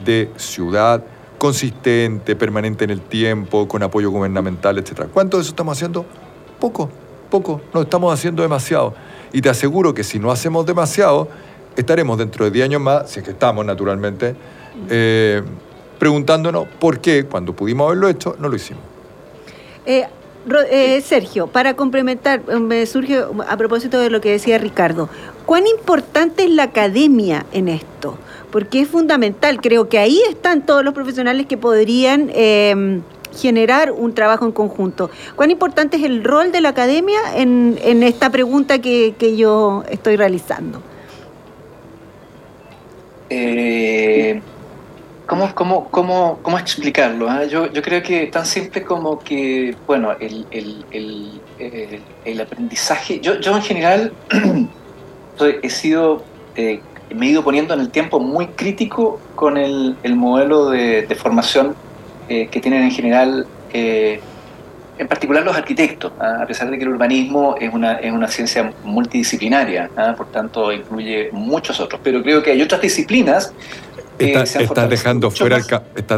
de 0.04 0.30
ciudad 0.36 1.02
consistente, 1.38 2.36
permanente 2.36 2.84
en 2.84 2.90
el 2.90 3.00
tiempo, 3.00 3.68
con 3.68 3.82
apoyo 3.82 4.10
gubernamental, 4.10 4.78
etc. 4.78 5.06
¿Cuánto 5.12 5.36
de 5.36 5.42
eso 5.42 5.50
estamos 5.50 5.76
haciendo? 5.76 6.06
Poco, 6.58 6.90
poco, 7.30 7.60
no 7.74 7.82
estamos 7.82 8.12
haciendo 8.12 8.42
demasiado. 8.42 8.94
Y 9.32 9.42
te 9.42 9.48
aseguro 9.48 9.92
que 9.92 10.04
si 10.04 10.18
no 10.18 10.30
hacemos 10.30 10.64
demasiado, 10.64 11.28
estaremos 11.76 12.18
dentro 12.18 12.44
de 12.44 12.50
10 12.50 12.64
años 12.66 12.80
más, 12.80 13.10
si 13.10 13.20
es 13.20 13.24
que 13.24 13.32
estamos 13.32 13.64
naturalmente, 13.64 14.34
eh, 14.88 15.42
preguntándonos 15.98 16.66
por 16.78 17.00
qué, 17.00 17.24
cuando 17.24 17.54
pudimos 17.54 17.86
haberlo 17.86 18.08
hecho, 18.08 18.36
no 18.38 18.48
lo 18.48 18.56
hicimos. 18.56 18.82
Eh, 19.84 20.06
eh, 20.70 21.00
Sergio, 21.00 21.48
para 21.48 21.74
complementar, 21.74 22.40
me 22.60 22.86
surge 22.86 23.18
a 23.48 23.56
propósito 23.56 23.98
de 23.98 24.10
lo 24.10 24.20
que 24.20 24.30
decía 24.30 24.58
Ricardo, 24.58 25.08
¿cuán 25.44 25.66
importante 25.66 26.44
es 26.44 26.50
la 26.50 26.64
academia 26.64 27.46
en 27.52 27.68
esto? 27.68 28.16
Porque 28.50 28.80
es 28.80 28.88
fundamental, 28.88 29.60
creo 29.60 29.88
que 29.88 29.98
ahí 29.98 30.20
están 30.28 30.64
todos 30.64 30.84
los 30.84 30.94
profesionales 30.94 31.46
que 31.46 31.56
podrían 31.56 32.30
em, 32.32 33.02
generar 33.36 33.90
un 33.90 34.14
trabajo 34.14 34.46
en 34.46 34.52
conjunto. 34.52 35.10
¿Cuán 35.34 35.50
importante 35.50 35.96
es 35.96 36.04
el 36.04 36.22
rol 36.22 36.52
de 36.52 36.60
la 36.60 36.70
academia 36.70 37.18
en, 37.34 37.76
esta 38.02 38.30
pregunta 38.30 38.80
que, 38.80 39.36
yo 39.36 39.82
estoy 39.90 40.16
realizando? 40.16 40.80
Eh, 43.30 44.40
¿Cómo, 45.26 45.52
cómo, 45.54 45.88
cómo, 45.90 46.38
cómo 46.40 46.56
explicarlo? 46.56 47.28
Ah? 47.28 47.44
Yo, 47.44 47.72
yo, 47.72 47.82
creo 47.82 48.00
que 48.00 48.28
tan 48.28 48.46
simple 48.46 48.84
como 48.84 49.18
que, 49.18 49.74
bueno, 49.84 50.12
el, 50.20 50.46
el, 50.52 50.84
el, 50.92 51.40
eh, 51.58 52.00
el 52.24 52.40
aprendizaje, 52.40 53.18
yo, 53.18 53.40
yo 53.40 53.56
en 53.56 53.62
general 53.62 54.12
he 55.62 55.70
sido, 55.70 56.22
eh, 56.54 56.80
me 57.12 57.26
he 57.26 57.30
ido 57.30 57.42
poniendo 57.42 57.74
en 57.74 57.80
el 57.80 57.90
tiempo 57.90 58.20
muy 58.20 58.46
crítico 58.48 59.20
con 59.34 59.56
el, 59.56 59.96
modelo 60.14 60.70
de, 60.70 61.12
formación 61.20 61.74
eh, 62.28 62.46
que 62.46 62.60
tienen 62.60 62.84
en 62.84 62.92
general, 62.92 63.46
en 64.98 65.08
particular 65.08 65.42
los 65.42 65.56
arquitectos, 65.56 66.12
ah, 66.18 66.38
a 66.42 66.46
pesar 66.46 66.70
de 66.70 66.78
que 66.78 66.84
el 66.84 66.90
urbanismo 66.90 67.56
es 67.60 67.72
una, 67.72 67.94
es 67.94 68.12
una 68.12 68.28
ciencia 68.28 68.72
multidisciplinaria, 68.82 69.90
ah, 69.96 70.14
por 70.16 70.30
tanto 70.30 70.72
incluye 70.72 71.30
muchos 71.32 71.80
otros, 71.80 72.00
pero 72.02 72.22
creo 72.22 72.42
que 72.42 72.52
hay 72.52 72.62
otras 72.62 72.80
disciplinas 72.80 73.52
Está, 74.18 74.86
dejando 74.86 75.30
fuera 75.30 75.56
el, 75.56 75.64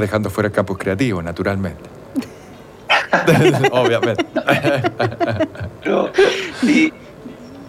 dejando 0.01 0.31
fuera 0.31 0.49
el 0.49 0.53
campus 0.53 0.79
creativo, 0.79 1.23
naturalmente. 1.23 1.83
Obviamente. 3.73 4.25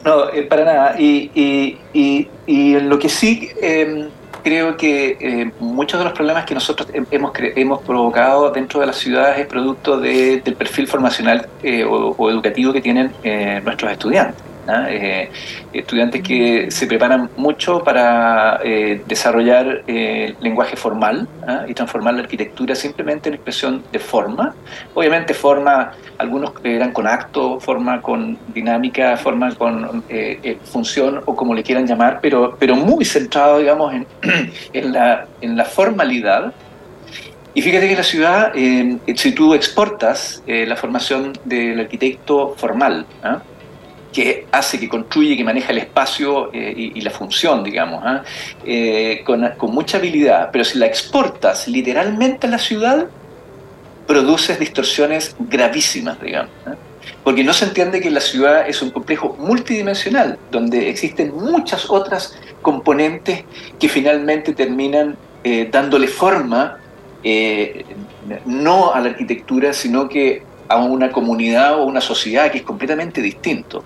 no, 0.05 0.29
eh, 0.29 0.43
para 0.43 0.65
nada. 0.65 0.95
Y, 0.99 1.77
y, 1.93 2.79
lo 2.79 2.97
que 2.97 3.09
sí 3.09 3.49
em, 3.61 4.09
creo 4.43 4.77
que 4.77 5.17
eh, 5.19 5.51
muchos 5.59 5.99
de 5.99 6.05
los 6.05 6.13
problemas 6.13 6.45
que 6.45 6.53
nosotros 6.53 6.89
hemos, 7.11 7.31
hemos 7.37 7.81
provocado 7.81 8.51
dentro 8.51 8.79
de 8.79 8.87
las 8.87 8.97
ciudades 8.97 9.39
es 9.39 9.47
producto 9.47 9.99
del 9.99 10.55
perfil 10.57 10.87
formacional 10.87 11.47
eh, 11.63 11.83
o, 11.83 12.29
educativo 12.29 12.73
que 12.73 12.81
tienen 12.81 13.11
nuestros 13.63 13.91
estudiantes. 13.91 14.48
¿Ah? 14.69 14.87
Eh, 14.89 15.29
estudiantes 15.73 16.21
que 16.21 16.69
se 16.71 16.87
preparan 16.87 17.29
mucho 17.37 17.83
para 17.83 18.59
eh, 18.63 19.01
desarrollar 19.07 19.83
eh, 19.87 20.35
lenguaje 20.39 20.75
formal 20.75 21.27
¿ah? 21.47 21.65
y 21.67 21.73
transformar 21.73 22.13
la 22.13 22.21
arquitectura 22.21 22.75
simplemente 22.75 23.29
en 23.29 23.35
expresión 23.35 23.83
de 23.91 23.99
forma. 23.99 24.55
Obviamente 24.93 25.33
forma, 25.33 25.91
algunos 26.17 26.53
eran 26.63 26.91
con 26.91 27.07
acto, 27.07 27.59
forma 27.59 28.01
con 28.01 28.37
dinámica, 28.53 29.17
forma 29.17 29.53
con 29.55 30.03
función 30.63 31.21
o 31.25 31.35
como 31.35 31.53
le 31.53 31.63
quieran 31.63 31.85
llamar, 31.85 32.19
pero, 32.21 32.55
pero 32.59 32.75
muy 32.75 33.05
centrado, 33.05 33.59
digamos, 33.59 33.93
en, 33.93 34.07
en, 34.73 34.93
la, 34.93 35.65
formalidad. 35.65 36.53
Y 37.53 37.61
fíjate 37.61 37.87
que 37.87 37.95
la 37.95 38.03
ciudad, 38.03 38.53
si 38.53 39.31
tú 39.33 39.53
exportas 39.53 40.43
la 40.45 40.75
formación 40.75 41.33
del 41.45 41.79
arquitecto 41.79 42.55
formal, 42.57 43.05
¿ah? 43.23 43.41
Que 44.11 44.47
hace, 44.51 44.79
que 44.79 44.89
construye, 44.89 45.37
que 45.37 45.43
maneja 45.43 45.71
el 45.71 45.79
espacio 45.79 46.49
eh, 46.53 46.73
y, 46.75 47.01
la 47.01 47.11
función, 47.11 47.63
digamos, 47.63 48.01
¿ah? 48.03 48.23
eh, 48.65 49.21
con, 49.25 49.71
mucha 49.71 49.97
habilidad, 49.97 50.49
pero 50.51 50.63
si 50.63 50.77
la 50.77 50.87
exportas 50.87 51.67
literalmente 51.67 52.47
a 52.47 52.49
la 52.49 52.57
ciudad, 52.57 53.07
produces 54.07 54.59
distorsiones 54.59 55.35
gravísimas, 55.39 56.19
digamos. 56.19 56.51
¿ah? 56.65 56.75
Porque 57.23 57.43
no 57.43 57.53
se 57.53 57.65
entiende 57.65 58.01
que 58.01 58.09
la 58.09 58.21
ciudad 58.21 58.67
es 58.67 58.81
un 58.81 58.89
complejo 58.89 59.35
multidimensional, 59.37 60.39
donde 60.51 60.89
existen 60.89 61.35
muchas 61.35 61.89
otras 61.89 62.35
componentes 62.61 63.43
que 63.79 63.89
finalmente 63.89 64.53
terminan 64.53 65.17
eh, 65.43 65.69
dándole 65.71 66.07
forma 66.07 66.77
no 68.45 68.93
a 68.93 69.01
la 69.01 69.09
arquitectura, 69.09 69.73
sino 69.73 70.07
que 70.07 70.41
a 70.69 70.77
una 70.77 71.11
comunidad 71.11 71.79
o 71.79 71.83
una 71.83 71.99
sociedad 71.99 72.51
que 72.51 72.59
es 72.59 72.63
completamente 72.63 73.21
distinto. 73.21 73.83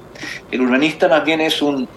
El 0.52 0.62
urbanista 0.62 1.08
más 1.08 1.24
bien 1.24 1.40
es 1.40 1.62
un, 1.62 1.88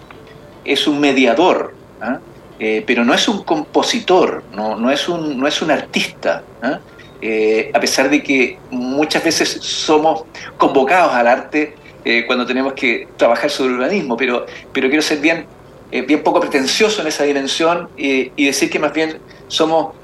es 0.64 0.86
un 0.86 1.00
mediador, 1.00 1.74
¿ah? 2.00 2.20
eh, 2.60 2.84
pero 2.86 3.04
no 3.04 3.12
es 3.12 3.26
un 3.28 3.42
compositor, 3.42 4.44
no, 4.54 4.76
no, 4.76 4.90
es, 4.90 5.08
un, 5.08 5.38
no 5.38 5.46
es 5.48 5.60
un 5.60 5.72
artista. 5.72 6.44
¿ah? 6.62 6.78
Eh, 7.20 7.70
a 7.74 7.80
pesar 7.80 8.08
de 8.08 8.22
que 8.22 8.58
muchas 8.70 9.24
veces 9.24 9.58
somos 9.60 10.22
convocados 10.56 11.12
al 11.12 11.26
arte 11.26 11.74
eh, 12.04 12.24
cuando 12.24 12.46
tenemos 12.46 12.72
que 12.74 13.08
trabajar 13.16 13.50
sobre 13.50 13.74
urbanismo, 13.74 14.16
pero, 14.16 14.46
pero 14.72 14.88
quiero 14.88 15.02
ser 15.02 15.18
bien, 15.18 15.46
bien 15.90 16.22
poco 16.22 16.38
pretencioso 16.40 17.02
en 17.02 17.08
esa 17.08 17.24
dimensión 17.24 17.88
y 17.96 18.44
decir 18.44 18.70
que 18.70 18.78
más 18.78 18.92
bien 18.92 19.18
somos 19.48 19.94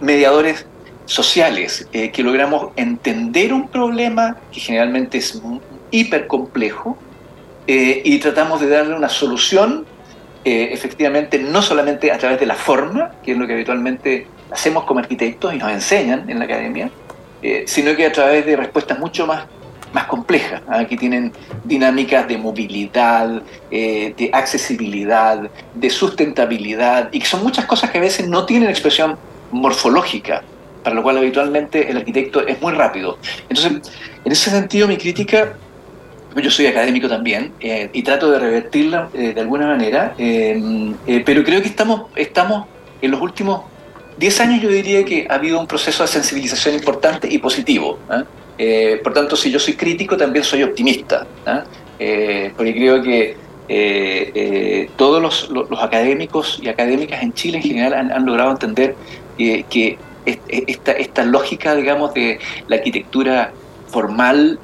mediadores 0.00 0.66
sociales, 1.06 1.88
eh, 1.92 2.10
que 2.10 2.22
logramos 2.22 2.72
entender 2.76 3.52
un 3.52 3.68
problema 3.68 4.36
que 4.52 4.60
generalmente 4.60 5.18
es 5.18 5.40
hiper 5.90 6.26
complejo 6.26 6.98
eh, 7.66 8.02
y 8.04 8.18
tratamos 8.18 8.60
de 8.60 8.68
darle 8.68 8.94
una 8.94 9.08
solución 9.08 9.86
eh, 10.44 10.68
efectivamente 10.72 11.38
no 11.38 11.62
solamente 11.62 12.12
a 12.12 12.18
través 12.18 12.38
de 12.38 12.46
la 12.46 12.54
forma, 12.54 13.12
que 13.24 13.32
es 13.32 13.38
lo 13.38 13.46
que 13.46 13.54
habitualmente 13.54 14.26
hacemos 14.50 14.84
como 14.84 15.00
arquitectos 15.00 15.54
y 15.54 15.58
nos 15.58 15.72
enseñan 15.72 16.28
en 16.30 16.38
la 16.38 16.44
academia, 16.44 16.90
sino 17.66 17.94
que 17.94 18.06
a 18.06 18.12
través 18.12 18.44
de 18.44 18.56
respuestas 18.56 18.98
mucho 18.98 19.24
más, 19.24 19.46
más 19.92 20.06
complejas, 20.06 20.60
que 20.88 20.96
tienen 20.96 21.32
dinámicas 21.64 22.28
de 22.28 22.36
movilidad, 22.36 23.42
eh, 23.70 24.14
de 24.16 24.30
accesibilidad, 24.32 25.50
de 25.74 25.90
sustentabilidad, 25.90 27.08
y 27.12 27.20
que 27.20 27.26
son 27.26 27.42
muchas 27.42 27.64
cosas 27.64 27.90
que 27.90 27.98
a 27.98 28.00
veces 28.02 28.28
no 28.28 28.44
tienen 28.44 28.68
expresión 28.68 29.16
morfológica, 29.52 30.42
para 30.86 30.94
lo 30.94 31.02
cual 31.02 31.18
habitualmente 31.18 31.90
el 31.90 31.96
arquitecto 31.96 32.46
es 32.46 32.62
muy 32.62 32.72
rápido. 32.72 33.18
Entonces, 33.48 33.90
en 34.24 34.30
ese 34.30 34.50
sentido, 34.50 34.86
mi 34.86 34.96
crítica, 34.96 35.54
yo 36.40 36.48
soy 36.48 36.66
académico 36.66 37.08
también, 37.08 37.52
eh, 37.58 37.90
y 37.92 38.04
trato 38.04 38.30
de 38.30 38.38
revertirla 38.38 39.08
eh, 39.12 39.32
de 39.34 39.40
alguna 39.40 39.66
manera, 39.66 40.14
pero 40.16 41.42
creo 41.42 41.60
que 41.60 41.66
estamos, 41.66 42.02
estamos 42.14 42.66
en 43.02 43.10
los 43.10 43.20
últimos 43.20 43.62
10 44.18 44.40
años 44.40 44.62
yo 44.62 44.68
diría 44.68 45.04
que 45.04 45.26
ha 45.28 45.34
habido 45.34 45.58
un 45.58 45.66
proceso 45.66 46.04
de 46.04 46.08
sensibilización 46.08 46.76
importante 46.76 47.28
y 47.28 47.38
positivo. 47.38 47.98
¿ah? 48.08 48.22
Eh, 48.58 49.00
por 49.02 49.12
tanto, 49.12 49.34
si 49.34 49.50
yo 49.50 49.58
soy 49.58 49.74
crítico, 49.74 50.16
también 50.16 50.44
soy 50.44 50.62
optimista, 50.62 51.26
¿ah? 51.44 51.64
eh, 51.98 52.52
porque 52.56 52.74
creo 52.74 53.02
que 53.02 53.36
eh, 53.68 54.88
todos 54.96 55.50
los, 55.50 55.82
académicos 55.82 56.60
y 56.62 56.68
académicas 56.68 57.22
en 57.22 57.32
Chile 57.34 57.58
en 57.58 57.64
general 57.64 58.10
han, 58.12 58.24
logrado 58.24 58.52
entender 58.52 58.94
que 59.36 59.98
esta, 60.26 60.92
esta, 60.92 61.24
lógica, 61.24 61.74
digamos, 61.74 62.12
de 62.14 62.38
la 62.68 62.76
arquitectura 62.76 63.52
formal, 63.88 64.58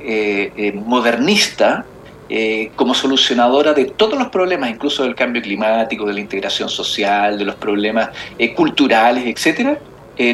modernista, 0.74 1.86
como 2.76 2.94
solucionadora 2.94 3.72
de 3.72 3.86
todos 3.86 4.18
los 4.18 4.28
problemas, 4.28 4.70
incluso 4.70 5.04
del 5.04 5.14
cambio 5.14 5.40
climático, 5.40 6.04
de 6.06 6.14
la 6.14 6.20
integración 6.20 6.68
social, 6.68 7.38
de 7.38 7.44
los 7.44 7.54
problemas 7.54 8.10
culturales, 8.56 9.24
etcétera, 9.26 9.78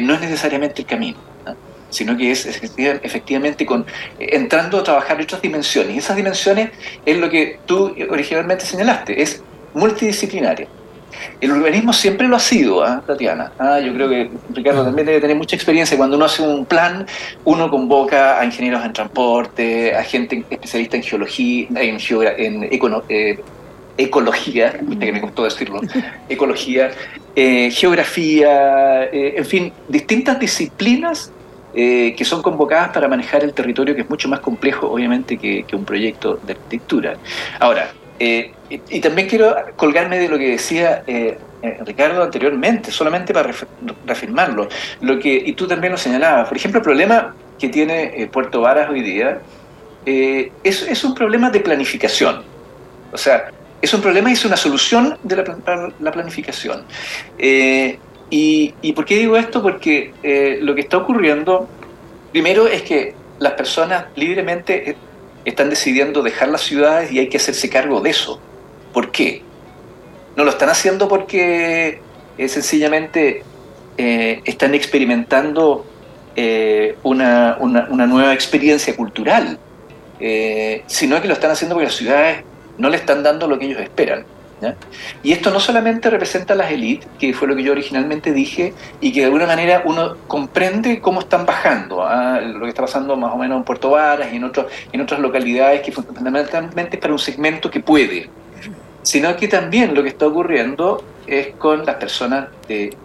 no 0.01 0.13
es 0.13 0.21
necesariamente 0.21 0.81
el 0.81 0.87
camino 0.87 1.17
sino 1.89 2.15
que 2.15 2.31
es 2.31 2.45
efectivamente 2.45 3.65
con, 3.65 3.85
entrando 4.19 4.79
a 4.79 4.83
trabajar 4.83 5.19
otras 5.19 5.41
dimensiones. 5.41 5.95
Y 5.95 5.99
esas 5.99 6.15
dimensiones 6.15 6.71
es 7.05 7.17
lo 7.17 7.29
que 7.29 7.59
tú 7.65 7.95
originalmente 8.09 8.65
señalaste, 8.65 9.21
es 9.21 9.43
multidisciplinaria. 9.73 10.67
El 11.41 11.51
urbanismo 11.51 11.93
siempre 11.93 12.27
lo 12.27 12.35
ha 12.35 12.39
sido, 12.39 12.83
¿ah, 12.83 13.01
Tatiana. 13.05 13.51
Ah, 13.57 13.79
yo 13.79 13.93
creo 13.93 14.09
que 14.09 14.29
Ricardo 14.53 14.83
también 14.83 15.07
debe 15.07 15.21
tener 15.21 15.35
mucha 15.35 15.55
experiencia. 15.55 15.97
Cuando 15.97 16.15
uno 16.15 16.25
hace 16.25 16.41
un 16.41 16.65
plan, 16.65 17.05
uno 17.45 17.69
convoca 17.69 18.39
a 18.39 18.45
ingenieros 18.45 18.83
en 18.85 18.93
transporte, 18.93 19.95
a 19.95 20.03
gente 20.03 20.43
especialista 20.49 20.97
en 20.97 21.03
geología, 21.03 21.67
en, 21.75 22.63
en 22.63 22.71
eh, 23.09 23.39
ecología, 23.97 24.79
que 24.99 25.11
me 25.11 25.21
costó 25.21 25.43
decirlo, 25.43 25.81
ecología, 26.29 26.91
eh, 27.35 27.69
geografía, 27.71 29.03
eh, 29.05 29.35
en 29.37 29.45
fin, 29.45 29.73
distintas 29.87 30.39
disciplinas 30.39 31.31
eh, 31.73 32.15
que 32.17 32.25
son 32.25 32.41
convocadas 32.41 32.89
para 32.89 33.07
manejar 33.07 33.43
el 33.43 33.53
territorio, 33.53 33.93
que 33.93 34.01
es 34.01 34.09
mucho 34.09 34.27
más 34.27 34.39
complejo, 34.39 34.89
obviamente, 34.89 35.37
que, 35.37 35.63
un 35.73 35.85
proyecto 35.85 36.39
de 36.43 36.53
arquitectura. 36.53 37.17
Ahora, 37.59 37.91
eh, 38.19 38.51
y, 38.69 38.99
también 38.99 39.27
quiero 39.27 39.55
colgarme 39.75 40.19
de 40.19 40.29
lo 40.29 40.37
que 40.37 40.51
decía 40.51 41.03
eh, 41.07 41.37
Ricardo 41.85 42.23
anteriormente, 42.23 42.91
solamente 42.91 43.33
para 43.33 43.51
reafirmarlo, 44.05 44.67
lo 45.01 45.19
que, 45.19 45.33
y 45.33 45.53
tú 45.53 45.67
también 45.67 45.91
lo 45.91 45.97
señalabas, 45.97 46.47
por 46.47 46.57
ejemplo, 46.57 46.79
el 46.79 46.83
problema 46.83 47.33
que 47.57 47.69
tiene 47.69 48.29
Puerto 48.31 48.61
Varas 48.61 48.89
hoy 48.89 49.01
día 49.01 49.39
es, 50.05 51.03
un 51.03 51.13
problema 51.13 51.49
de 51.49 51.59
planificación. 51.59 52.43
O 53.11 53.17
sea, 53.17 53.51
es 53.81 53.93
un 53.93 54.01
problema 54.01 54.29
y 54.29 54.33
es 54.33 54.45
una 54.45 54.55
solución 54.55 55.17
de 55.23 55.35
la, 55.35 55.91
la 55.99 56.11
planificación. 56.11 56.85
Y, 58.29 58.93
por 58.93 59.05
qué 59.05 59.17
digo 59.17 59.37
esto? 59.37 59.61
Porque 59.61 60.13
eh, 60.23 60.59
lo 60.61 60.75
que 60.75 60.81
está 60.81 60.97
ocurriendo, 60.97 61.67
primero 62.31 62.67
es 62.67 62.83
que 62.83 63.15
las 63.39 63.53
personas 63.53 64.05
libremente 64.15 64.91
eh, 64.91 64.95
están 65.45 65.69
decidiendo 65.69 66.21
dejar 66.21 66.49
las 66.49 66.61
ciudades 66.61 67.11
y 67.11 67.19
hay 67.19 67.29
que 67.29 67.37
hacerse 67.37 67.69
cargo 67.69 68.01
de 68.01 68.09
eso. 68.09 68.39
¿Por 68.93 69.11
qué? 69.11 69.41
No 70.35 70.43
lo 70.43 70.51
están 70.51 70.69
haciendo 70.69 71.07
porque 71.07 72.01
eh, 72.37 72.47
sencillamente 72.47 73.43
están 73.97 74.75
experimentando 74.75 75.85
una, 77.03 77.57
una, 77.59 78.07
nueva 78.07 78.33
experiencia 78.33 78.95
cultural, 78.95 79.59
sino 80.87 81.21
que 81.21 81.27
lo 81.27 81.33
están 81.33 81.51
haciendo 81.51 81.75
porque 81.75 81.87
las 81.87 81.95
ciudades 81.95 82.43
no 82.77 82.89
le 82.89 82.95
están 82.95 83.23
dando 83.23 83.45
lo 83.45 83.59
que 83.59 83.65
ellos 83.65 83.81
esperan. 83.81 84.23
Y 85.23 85.31
esto 85.31 85.51
no 85.51 85.59
solamente 85.59 86.09
representa 86.09 86.53
a 86.53 86.57
las 86.57 86.71
élites, 86.71 87.07
que 87.19 87.33
fue 87.33 87.47
lo 87.47 87.55
que 87.55 87.63
yo 87.63 87.71
originalmente 87.71 88.33
dije, 88.33 88.73
y 89.01 89.11
que 89.11 89.21
de 89.21 89.25
alguna 89.25 89.45
manera 89.45 89.83
uno 89.85 90.15
comprende 90.27 90.99
cómo 90.99 91.21
están 91.21 91.45
bajando, 91.45 92.03
¿ah? 92.03 92.39
lo 92.41 92.61
que 92.61 92.69
está 92.69 92.81
pasando 92.81 93.15
más 93.15 93.33
o 93.33 93.37
menos 93.37 93.57
en 93.57 93.63
Puerto 93.63 93.91
Varas 93.91 94.31
y 94.31 94.37
en, 94.37 94.43
otras 94.43 95.19
localidades 95.19 95.81
que 95.81 95.91
fundamentalmente 95.91 96.97
es 96.97 97.01
para 97.01 97.13
un 97.13 97.19
segmento 97.19 97.69
que 97.69 97.79
puede, 97.79 98.29
sino 99.03 99.35
que 99.35 99.47
también 99.47 99.93
lo 99.93 100.03
que 100.03 100.09
está 100.09 100.27
ocurriendo 100.27 101.03
es 101.27 101.55
con 101.55 101.85
las 101.85 101.95
personas 101.95 102.47
de, 102.67 102.95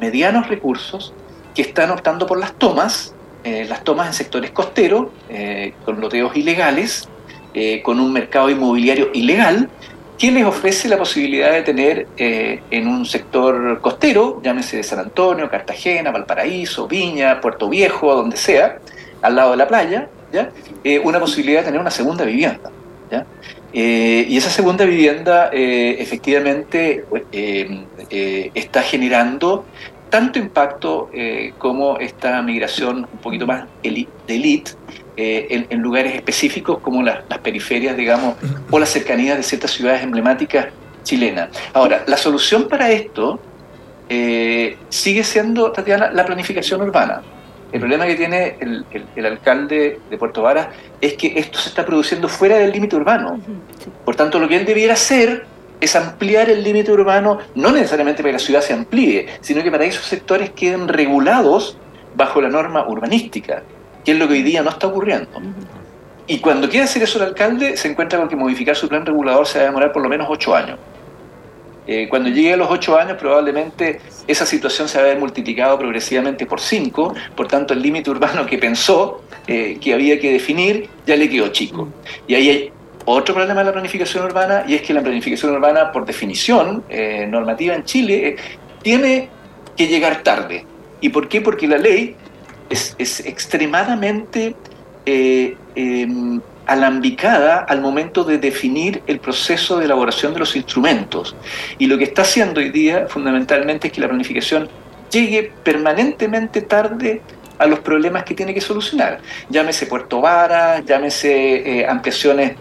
medianos 0.00 0.46
recursos 0.48 1.12
que 1.52 1.62
están 1.62 1.90
optando 1.90 2.26
por 2.26 2.38
las 2.38 2.52
tomas, 2.54 3.12
eh, 3.42 3.66
las 3.68 3.82
tomas 3.82 4.06
en 4.06 4.12
sectores 4.12 4.52
costeros, 4.52 5.08
eh, 5.28 5.74
con 5.84 6.00
loteos 6.00 6.36
ilegales, 6.36 7.08
eh, 7.54 7.82
con 7.82 7.98
un 7.98 8.12
mercado 8.12 8.50
inmobiliario 8.50 9.10
ilegal, 9.14 9.68
¿Qué 10.18 10.32
les 10.32 10.44
ofrece 10.44 10.88
la 10.88 10.98
posibilidad 10.98 11.52
de 11.52 11.62
tener 11.62 12.08
eh, 12.16 12.60
en 12.72 12.88
un 12.88 13.06
sector 13.06 13.80
costero, 13.80 14.40
llámese 14.42 14.82
San 14.82 14.98
Antonio, 14.98 15.48
Cartagena, 15.48 16.10
Valparaíso, 16.10 16.88
Viña, 16.88 17.40
Puerto 17.40 17.68
Viejo, 17.68 18.12
donde 18.16 18.36
sea, 18.36 18.78
al 19.22 19.36
lado 19.36 19.52
de 19.52 19.58
la 19.58 19.68
playa, 19.68 20.08
¿ya? 20.32 20.50
Eh, 20.82 20.98
una 20.98 21.20
posibilidad 21.20 21.60
de 21.60 21.66
tener 21.66 21.80
una 21.80 21.92
segunda 21.92 22.24
vivienda. 22.24 22.70
Eh, 23.72 24.26
y 24.28 24.36
esa 24.36 24.50
segunda 24.50 24.84
vivienda 24.84 25.50
efectivamente 25.52 27.04
está 28.54 28.82
generando 28.82 29.66
tanto 30.10 30.38
impacto 30.38 31.10
como 31.58 31.98
esta 31.98 32.42
migración 32.42 33.06
un 33.12 33.18
poquito 33.20 33.46
más 33.46 33.66
de 33.82 34.08
elite 34.26 34.72
eh, 35.20 35.66
en, 35.68 35.80
lugares 35.80 36.14
específicos 36.14 36.78
como 36.78 37.02
las, 37.02 37.24
periferias, 37.42 37.96
digamos, 37.96 38.36
o 38.70 38.78
las 38.78 38.88
cercanías 38.88 39.36
de 39.36 39.42
ciertas 39.42 39.72
ciudades 39.72 40.04
emblemáticas 40.04 40.68
chilenas. 41.02 41.48
Ahora, 41.72 42.04
la 42.06 42.16
solución 42.16 42.68
para 42.68 42.92
esto 42.92 43.40
eh, 44.08 44.76
sigue 44.88 45.24
siendo, 45.24 45.72
Tatiana, 45.72 46.12
la 46.12 46.24
planificación 46.24 46.82
urbana. 46.82 47.22
El 47.72 47.80
problema 47.80 48.06
que 48.06 48.14
tiene 48.14 48.58
el, 48.60 49.26
alcalde 49.26 49.98
de 50.08 50.18
Puerto 50.18 50.42
Varas 50.42 50.68
es 51.00 51.14
que 51.14 51.36
esto 51.36 51.58
se 51.58 51.70
está 51.70 51.84
produciendo 51.84 52.28
fuera 52.28 52.56
del 52.56 52.70
límite 52.70 52.94
urbano. 52.94 53.40
Por 54.04 54.14
tanto, 54.14 54.38
lo 54.38 54.46
que 54.46 54.54
él 54.54 54.66
debiera 54.66 54.92
hacer 54.92 55.46
es 55.80 55.96
ampliar 55.96 56.48
el 56.48 56.62
límite 56.62 56.92
urbano, 56.92 57.38
no 57.56 57.72
necesariamente 57.72 58.22
para 58.22 58.28
que 58.28 58.34
la 58.34 58.38
ciudad 58.38 58.60
se 58.60 58.72
amplíe, 58.72 59.26
sino 59.40 59.64
que 59.64 59.70
para 59.72 59.82
que 59.82 59.90
esos 59.90 60.06
sectores 60.06 60.50
queden 60.50 60.86
regulados 60.86 61.76
bajo 62.14 62.40
la 62.40 62.50
norma 62.50 62.86
urbanística 62.86 63.64
que 64.08 64.12
es 64.12 64.18
lo 64.18 64.26
que 64.26 64.32
hoy 64.32 64.42
día 64.42 64.62
no 64.62 64.70
está 64.70 64.86
ocurriendo. 64.86 65.28
Y 66.26 66.38
cuando 66.38 66.66
quiere 66.66 66.84
hacer 66.84 67.02
eso 67.02 67.18
el 67.18 67.26
alcalde, 67.26 67.76
se 67.76 67.88
encuentra 67.88 68.18
con 68.18 68.26
que 68.26 68.36
modificar 68.36 68.74
su 68.74 68.88
plan 68.88 69.04
regulador 69.04 69.46
se 69.46 69.58
va 69.58 69.64
a 69.64 69.66
demorar 69.66 69.92
por 69.92 70.02
lo 70.02 70.08
menos 70.08 70.26
ocho 70.30 70.56
años. 70.56 70.78
Eh, 71.86 72.06
cuando 72.08 72.30
llegue 72.30 72.54
a 72.54 72.56
los 72.56 72.70
ocho 72.70 72.98
años, 72.98 73.18
probablemente 73.18 74.00
esa 74.26 74.46
situación 74.46 74.88
se 74.88 74.96
va 74.96 75.04
a 75.04 75.06
haber 75.08 75.18
multiplicado 75.18 75.78
progresivamente 75.78 76.46
por 76.46 76.58
cinco, 76.58 77.14
por 77.36 77.48
tanto 77.48 77.74
el 77.74 77.82
límite 77.82 78.08
urbano 78.08 78.46
que 78.46 78.56
pensó 78.56 79.20
eh, 79.46 79.76
que 79.78 79.92
había 79.92 80.18
que 80.18 80.32
definir 80.32 80.88
ya 81.06 81.14
le 81.14 81.28
quedó 81.28 81.48
chico. 81.48 81.88
Y 82.26 82.34
ahí 82.34 82.48
hay 82.48 82.72
otro 83.04 83.34
problema 83.34 83.60
de 83.60 83.66
la 83.66 83.72
planificación 83.72 84.24
urbana, 84.24 84.64
y 84.66 84.74
es 84.74 84.80
que 84.80 84.94
la 84.94 85.02
planificación 85.02 85.52
urbana, 85.52 85.92
por 85.92 86.06
definición 86.06 86.82
eh, 86.88 87.26
normativa 87.28 87.74
en 87.74 87.84
Chile, 87.84 88.36
tiene 88.80 89.28
que 89.76 89.86
llegar 89.86 90.22
tarde. 90.22 90.64
¿Y 91.02 91.10
por 91.10 91.28
qué? 91.28 91.42
Porque 91.42 91.68
la 91.68 91.76
ley 91.76 92.16
es, 92.70 93.20
extremadamente 93.24 94.54
eh, 95.06 95.56
em, 95.74 96.40
alambicada 96.66 97.60
al 97.60 97.80
momento 97.80 98.24
de 98.24 98.38
definir 98.38 99.02
el 99.06 99.20
proceso 99.20 99.78
de 99.78 99.86
elaboración 99.86 100.34
de 100.34 100.40
los 100.40 100.54
instrumentos. 100.54 101.34
Y 101.78 101.86
lo 101.86 101.96
que 101.96 102.04
está 102.04 102.22
haciendo 102.22 102.60
hoy 102.60 102.70
día 102.70 103.06
fundamentalmente 103.08 103.88
es 103.88 103.92
que 103.92 104.00
la 104.00 104.08
planificación 104.08 104.68
llegue 105.10 105.50
permanentemente 105.64 106.60
tarde 106.60 107.22
a 107.58 107.66
los 107.66 107.80
problemas 107.80 108.24
que 108.24 108.34
tiene 108.34 108.54
que 108.54 108.60
solucionar. 108.60 109.20
Llámese 109.48 109.86
Puerto 109.86 110.20
Vara, 110.20 110.80
llámese 110.80 111.80
eh, 111.80 111.86
ampliaciones 111.86 112.52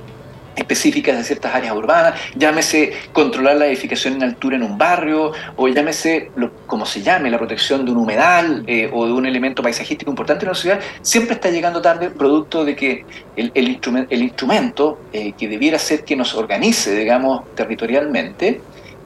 específicas 0.57 1.17
de 1.17 1.23
ciertas 1.23 1.53
áreas 1.53 1.75
urbanas, 1.75 2.19
llámese 2.35 2.93
controlar 3.13 3.57
la 3.57 3.67
edificación 3.67 4.15
en 4.15 4.23
altura 4.23 4.57
en 4.57 4.63
un 4.63 4.77
barrio, 4.77 5.31
o 5.55 5.67
llámese, 5.67 6.31
lo, 6.35 6.51
como 6.65 6.85
se 6.85 7.01
llame, 7.01 7.29
la 7.29 7.37
protección 7.37 7.85
de 7.85 7.91
un 7.91 7.97
humedal 7.97 8.63
eh, 8.67 8.89
o 8.91 9.05
de 9.05 9.13
un 9.13 9.25
elemento 9.25 9.61
paisajístico 9.61 10.11
importante 10.11 10.45
en 10.45 10.49
una 10.49 10.57
ciudad, 10.57 10.79
siempre 11.01 11.35
está 11.35 11.49
llegando 11.49 11.81
tarde 11.81 12.09
producto 12.09 12.65
de 12.65 12.75
que 12.75 13.05
el, 13.35 13.51
el, 13.53 14.21
instrumento 14.21 14.99
eh, 15.13 15.33
que 15.37 15.47
debiera 15.47 15.77
ser 15.77 16.03
que 16.03 16.15
nos 16.15 16.33
organice, 16.33 16.95
digamos, 16.95 17.43
territorialmente, 17.55 18.61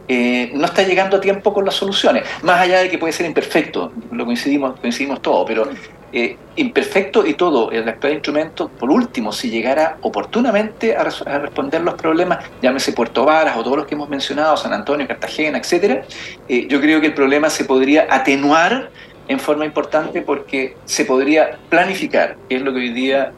eh, 0.08 0.52
no 0.54 0.66
está 0.66 0.84
llegando 0.84 1.18
a 1.18 1.22
tiempo 1.22 1.54
con 1.54 1.66
las 1.66 1.76
soluciones, 1.76 2.24
más 2.42 2.60
allá 2.60 2.80
de 2.80 2.90
que 2.90 2.98
puede 2.98 3.14
ser 3.14 3.26
imperfecto, 3.26 3.92
lo 4.12 4.26
coincidimos, 4.26 4.80
coincidimos 4.80 5.22
todo, 5.22 5.46
pero 5.46 5.70
eh, 6.14 6.38
imperfecto 6.56 7.26
y 7.26 7.34
todo, 7.34 7.72
el 7.72 7.88
actual 7.88 8.14
instrumento, 8.14 8.68
por 8.70 8.90
último, 8.90 9.32
si 9.32 9.50
llegara 9.50 9.98
oportunamente 10.02 10.96
a, 10.96 11.04
responder 11.04 11.82
los 11.82 11.96
problemas, 11.96 12.46
llámese 12.62 12.94
Puerto 12.94 13.26
Varas 13.26 13.58
o 13.58 13.64
todos 13.64 13.78
los 13.78 13.86
que 13.88 13.96
hemos 13.96 14.10
mencionado, 14.10 14.58
San 14.58 14.74
Antonio, 14.74 15.08
Cartagena, 15.08 15.58
etcétera, 15.58 16.04
eh, 16.48 16.68
yo 16.68 16.82
creo 16.82 17.00
que 17.02 17.08
el 17.08 17.14
problema 17.14 17.50
se 17.50 17.66
podría 17.66 18.08
atenuar 18.10 18.90
en 19.28 19.40
forma 19.40 19.66
importante 19.66 20.22
porque 20.22 20.76
se 20.86 21.06
podría 21.06 21.58
planificar, 21.70 22.36
que 22.50 22.56
es 22.58 22.62
lo 22.62 22.74
que 22.74 22.80
hoy 22.80 22.90
día 22.90 23.32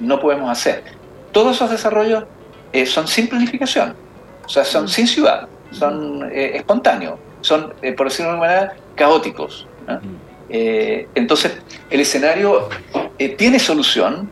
no 0.00 0.18
podemos 0.18 0.50
hacer. 0.50 0.82
Todos 1.30 1.56
esos 1.56 1.70
desarrollos 1.70 2.24
son 2.84 3.06
sin 3.06 3.28
planificación, 3.28 3.94
o 4.44 4.48
sea, 4.48 4.64
son 4.64 4.88
sin 4.88 5.06
ciudad 5.06 5.48
son 5.72 6.30
eh, 6.32 6.52
espontáneos, 6.54 7.18
son, 7.40 7.72
eh, 7.82 7.92
por 7.92 8.08
decirlo 8.08 8.32
de 8.32 8.34
alguna 8.34 8.48
manera, 8.48 8.76
caóticos. 8.94 9.66
Eh, 10.48 11.06
entonces, 11.14 11.52
el 11.90 12.00
escenario 12.00 12.68
tiene 13.36 13.58
solución. 13.58 14.30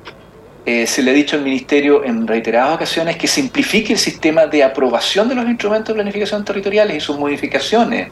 se 0.65 1.03
le 1.03 1.11
ha 1.11 1.15
dicho 1.15 1.37
al 1.37 1.43
Ministerio 1.43 2.05
en 2.05 2.27
reiteradas 2.27 2.75
ocasiones 2.75 3.17
que 3.17 3.27
simplifique 3.27 3.93
el 3.93 3.99
sistema 3.99 4.47
de 4.47 4.63
aprobación 4.63 5.29
de 5.29 5.35
los 5.35 5.47
instrumentos 5.47 5.89
de 5.89 5.95
planificación 5.95 6.45
territoriales 6.45 6.97
y 6.97 7.01
sus 7.01 7.19
modificaciones. 7.19 8.09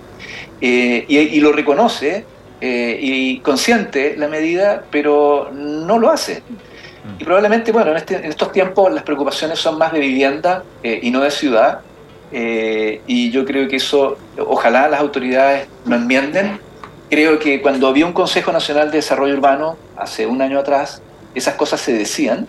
Y, 0.60 1.40
lo 1.40 1.52
reconoce 1.52 2.24
y 2.60 3.38
consiente 3.40 4.16
la 4.16 4.28
medida, 4.28 4.84
pero 4.90 5.50
no 5.52 5.98
lo 5.98 6.10
hace. 6.10 6.42
Y 7.18 7.24
probablemente, 7.24 7.70
bueno, 7.72 7.90
en, 7.90 7.96
este, 7.96 8.16
en, 8.16 8.24
estos 8.24 8.50
tiempos 8.52 8.92
las 8.92 9.02
preocupaciones 9.02 9.58
son 9.58 9.78
más 9.78 9.92
de 9.92 10.00
vivienda 10.00 10.64
y 10.82 11.10
no 11.10 11.20
de 11.20 11.30
ciudad, 11.30 11.80
eh, 12.30 13.00
y 13.06 13.30
yo 13.30 13.44
creo 13.44 13.68
que 13.68 13.76
eso, 13.76 14.18
ojalá 14.38 14.88
las 14.88 15.00
autoridades 15.00 15.68
lo 15.86 15.96
enmienden. 15.96 16.60
Creo 17.10 17.38
que 17.38 17.62
cuando 17.62 17.88
había 17.88 18.04
un 18.04 18.12
Consejo 18.12 18.52
Nacional 18.52 18.90
de 18.90 18.98
Desarrollo 18.98 19.34
Urbano, 19.34 19.78
hace 19.96 20.26
un 20.26 20.42
año 20.42 20.58
atrás, 20.58 21.00
esas 21.34 21.54
cosas 21.54 21.80
se 21.80 21.94
decían, 21.94 22.46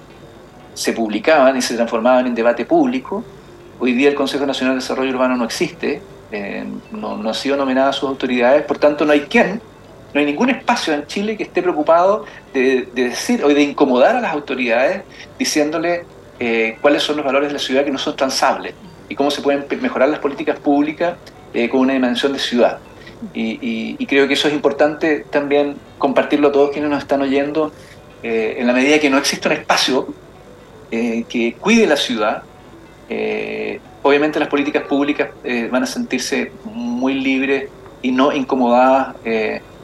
se 0.73 0.91
publicaban 0.91 1.55
y 1.55 1.61
se 1.61 1.75
transformaban 1.75 2.27
en 2.27 2.35
debate 2.35 2.65
público. 2.65 3.23
Hoy 3.79 3.93
día 3.93 4.09
el 4.09 4.15
Consejo 4.15 4.45
Nacional 4.45 4.75
de 4.75 4.81
Desarrollo 4.81 5.11
Urbano 5.11 5.37
no 5.37 5.45
existe, 5.45 6.01
eh, 6.33 6.65
no, 6.91 7.15
no, 7.15 7.29
ha 7.29 7.33
sido 7.33 7.55
nominada 7.55 7.91
a 7.91 7.93
sus 7.93 8.09
autoridades, 8.09 8.63
por 8.63 8.77
tanto 8.77 9.05
no 9.05 9.13
hay 9.13 9.21
quien, 9.21 9.61
no 10.13 10.19
hay 10.19 10.25
ningún 10.25 10.49
espacio 10.49 10.93
en 10.93 11.07
Chile 11.07 11.37
que 11.37 11.43
esté 11.43 11.61
preocupado 11.61 12.25
de, 12.53 12.87
decir 12.93 13.45
o 13.45 13.47
de 13.47 13.61
incomodar 13.61 14.17
a 14.17 14.21
las 14.21 14.33
autoridades 14.33 15.03
diciéndole 15.37 16.03
eh, 16.37 16.77
cuáles 16.81 17.01
son 17.03 17.15
los 17.15 17.25
valores 17.25 17.47
de 17.47 17.53
la 17.53 17.59
ciudad 17.59 17.85
que 17.85 17.91
no 17.91 17.97
son 17.97 18.17
transables 18.17 18.73
y 19.07 19.15
cómo 19.15 19.31
se 19.31 19.41
pueden 19.41 19.65
mejorar 19.81 20.09
las 20.09 20.19
políticas 20.19 20.59
públicas 20.59 21.15
eh, 21.53 21.69
con 21.69 21.79
una 21.79 21.93
dimensión 21.93 22.33
de 22.33 22.39
ciudad. 22.39 22.79
Y, 23.33 24.05
creo 24.05 24.27
que 24.27 24.33
eso 24.33 24.47
es 24.47 24.53
importante 24.53 25.25
también 25.29 25.75
compartirlo 25.97 26.49
a 26.49 26.51
todos 26.51 26.71
quienes 26.71 26.89
nos 26.89 26.99
están 26.99 27.21
oyendo, 27.21 27.71
eh, 28.23 28.55
en 28.57 28.67
la 28.67 28.73
medida 28.73 28.99
que 28.99 29.09
no 29.09 29.17
existe 29.17 29.47
un 29.47 29.53
espacio 29.53 30.07
eh, 30.91 31.25
que 31.27 31.53
cuide 31.53 31.85
la 31.85 31.97
ciudad, 31.97 32.43
obviamente 34.03 34.39
las 34.39 34.49
políticas 34.49 34.83
públicas 34.83 35.29
van 35.71 35.81
a 35.81 35.87
sentirse 35.87 36.51
muy 36.63 37.15
libres 37.15 37.69
y 38.03 38.11
no 38.11 38.31
incomodadas 38.31 39.15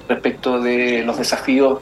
respecto 0.07 0.61
de 0.61 1.03
los 1.03 1.17
desafíos 1.17 1.79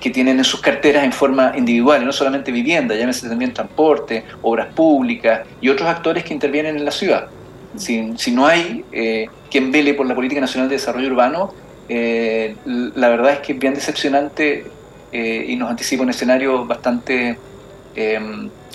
que 0.00 0.10
tienen 0.10 0.38
en 0.38 0.44
sus 0.44 0.60
carteras 0.60 1.04
en 1.04 1.12
forma 1.12 1.52
individual, 1.56 2.04
no 2.04 2.12
solamente 2.12 2.50
vivienda, 2.50 2.94
llámese 2.94 3.28
también 3.28 3.52
transporte, 3.52 4.24
obras 4.42 4.72
públicas 4.74 5.42
y 5.60 5.68
otros 5.68 5.88
actores 5.88 6.24
que 6.24 6.34
intervienen 6.34 6.76
en 6.76 6.84
la 6.84 6.90
ciudad. 6.90 7.28
Si, 7.76 8.14
si 8.16 8.30
no 8.32 8.46
hay 8.46 8.84
eh, 8.92 9.26
quien 9.50 9.70
vele 9.70 9.94
por 9.94 10.06
la 10.06 10.14
Política 10.14 10.40
Nacional 10.40 10.68
de 10.68 10.76
Desarrollo 10.76 11.08
Urbano, 11.08 11.52
eh, 11.88 12.56
la 12.64 13.08
verdad 13.08 13.32
es 13.32 13.38
que 13.40 13.52
es 13.52 13.58
bien 13.58 13.74
decepcionante 13.74 14.66
eh, 15.12 15.46
y 15.48 15.56
nos 15.56 15.70
anticipa 15.70 16.02
un 16.02 16.10
escenario 16.10 16.64
bastante 16.64 17.38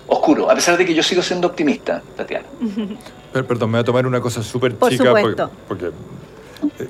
oscuro, 0.07 0.49
a 0.49 0.55
pesar 0.55 0.77
de 0.77 0.85
que 0.85 0.93
yo 0.93 1.03
sigo 1.03 1.21
siendo 1.21 1.47
optimista, 1.47 2.01
Tatiana. 2.15 2.45
Perdón, 3.33 3.69
me 3.69 3.77
voy 3.77 3.81
a 3.81 3.83
tomar 3.83 4.07
una 4.07 4.21
cosa 4.21 4.41
súper 4.41 4.75
chica 4.89 5.11
porque, 5.11 5.43
porque 5.67 5.91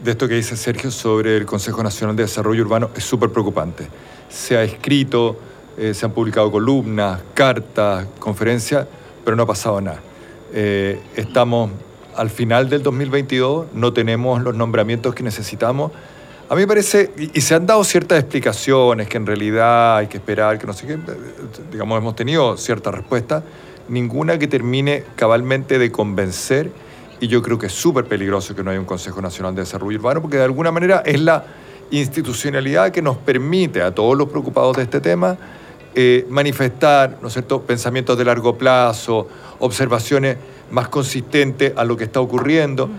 de 0.01 0.11
esto 0.11 0.27
que 0.27 0.35
dice 0.35 0.55
Sergio 0.55 0.89
sobre 0.91 1.35
el 1.35 1.45
Consejo 1.45 1.83
Nacional 1.83 2.15
de 2.15 2.23
Desarrollo 2.23 2.61
Urbano 2.61 2.91
es 2.95 3.03
súper 3.03 3.29
preocupante 3.31 3.87
se 4.29 4.55
ha 4.55 4.63
escrito, 4.63 5.37
eh, 5.77 5.93
se 5.93 6.05
han 6.05 6.11
publicado 6.11 6.51
columnas, 6.51 7.21
cartas, 7.33 8.07
conferencias, 8.19 8.87
pero 9.25 9.35
no 9.35 9.43
ha 9.43 9.47
pasado 9.47 9.81
nada. 9.81 9.99
Eh, 10.53 11.01
estamos 11.15 11.71
al 12.15 12.29
final 12.29 12.69
del 12.69 12.83
2022, 12.83 13.67
no 13.73 13.93
tenemos 13.93 14.41
los 14.41 14.55
nombramientos 14.55 15.15
que 15.15 15.23
necesitamos. 15.23 15.91
A 16.49 16.55
mí 16.55 16.61
me 16.61 16.67
parece, 16.67 17.11
y, 17.33 17.41
se 17.41 17.55
han 17.55 17.65
dado 17.65 17.83
ciertas 17.83 18.19
explicaciones, 18.19 19.07
que 19.07 19.17
en 19.17 19.25
realidad 19.25 19.97
hay 19.97 20.07
que 20.07 20.17
esperar, 20.17 20.57
que 20.57 20.65
no 20.65 20.73
sé 20.73 20.87
qué, 20.87 20.97
digamos, 21.71 21.97
hemos 21.97 22.15
tenido 22.15 22.57
ciertas 22.57 22.93
respuestas, 22.93 23.43
ninguna 23.87 24.39
que 24.39 24.47
termine 24.47 25.03
cabalmente 25.15 25.77
de 25.77 25.91
convencer, 25.91 26.71
y 27.19 27.27
yo 27.27 27.41
creo 27.41 27.57
que 27.57 27.67
es 27.67 27.73
súper 27.73 28.05
peligroso 28.05 28.55
que 28.55 28.63
no 28.63 28.71
haya 28.71 28.79
un 28.79 28.85
Consejo 28.85 29.21
Nacional 29.21 29.53
de 29.53 29.61
Desarrollo 29.61 29.97
Urbano, 29.97 30.21
porque 30.21 30.37
de 30.37 30.43
alguna 30.43 30.71
manera 30.71 31.03
es 31.05 31.21
la 31.21 31.45
institucionalidad 31.91 32.91
que 32.91 33.01
nos 33.01 33.17
permite 33.17 33.81
a 33.81 33.93
todos 33.93 34.17
los 34.17 34.29
preocupados 34.29 34.77
de 34.77 34.83
este 34.83 35.01
tema 35.01 35.37
eh, 35.95 36.25
manifestar 36.29 37.17
¿no 37.19 37.27
es 37.27 37.33
cierto? 37.33 37.63
pensamientos 37.63 38.15
de 38.17 38.23
largo 38.23 38.55
plazo, 38.57 39.27
observaciones 39.57 40.37
más 40.71 40.89
consistentes 40.89 41.73
a 41.75 41.83
lo 41.83 41.97
que 41.97 42.03
está 42.03 42.21
ocurriendo. 42.21 42.89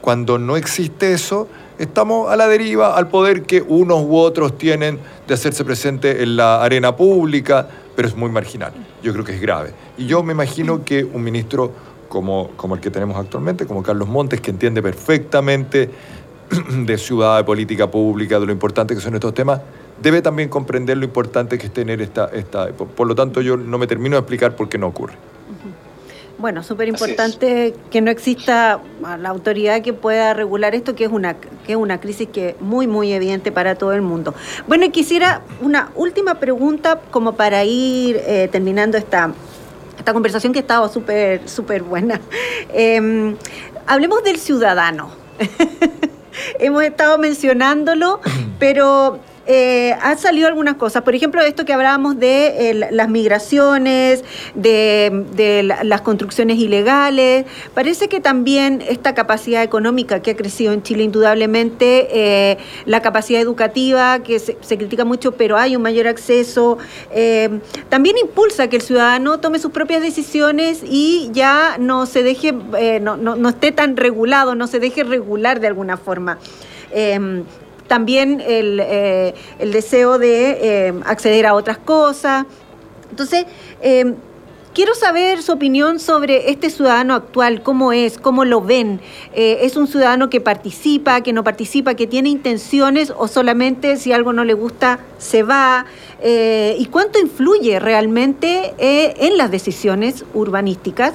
Cuando 0.00 0.38
no 0.38 0.56
existe 0.56 1.12
eso, 1.12 1.48
estamos 1.78 2.30
a 2.30 2.36
la 2.36 2.46
deriva 2.46 2.96
al 2.96 3.08
poder 3.08 3.42
que 3.42 3.62
unos 3.62 4.02
u 4.02 4.16
otros 4.16 4.58
tienen 4.58 4.98
de 5.26 5.34
hacerse 5.34 5.64
presente 5.64 6.22
en 6.22 6.36
la 6.36 6.62
arena 6.62 6.94
pública, 6.96 7.68
pero 7.96 8.08
es 8.08 8.16
muy 8.16 8.30
marginal. 8.30 8.72
Yo 9.02 9.12
creo 9.12 9.24
que 9.24 9.34
es 9.34 9.40
grave. 9.40 9.72
Y 9.96 10.06
yo 10.06 10.22
me 10.22 10.32
imagino 10.32 10.84
que 10.84 11.04
un 11.04 11.22
ministro 11.22 11.72
como, 12.08 12.50
como 12.56 12.74
el 12.74 12.80
que 12.80 12.90
tenemos 12.90 13.16
actualmente, 13.16 13.66
como 13.66 13.82
Carlos 13.82 14.08
Montes, 14.08 14.40
que 14.40 14.50
entiende 14.50 14.82
perfectamente 14.82 15.90
de 16.70 16.98
ciudad, 16.98 17.38
de 17.38 17.44
política 17.44 17.90
pública, 17.90 18.38
de 18.38 18.46
lo 18.46 18.52
importante 18.52 18.94
que 18.94 19.00
son 19.00 19.14
estos 19.14 19.34
temas, 19.34 19.60
debe 20.00 20.22
también 20.22 20.48
comprender 20.48 20.96
lo 20.96 21.04
importante 21.04 21.58
que 21.58 21.66
es 21.66 21.72
tener 21.72 22.00
esta... 22.02 22.26
esta 22.26 22.68
por, 22.68 23.06
lo 23.06 23.14
tanto, 23.14 23.40
yo 23.40 23.56
no 23.56 23.78
me 23.78 23.86
termino 23.86 24.16
de 24.16 24.20
explicar 24.20 24.54
por 24.54 24.68
qué 24.68 24.78
no 24.78 24.88
ocurre. 24.88 25.14
Bueno, 26.36 26.62
súper 26.62 26.88
importante 26.88 27.74
que 27.90 28.00
no 28.00 28.10
exista 28.10 28.80
la 29.20 29.28
autoridad 29.28 29.82
que 29.82 29.92
pueda 29.92 30.34
regular 30.34 30.74
esto, 30.74 30.94
que 30.94 31.04
es 31.04 31.10
una 31.10 31.36
que 31.36 31.72
es 31.72 31.76
una 31.76 32.00
crisis 32.00 32.28
que 32.28 32.56
muy, 32.60 32.86
muy 32.86 33.12
evidente 33.12 33.52
para 33.52 33.76
todo 33.76 33.92
el 33.92 34.02
mundo. 34.02 34.34
Bueno, 34.66 34.90
quisiera 34.90 35.42
una 35.60 35.90
última 35.94 36.34
pregunta 36.34 37.00
como 37.10 37.34
para 37.34 37.64
ir 37.64 38.20
eh, 38.26 38.48
terminando 38.50 38.98
esta, 38.98 39.32
esta 39.98 40.12
conversación 40.12 40.52
que 40.52 40.58
estaba 40.58 40.88
súper, 40.88 41.48
súper 41.48 41.82
buena. 41.82 42.20
Em, 42.72 43.36
hablemos 43.86 44.22
del 44.24 44.38
ciudadano. 44.38 45.10
hemos 46.58 46.82
estado 46.82 47.18
mencionándolo, 47.18 48.20
pero 48.58 49.20
eh, 49.46 49.94
han 50.00 50.18
salido 50.18 50.48
algunas 50.48 50.76
cosas. 50.76 51.02
Por 51.02 51.14
ejemplo, 51.14 51.42
esto 51.42 51.64
que 51.64 51.72
hablábamos 51.72 52.18
de 52.18 52.88
las 52.90 53.08
migraciones, 53.08 54.24
de, 54.54 55.78
las 55.82 56.00
construcciones 56.00 56.58
ilegales. 56.58 57.46
Parece 57.74 58.08
que 58.08 58.20
también 58.20 58.82
esta 58.88 59.14
capacidad 59.14 59.62
económica 59.62 60.20
que 60.20 60.32
ha 60.32 60.36
crecido 60.36 60.72
en 60.72 60.82
Chile, 60.82 61.04
indudablemente, 61.04 62.08
eh, 62.10 62.58
la 62.86 63.02
capacidad 63.02 63.40
educativa, 63.40 64.20
que 64.22 64.38
se, 64.38 64.56
critica 64.78 65.04
mucho, 65.04 65.32
pero 65.32 65.56
hay 65.56 65.76
un 65.76 65.82
mayor 65.82 66.06
acceso, 66.06 66.78
eh, 67.12 67.60
también 67.88 68.16
impulsa 68.18 68.68
que 68.68 68.76
el 68.76 68.82
ciudadano 68.82 69.38
tome 69.40 69.58
sus 69.58 69.72
propias 69.72 70.02
decisiones 70.02 70.82
y 70.84 71.28
ya 71.32 71.76
no 71.78 72.06
se 72.06 72.22
deje, 72.22 72.52
no, 73.00 73.16
no, 73.16 73.48
esté 73.48 73.72
tan 73.72 73.96
regulado, 73.96 74.54
no 74.54 74.66
se 74.66 74.78
deje 74.78 75.04
regular 75.04 75.60
de 75.60 75.66
alguna 75.66 75.96
forma 75.96 76.38
también 77.86 78.40
el, 78.40 78.80
eh, 78.80 79.34
el 79.58 79.72
deseo 79.72 80.18
de 80.18 80.58
eh, 80.88 80.94
acceder 81.04 81.46
a 81.46 81.54
otras 81.54 81.78
cosas. 81.78 82.46
Entonces, 83.10 83.46
eh, 83.82 84.14
quiero 84.74 84.94
saber 84.94 85.42
su 85.42 85.52
opinión 85.52 86.00
sobre 86.00 86.50
este 86.50 86.70
ciudadano 86.70 87.14
actual, 87.14 87.62
cómo 87.62 87.92
es, 87.92 88.18
cómo 88.18 88.44
lo 88.44 88.60
ven. 88.60 89.00
¿Es 89.34 89.76
un 89.76 89.86
ciudadano 89.86 90.30
que 90.30 90.40
participa, 90.40 91.20
que 91.20 91.32
no 91.32 91.44
participa, 91.44 91.94
que 91.94 92.06
tiene 92.06 92.30
intenciones 92.30 93.12
o 93.16 93.28
solamente 93.28 93.96
si 93.96 94.12
algo 94.12 94.32
no 94.32 94.44
le 94.44 94.54
gusta 94.54 94.98
se 95.18 95.44
va? 95.44 95.86
¿Y 96.20 96.86
cuánto 96.86 97.20
influye 97.20 97.78
realmente 97.78 98.74
en 98.78 99.36
las 99.36 99.52
decisiones 99.52 100.24
urbanísticas? 100.34 101.14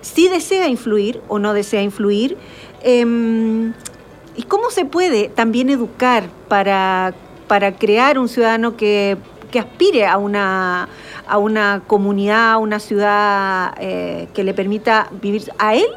Si 0.00 0.28
desea 0.28 0.68
influir 0.68 1.20
o 1.28 1.38
no 1.38 1.52
desea 1.52 1.82
influir. 1.82 2.38
¿Y 4.38 4.44
cómo 4.44 4.70
se 4.70 4.84
puede 4.84 5.30
también 5.30 5.68
educar 5.68 6.28
para, 6.46 7.12
para 7.48 7.72
crear 7.72 8.20
un 8.20 8.28
ciudadano 8.28 8.76
que, 8.76 9.16
aspire 9.58 10.06
a 10.06 10.16
una, 10.16 10.88
a 11.26 11.38
una 11.38 11.82
comunidad, 11.84 12.52
a 12.52 12.58
una 12.58 12.78
ciudad 12.78 13.74
eh, 13.80 14.28
que 14.34 14.44
le 14.44 14.54
permita 14.54 15.08
vivir 15.20 15.50
a 15.58 15.74
él 15.74 15.88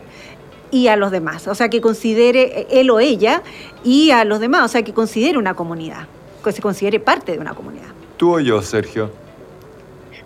y 0.72 0.88
a 0.88 0.96
los 0.96 1.12
demás, 1.12 1.48
o 1.48 1.54
sea, 1.54 1.70
que 1.70 1.82
considere 1.82 2.66
él 2.72 2.90
o 2.90 3.00
ella 3.00 3.44
y 3.84 4.10
a 4.10 4.24
los 4.24 4.40
demás, 4.40 4.66
o 4.66 4.68
sea, 4.70 4.82
que 4.82 4.92
considere 4.92 5.38
una 5.38 5.54
comunidad, 5.54 6.08
que 6.44 6.52
se 6.52 6.64
considere 6.64 7.00
parte 7.00 7.34
de 7.34 7.38
una 7.38 7.54
comunidad. 7.54 7.90
¿Tú 8.18 8.38
o 8.38 8.40
yo, 8.40 8.60
Sergio? 8.64 9.12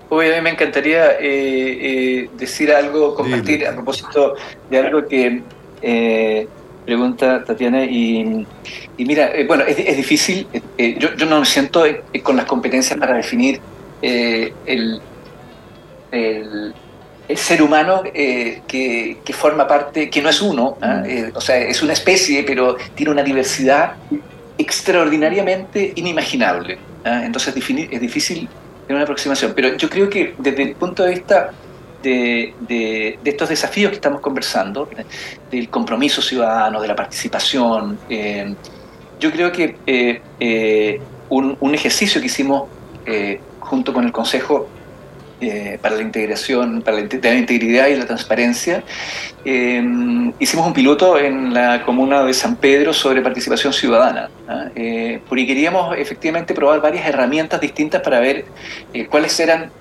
Hoy 0.08 0.32
a 0.32 0.36
mí 0.36 0.42
me 0.42 0.52
encantaría 0.52 1.20
eh, 1.20 1.20
eh, 1.20 2.30
decir 2.38 2.72
algo, 2.72 3.14
compartir 3.14 3.68
a 3.68 3.74
propósito 3.74 4.36
de 4.70 4.78
algo 4.78 5.06
que 5.06 5.44
eh, 5.82 6.48
pregunta 6.86 7.44
Tatiana. 7.44 7.84
Y, 7.84 8.46
mira, 8.98 9.32
bueno, 9.48 9.64
es, 9.66 9.98
difícil, 9.98 10.48
yo, 10.78 11.16
yo, 11.16 11.26
no 11.26 11.40
me 11.40 11.46
siento 11.46 11.84
con 12.24 12.38
las 12.38 12.46
competencias 12.46 12.98
para 13.00 13.16
definir 13.16 13.60
el, 14.02 15.02
el, 16.12 16.74
ser 17.36 17.62
humano 17.62 18.04
que, 18.04 19.18
forma 19.34 19.68
parte, 19.68 20.10
que 20.10 20.22
no 20.22 20.30
es 20.30 20.42
uno, 20.42 20.78
¿ah? 20.82 21.04
mm. 21.06 21.36
o 21.36 21.42
sea, 21.42 21.58
es 21.58 21.82
una 21.82 21.94
especie, 21.94 22.44
pero 22.44 22.78
tiene 22.94 23.12
una 23.12 23.24
diversidad 23.24 23.94
extraordinariamente 24.58 25.94
inimaginable. 25.96 26.78
¿ah? 27.04 27.22
Entonces 27.26 27.56
es 27.56 28.02
difícil 28.02 28.48
en 28.88 28.96
una 28.96 29.04
aproximación. 29.04 29.54
Pero 29.56 29.76
yo 29.76 29.90
creo 29.90 30.10
que 30.10 30.36
desde 30.38 30.64
el 30.64 30.76
punto 30.76 31.04
de 31.04 31.12
vista 31.12 31.52
de, 32.06 33.20
estos 33.24 33.50
desafíos 33.50 33.90
que 33.90 33.96
estamos 33.96 34.22
conversando, 34.22 34.88
del 35.52 35.70
compromiso 35.70 36.22
ciudadano, 36.22 36.82
de 36.82 36.88
la 36.88 36.96
participación, 36.96 37.98
eh, 38.10 38.54
yo 39.20 39.32
creo 39.32 39.52
que 39.52 39.78
eh, 39.86 40.22
eh, 40.40 41.02
un, 41.30 41.74
ejercicio 41.74 42.22
que 42.22 42.28
hicimos 42.28 42.64
junto 43.60 43.94
con 43.94 44.06
el 44.06 44.12
Consejo 44.12 44.68
eh, 45.42 45.78
para 45.82 45.98
la 45.98 46.02
integración, 46.02 46.82
para 46.82 46.96
la, 46.96 47.04
integridad 47.04 47.88
y 47.88 47.96
la 47.98 48.06
transparencia. 48.06 48.84
Hicimos 49.44 50.66
un 50.66 50.74
piloto 50.74 51.20
en 51.20 51.54
la 51.54 51.84
comuna 51.84 52.24
de 52.24 52.34
San 52.34 52.56
Pedro 52.56 52.94
sobre 52.94 53.22
participación 53.22 53.74
ciudadana, 53.74 54.30
¿ah? 54.48 54.70
eh, 54.76 55.20
porque 55.28 55.46
queríamos 55.46 55.94
efectivamente 55.98 56.54
probar 56.54 56.80
varias 56.80 57.06
herramientas 57.06 57.60
distintas 57.60 58.02
para 58.02 58.22
ver 58.22 58.46
eh, 58.94 59.08
cuáles 59.08 59.38
eran, 59.38 59.72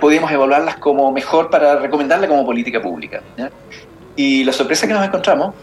podíamos 0.00 0.30
evaluarlas 0.30 0.76
como 0.76 1.10
mejor 1.12 1.50
para 1.50 1.78
recomendarla 1.78 2.28
como 2.28 2.44
política 2.44 2.80
pública. 2.80 3.22
Y 4.14 4.44
la 4.44 4.52
sorpresa 4.52 4.86
que 4.86 4.94
nos 4.94 5.04
encontramos 5.06 5.54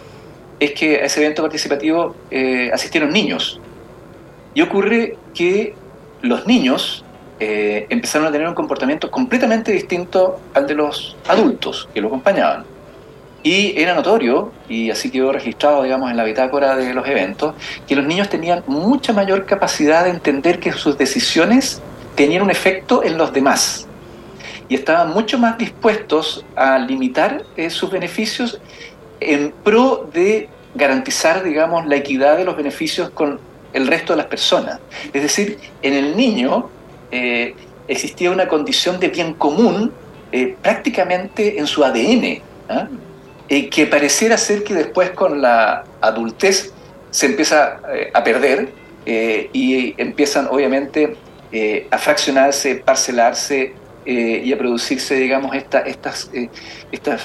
es 0.59 0.71
que 0.71 0.97
a 0.97 1.05
ese 1.05 1.23
evento 1.23 1.41
participativo 1.41 2.15
asistieron 2.71 3.11
niños. 3.11 3.59
Y 4.53 4.61
ocurre 4.61 5.17
que 5.33 5.75
los 6.21 6.47
niños 6.47 7.03
eh, 7.39 7.87
empezaron 7.89 8.27
a 8.27 8.31
tener 8.31 8.47
un 8.47 8.53
comportamiento 8.53 9.11
completamente 9.11 9.71
distinto 9.71 10.39
al 10.53 10.65
de 10.67 10.75
los 10.75 11.17
adultos 11.27 11.89
que 11.93 11.99
lo 11.99 12.07
acompañaban. 12.07 12.63
Y 13.43 13.77
era 13.81 13.93
notorio, 13.93 14.53
y 14.69 14.89
así 14.89 15.11
quedó 15.11 15.33
registrado, 15.33 15.83
digamos, 15.83 16.09
en 16.09 16.15
la 16.15 16.23
bitácora 16.23 16.77
de 16.77 16.93
los 16.93 17.05
eventos, 17.05 17.55
que 17.85 17.95
los 17.97 18.05
niños 18.05 18.29
tenían 18.29 18.63
mucha 18.67 19.11
mayor 19.11 19.45
capacidad 19.45 20.05
de 20.05 20.11
entender 20.11 20.59
que 20.61 20.71
sus 20.71 20.97
decisiones 20.97 21.81
tenían 22.15 22.43
un 22.43 22.51
efecto 22.51 23.03
en 23.03 23.17
los 23.17 23.33
demás. 23.33 23.87
Y 24.69 24.75
estaban 24.75 25.09
mucho 25.11 25.37
más 25.37 25.57
dispuestos 25.57 26.45
a 26.55 26.79
limitar 26.79 27.43
eh, 27.57 27.69
sus 27.69 27.91
beneficios 27.91 28.59
en 29.19 29.53
pro 29.63 30.09
de 30.13 30.49
garantizar, 30.75 31.43
digamos, 31.43 31.85
la 31.85 31.97
equidad 31.97 32.37
de 32.37 32.45
los 32.45 32.55
beneficios 32.55 33.09
con 33.11 33.39
el 33.73 33.87
resto 33.87 34.13
de 34.13 34.17
las 34.17 34.27
personas. 34.27 34.79
Es 35.11 35.21
decir, 35.21 35.59
en 35.81 35.93
el 35.93 36.15
niño 36.15 36.69
eh, 37.11 37.55
existía 37.87 38.31
una 38.31 38.47
condición 38.47 38.99
de 38.99 39.09
bien 39.09 39.33
común 39.33 39.91
eh, 40.31 40.55
prácticamente 40.61 41.59
en 41.59 41.67
su 41.67 41.83
ADN, 41.83 42.41
¿ah? 42.69 42.87
que 43.47 43.85
pareciera 43.85 44.37
ser 44.37 44.63
que 44.63 44.73
después 44.73 45.11
con 45.11 45.41
la 45.41 45.83
adultez 46.01 46.73
se 47.11 47.27
empieza 47.27 47.79
a 48.11 48.23
perder 48.23 48.69
y 49.05 49.93
empiezan 50.01 50.47
obviamente 50.49 51.15
a 51.91 51.97
fraccionarse, 51.97 52.75
parcelarse 52.75 53.73
y 54.05 54.51
a 54.51 54.57
producirse, 54.57 55.15
digamos, 55.15 55.55
esta, 55.55 55.79
estas, 55.81 56.29
esta 56.91 57.17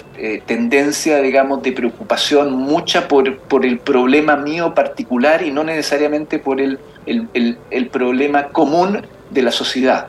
tendencia, 0.47 1.21
digamos, 1.23 1.63
de 1.63 1.73
preocupación 1.73 2.53
mucha 2.53 3.09
por, 3.09 3.39
por, 3.39 3.65
el 3.65 3.79
problema 3.79 4.37
mío 4.37 4.75
particular 4.75 5.43
y 5.43 5.51
no 5.51 5.65
necesariamente 5.65 6.39
por 6.39 6.61
el, 6.61 6.79
el, 7.07 7.59
el 7.71 7.87
problema 7.89 8.49
común 8.49 9.01
de 9.31 9.43
la 9.43 9.51
sociedad. 9.51 10.09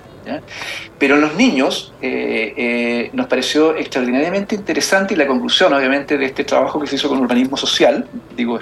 Pero 0.97 1.15
en 1.15 1.21
los 1.21 1.35
niños 1.35 1.93
eh, 2.01 2.53
eh, 2.57 3.09
nos 3.13 3.27
pareció 3.27 3.75
extraordinariamente 3.75 4.55
interesante 4.55 5.13
y 5.13 5.17
la 5.17 5.27
conclusión, 5.27 5.73
obviamente, 5.73 6.17
de 6.17 6.25
este 6.25 6.43
trabajo 6.43 6.79
que 6.79 6.87
se 6.87 6.95
hizo 6.95 7.09
con 7.09 7.19
urbanismo 7.19 7.57
social, 7.57 8.05
digo, 8.35 8.59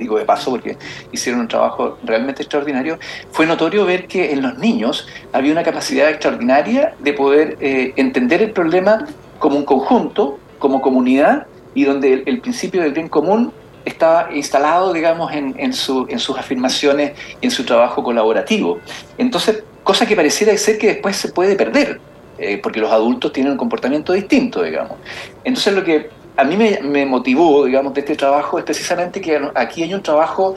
digo 0.00 0.18
de 0.18 0.24
paso 0.24 0.50
porque 0.50 0.76
hicieron 1.12 1.42
un 1.42 1.48
trabajo 1.48 1.98
realmente 2.02 2.42
extraordinario, 2.42 2.98
fue 3.30 3.46
notorio 3.46 3.84
ver 3.84 4.08
que 4.08 4.32
en 4.32 4.42
los 4.42 4.58
niños 4.58 5.06
había 5.32 5.52
una 5.52 5.62
capacidad 5.62 6.08
extraordinaria 6.10 6.94
de 6.98 7.12
poder 7.12 7.56
eh, 7.60 7.92
entender 7.96 8.42
el 8.42 8.50
problema 8.50 9.06
como 9.38 9.56
un 9.56 9.64
conjunto, 9.64 10.38
como 10.58 10.80
comunidad, 10.82 11.46
y 11.74 11.84
donde 11.84 12.24
el, 12.26 12.40
principio 12.40 12.82
del 12.82 12.92
bien 12.92 13.08
común 13.08 13.52
estaba 13.84 14.28
instalado, 14.34 14.92
digamos, 14.92 15.32
en, 15.32 15.54
en, 15.56 15.72
su, 15.72 16.06
en 16.08 16.18
sus 16.18 16.36
afirmaciones 16.36 17.12
en 17.40 17.50
su 17.50 17.64
trabajo 17.64 18.02
colaborativo. 18.02 18.80
Entonces, 19.18 19.62
cosa 19.84 20.06
que 20.06 20.16
pareciera 20.16 20.56
ser 20.56 20.78
que 20.78 20.88
después 20.88 21.16
se 21.16 21.28
puede 21.28 21.54
perder, 21.54 22.00
eh, 22.38 22.58
porque 22.62 22.80
los 22.80 22.90
adultos 22.90 23.32
tienen 23.32 23.52
un 23.52 23.58
comportamiento 23.58 24.12
distinto, 24.14 24.62
digamos. 24.62 24.96
Entonces 25.44 25.74
lo 25.74 25.84
que 25.84 26.08
a 26.36 26.44
mí 26.44 26.56
me, 26.56 27.06
motivó, 27.06 27.66
digamos, 27.66 27.94
de 27.94 28.00
este 28.00 28.16
trabajo 28.16 28.58
es 28.58 28.64
precisamente 28.64 29.20
que 29.20 29.40
aquí 29.54 29.82
hay 29.82 29.94
un 29.94 30.02
trabajo 30.02 30.54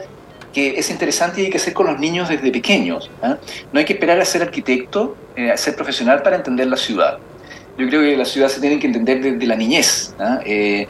que 0.52 0.78
es 0.78 0.88
interesante 0.90 1.42
y 1.42 1.44
hay 1.46 1.50
que 1.50 1.58
hacer 1.58 1.74
con 1.74 1.86
los 1.86 1.98
niños 1.98 2.28
desde 2.28 2.50
pequeños. 2.50 3.10
¿ah? 3.22 3.36
No 3.72 3.80
hay 3.80 3.84
que 3.84 3.94
esperar 3.94 4.20
a 4.20 4.24
ser 4.24 4.42
arquitecto, 4.42 5.16
eh, 5.36 5.50
a 5.50 5.56
ser 5.56 5.74
profesional 5.74 6.22
para 6.22 6.36
entender 6.36 6.68
la 6.68 6.76
ciudad. 6.76 7.18
Yo 7.76 7.88
creo 7.88 8.02
que 8.02 8.16
la 8.16 8.24
ciudad 8.24 8.48
se 8.48 8.60
tiene 8.60 8.78
que 8.78 8.86
entender 8.86 9.20
desde 9.20 9.46
la 9.46 9.56
niñez, 9.56 10.14
¿ah? 10.20 10.38
eh, 10.46 10.86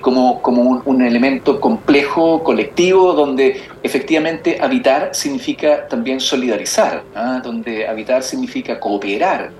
como, 0.00 0.40
como 0.40 0.82
un, 0.82 1.02
elemento 1.02 1.60
complejo, 1.60 2.42
colectivo, 2.42 3.12
donde 3.12 3.60
efectivamente 3.82 4.58
habitar 4.58 5.10
significa 5.12 5.86
también 5.88 6.20
solidarizar, 6.20 7.04
¿ah? 7.14 7.42
donde 7.44 7.86
habitar 7.86 8.22
significa 8.22 8.80
cooperar, 8.80 9.50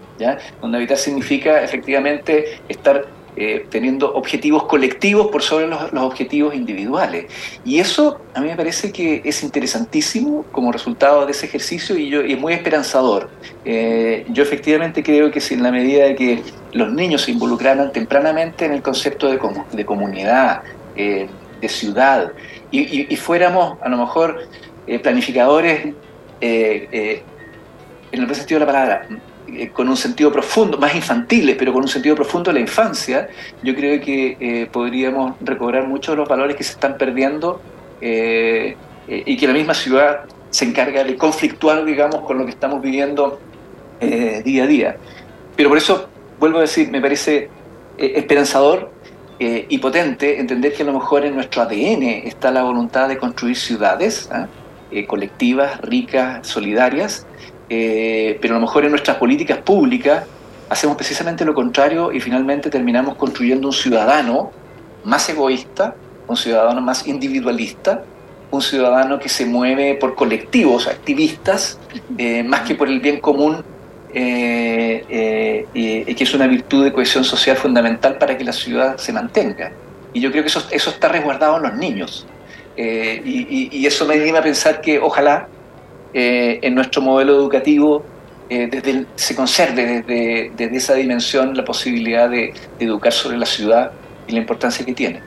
donde 0.63 0.79
habitar 0.79 0.97
significa 0.97 1.63
efectivamente 1.63 2.61
estar 2.69 3.05
eh, 3.35 3.65
teniendo 3.71 4.13
objetivos 4.13 4.65
colectivos 4.65 5.29
por 5.29 5.43
sobre 5.43 5.67
los, 5.67 5.91
objetivos 5.95 6.55
individuales. 6.55 7.33
Y 7.65 7.79
eso 7.79 8.21
a 8.35 8.43
mí 8.43 8.49
me 8.49 8.57
parece 8.57 8.93
que 8.93 9.23
es 9.25 9.43
interesantísimo 9.43 10.45
como 10.53 10.71
resultado 10.71 11.25
de 11.25 11.33
ese 11.33 11.47
ejercicio 11.47 11.97
y, 11.97 12.11
yo, 12.11 12.21
es 12.21 12.39
muy 12.39 12.53
esperanzador. 12.53 13.31
Eh, 13.65 14.27
yo 14.29 14.43
efectivamente 14.43 15.03
creo 15.03 15.31
que 15.31 15.41
si 15.41 15.55
en 15.55 15.63
la 15.63 15.73
medida 15.73 16.05
de 16.05 16.15
que 16.15 16.43
los 16.73 16.93
niños 16.93 17.23
se 17.23 17.31
involucraran 17.31 17.91
tempranamente 17.91 18.67
en 18.67 18.75
el 18.75 18.83
concepto 18.83 19.31
de, 19.31 19.39
comunidad, 19.87 20.63
eh, 20.95 21.27
de 21.59 21.69
ciudad, 21.71 22.33
y, 22.71 23.17
fuéramos 23.17 23.79
a 23.81 23.89
lo 23.89 23.97
mejor 23.97 24.47
planificadores, 25.03 25.95
en 26.41 27.23
el 28.13 28.35
sentido 28.35 28.61
de 28.61 28.67
la 28.67 28.73
palabra, 28.73 29.09
eh, 29.55 29.71
con 29.71 29.89
un 29.89 29.97
sentido 29.97 30.33
profundo, 30.33 30.79
más 30.79 30.95
infantiles, 30.95 31.57
pero 31.59 31.73
con 31.73 31.83
un 31.83 31.89
sentido 31.89 32.15
profundo 32.15 32.51
de 32.51 32.55
la 32.55 32.61
infancia, 32.61 33.29
yo 33.63 33.75
creo 33.75 34.01
que 34.01 34.37
eh, 34.41 34.69
podríamos 34.71 35.35
recobrar 35.41 35.87
muchos 35.87 36.15
de 36.15 36.17
los 36.17 36.29
valores 36.29 36.57
que 36.57 36.65
se 36.65 36.73
están 36.73 36.97
perdiendo 36.97 37.61
eh, 38.01 38.77
y 39.09 39.37
que 39.37 39.47
la 39.47 39.53
misma 39.53 39.75
ciudad 39.75 40.21
se 40.51 40.65
encarga 40.65 41.05
de 41.05 41.17
conflictuar, 41.17 41.85
digamos, 41.85 42.21
con 42.23 42.39
lo 42.39 42.45
que 42.45 42.51
estamos 42.53 42.81
viviendo 42.81 43.41
día 44.01 44.65
a 44.65 44.67
día. 44.67 44.97
Pero 45.55 45.69
por 45.69 45.79
eso, 45.79 46.09
vuelvo 46.41 46.59
a 46.59 46.63
decir, 46.63 46.91
me 46.91 47.01
parece 47.01 47.49
esperanzador 47.99 48.91
y 49.39 49.79
potente 49.79 50.41
entender 50.41 50.73
que 50.73 50.83
a 50.83 50.87
lo 50.87 50.95
mejor 50.95 51.25
en 51.25 51.35
nuestro 51.35 51.63
ADN 51.63 52.03
está 52.25 52.51
la 52.51 52.63
voluntad 52.63 53.09
de 53.09 53.19
construir 53.19 53.57
ciudades 53.57 54.29
¿ah? 54.33 54.49
colectivas, 55.07 55.81
ricas, 55.81 56.47
solidarias, 56.47 57.27
eh, 57.69 58.39
pero 58.41 58.55
a 58.55 58.59
lo 58.59 58.67
mejor 58.67 58.85
en 58.85 58.91
nuestras 58.91 59.17
políticas 59.17 59.59
públicas 59.59 60.25
hacemos 60.69 60.97
precisamente 60.97 61.45
lo 61.45 61.55
contrario 61.55 62.13
y 62.13 62.21
finalmente 62.21 62.71
terminamos 62.71 63.15
construyendo 63.17 63.69
un 63.69 63.73
ciudadano 63.73 64.51
más 65.05 65.29
egoísta, 65.29 65.95
un 66.29 66.37
ciudadano 66.37 66.81
más 66.81 67.07
individualista, 67.07 68.03
un 68.51 68.63
ciudadano 68.63 69.19
que 69.19 69.29
se 69.29 69.47
mueve 69.47 69.95
por 69.95 70.15
colectivos 70.15 70.87
activistas 70.87 71.79
eh, 72.19 72.43
más 72.43 72.61
que 72.63 72.75
por 72.75 72.89
el 72.89 73.01
bien 73.01 73.21
común 73.21 73.65
eh, 74.15 75.67
y 75.73 76.15
que 76.15 76.25
es 76.25 76.35
una 76.35 76.47
virtud 76.47 76.85
de 76.85 76.93
cohesión 76.93 77.25
social 77.25 77.57
fundamental 77.57 78.19
para 78.19 78.37
que 78.37 78.45
la 78.45 78.53
ciudad 78.53 78.99
se 78.99 79.13
mantenga. 79.13 79.73
Y 80.13 80.21
yo 80.21 80.31
creo 80.31 80.43
que 80.43 80.49
eso, 80.49 80.63
eso 80.71 80.91
está 80.91 81.09
resguardado 81.09 81.57
en 81.57 81.63
los 81.63 81.75
niños. 81.75 82.27
y, 82.77 83.69
y, 83.73 83.87
eso 83.87 84.07
me 84.07 84.15
anima 84.15 84.39
a 84.39 84.43
pensar 84.43 84.81
que 84.81 84.99
ojalá 84.99 85.49
eh, 86.15 86.61
en 86.63 86.75
nuestro 86.75 87.03
modelo 87.03 87.35
educativo 87.35 88.05
eh, 88.49 88.69
desde 88.71 89.07
se 89.15 89.35
conserve 89.35 90.03
desde, 90.03 90.77
esa 90.77 90.95
dimensión 90.95 91.57
la 91.57 91.65
posibilidad 91.65 92.29
de, 92.29 92.53
educar 92.79 93.13
sobre 93.13 93.39
la 93.39 93.47
ciudad 93.47 93.93
y 94.27 94.33
la 94.33 94.39
importancia 94.39 94.85
que 94.85 94.93
tiene. 94.93 95.23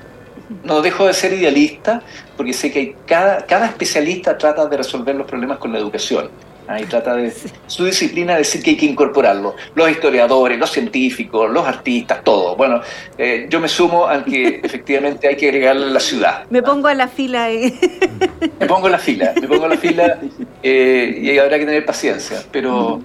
no 0.64 0.82
dejo 0.82 1.08
de 1.08 1.14
ser 1.14 1.34
idealista 1.34 2.04
porque 2.38 2.54
sé 2.54 2.72
que 2.72 2.96
cada, 3.08 3.46
cada 3.46 3.66
especialista 3.66 4.38
trata 4.38 4.68
de 4.68 4.78
resolver 4.78 5.16
los 5.16 5.26
problemas 5.26 5.58
con 5.58 5.72
la 5.72 5.80
educación. 5.80 6.30
Ahí 6.68 6.86
trata 6.86 7.16
de 7.16 7.32
su 7.68 7.86
disciplina 7.86 8.36
decir 8.36 8.64
que 8.64 8.72
hay 8.72 8.78
que 8.78 8.86
incorporarlo. 8.86 9.56
Los 9.76 9.90
historiadores, 9.90 10.58
los 10.58 10.72
científicos, 10.72 11.50
los 11.52 11.66
artistas, 11.66 12.24
todo. 12.24 12.56
Bueno, 12.56 12.82
eh, 13.18 13.48
yo 13.50 13.60
me 13.60 13.68
sumo 13.68 14.08
al 14.08 14.26
que 14.26 14.62
efectivamente 14.64 15.28
hay 15.28 15.36
que 15.36 15.48
agregarle 15.50 15.92
la 15.92 16.00
ciudad. 16.00 16.46
Me 16.50 16.64
pongo 16.64 16.88
a 16.88 16.96
la 16.96 17.08
fila. 17.08 17.46
ahí. 17.46 17.78
Me 18.60 18.68
pongo 18.68 18.88
en 18.88 18.94
la 18.94 19.00
fila, 19.00 19.34
me 19.40 19.48
pongo 19.48 19.66
en 19.66 19.70
la 19.72 19.78
fila 19.78 20.20
eh, 20.64 21.20
y 21.22 21.38
habrá 21.38 21.60
que 21.60 21.66
tener 21.66 21.86
paciencia, 21.86 22.42
pero, 22.52 23.02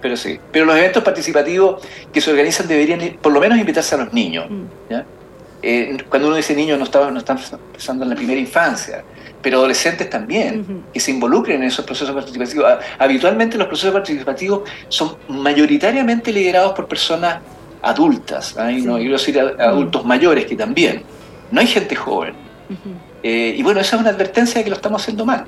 pero 0.00 0.16
sí. 0.16 0.38
Pero 0.52 0.66
los 0.66 0.76
eventos 0.76 1.02
participativos 1.02 1.82
que 2.12 2.20
se 2.20 2.30
organizan 2.30 2.68
deberían 2.68 3.00
por 3.20 3.32
lo 3.32 3.40
menos 3.40 3.58
invitarse 3.58 3.94
a 3.94 3.98
los 3.98 4.12
niños. 4.12 4.46
¿ya? 4.90 5.04
Eh, 5.62 5.96
cuando 6.08 6.28
uno 6.28 6.36
dice 6.36 6.54
niños 6.54 6.78
no 6.78 6.84
está, 6.84 7.10
no 7.10 7.18
están 7.18 7.38
pensando 7.72 8.04
en 8.04 8.10
la 8.10 8.16
primera 8.16 8.40
infancia, 8.40 9.02
pero 9.42 9.58
adolescentes 9.58 10.08
también, 10.10 10.84
que 10.92 11.00
se 11.00 11.10
involucren 11.10 11.62
en 11.62 11.68
esos 11.68 11.84
procesos 11.84 12.14
participativos. 12.14 12.66
Habitualmente 12.98 13.56
los 13.56 13.66
procesos 13.66 13.92
participativos 13.92 14.68
son 14.88 15.16
mayoritariamente 15.28 16.32
liderados 16.32 16.72
por 16.72 16.86
personas 16.86 17.38
adultas, 17.82 18.56
¿ah? 18.58 18.70
y 18.70 18.82
no 18.82 18.96
quiero 18.96 19.12
decir 19.12 19.38
adultos 19.38 20.04
mayores 20.04 20.46
que 20.46 20.56
también. 20.56 21.02
No 21.50 21.60
hay 21.60 21.66
gente 21.66 21.96
joven. 21.96 22.34
Eh, 23.22 23.54
y 23.56 23.62
bueno, 23.62 23.80
esa 23.80 23.96
es 23.96 24.02
una 24.02 24.10
advertencia 24.10 24.58
de 24.58 24.64
que 24.64 24.70
lo 24.70 24.76
estamos 24.76 25.02
haciendo 25.02 25.24
mal. 25.24 25.44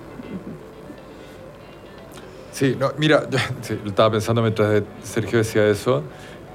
Sí, 2.53 2.76
no, 2.78 2.93
mira, 2.99 3.28
yo 3.30 3.38
sí, 3.62 3.78
lo 3.82 3.90
estaba 3.90 4.12
pensando 4.12 4.43
mientras 4.43 4.82
Sergio 5.03 5.38
decía 5.38 5.66
eso, 5.66 6.03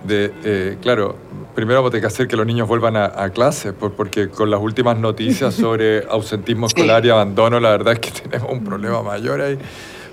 de, 0.03 0.33
eh, 0.43 0.77
claro, 0.81 1.15
primero 1.55 1.79
vamos 1.79 1.89
a 1.89 1.91
tener 1.91 2.01
que 2.01 2.07
hacer 2.07 2.27
que 2.27 2.35
los 2.35 2.45
niños 2.45 2.67
vuelvan 2.67 2.95
a, 2.95 3.05
a 3.05 3.29
clase, 3.31 3.73
por, 3.73 3.93
porque 3.93 4.29
con 4.29 4.49
las 4.49 4.61
últimas 4.61 4.97
noticias 4.97 5.53
sobre 5.55 6.05
ausentismo 6.07 6.67
escolar 6.67 7.05
y 7.05 7.09
abandono, 7.09 7.59
la 7.59 7.71
verdad 7.71 7.93
es 7.93 7.99
que 7.99 8.11
tenemos 8.21 8.51
un 8.51 8.63
problema 8.63 9.01
mayor 9.01 9.41
ahí. 9.41 9.57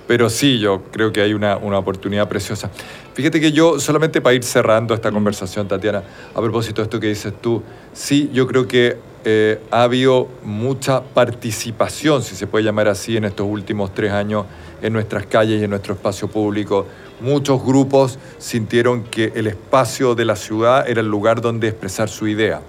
Pero 0.07 0.29
sí, 0.29 0.59
yo 0.59 0.83
creo 0.91 1.13
que 1.13 1.23
hay 1.23 1.33
una, 1.33 1.57
una, 1.57 1.79
oportunidad 1.79 2.29
preciosa. 2.29 2.71
Fíjate 3.15 3.41
que 3.41 3.53
yo, 3.53 3.81
solamente 3.81 4.21
para 4.21 4.35
ir 4.35 4.45
cerrando 4.45 4.93
esta 4.93 5.11
conversación, 5.11 5.67
Tatiana, 5.67 6.03
a 6.35 6.41
propósito 6.43 6.83
de 6.83 6.85
esto 6.85 7.01
que 7.01 7.07
dices 7.07 7.33
tú, 7.41 7.63
sí, 7.95 8.29
yo 8.33 8.47
creo 8.47 8.69
que 8.69 8.99
eh, 9.27 9.59
ha 9.71 9.85
habido 9.85 10.29
mucha 10.43 11.03
participación, 11.03 12.23
si 12.23 12.37
se 12.37 12.47
puede 12.47 12.63
llamar 12.63 12.89
así, 12.89 13.17
en 13.17 13.25
estos 13.25 13.47
últimos 13.47 13.95
tres 13.95 14.13
años 14.13 14.45
en 14.83 14.93
nuestras 14.93 15.25
calles 15.25 15.63
y 15.63 15.65
en 15.65 15.71
nuestro 15.71 15.95
espacio 15.95 16.29
público. 16.29 16.87
Muchos 17.25 17.65
grupos 17.65 18.19
sintieron 18.37 19.05
que 19.05 19.33
el 19.35 19.47
espacio 19.47 20.15
de 20.15 20.27
la 20.27 20.37
ciudad 20.37 20.87
era 20.87 21.01
el 21.01 21.09
lugar 21.09 21.41
donde 21.41 21.69
expresar 21.69 22.11
su 22.11 22.29
idea. 22.29 22.61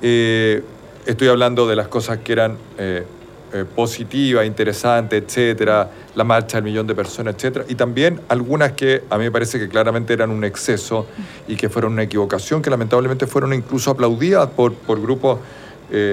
Eh, 0.00 0.62
estoy 1.06 1.26
hablando 1.26 1.66
de 1.66 1.74
las 1.74 1.88
cosas 1.88 2.18
que 2.18 2.32
eran 2.32 2.56
eh, 2.78 3.04
eh, 3.52 3.64
positivas, 3.74 4.46
interesantes, 4.46 5.24
etcétera, 5.24 5.90
la 6.14 6.22
marcha 6.22 6.58
del 6.58 6.66
millón 6.66 6.86
de 6.86 6.94
personas, 6.94 7.34
etcétera, 7.34 7.64
y 7.68 7.74
también 7.74 8.20
algunas 8.28 8.72
que 8.74 9.02
a 9.10 9.18
mí 9.18 9.24
me 9.24 9.32
parece 9.32 9.58
que 9.58 9.68
claramente 9.68 10.12
eran 10.12 10.30
un 10.30 10.44
exceso 10.44 11.06
y 11.48 11.56
que 11.56 11.68
fueron 11.68 11.94
una 11.94 12.04
equivocación, 12.04 12.62
que 12.62 12.70
lamentablemente 12.70 13.26
fueron 13.26 13.52
incluso 13.52 13.90
aplaudidas 13.90 14.50
por, 14.50 14.72
por 14.72 15.02
grupos 15.02 15.40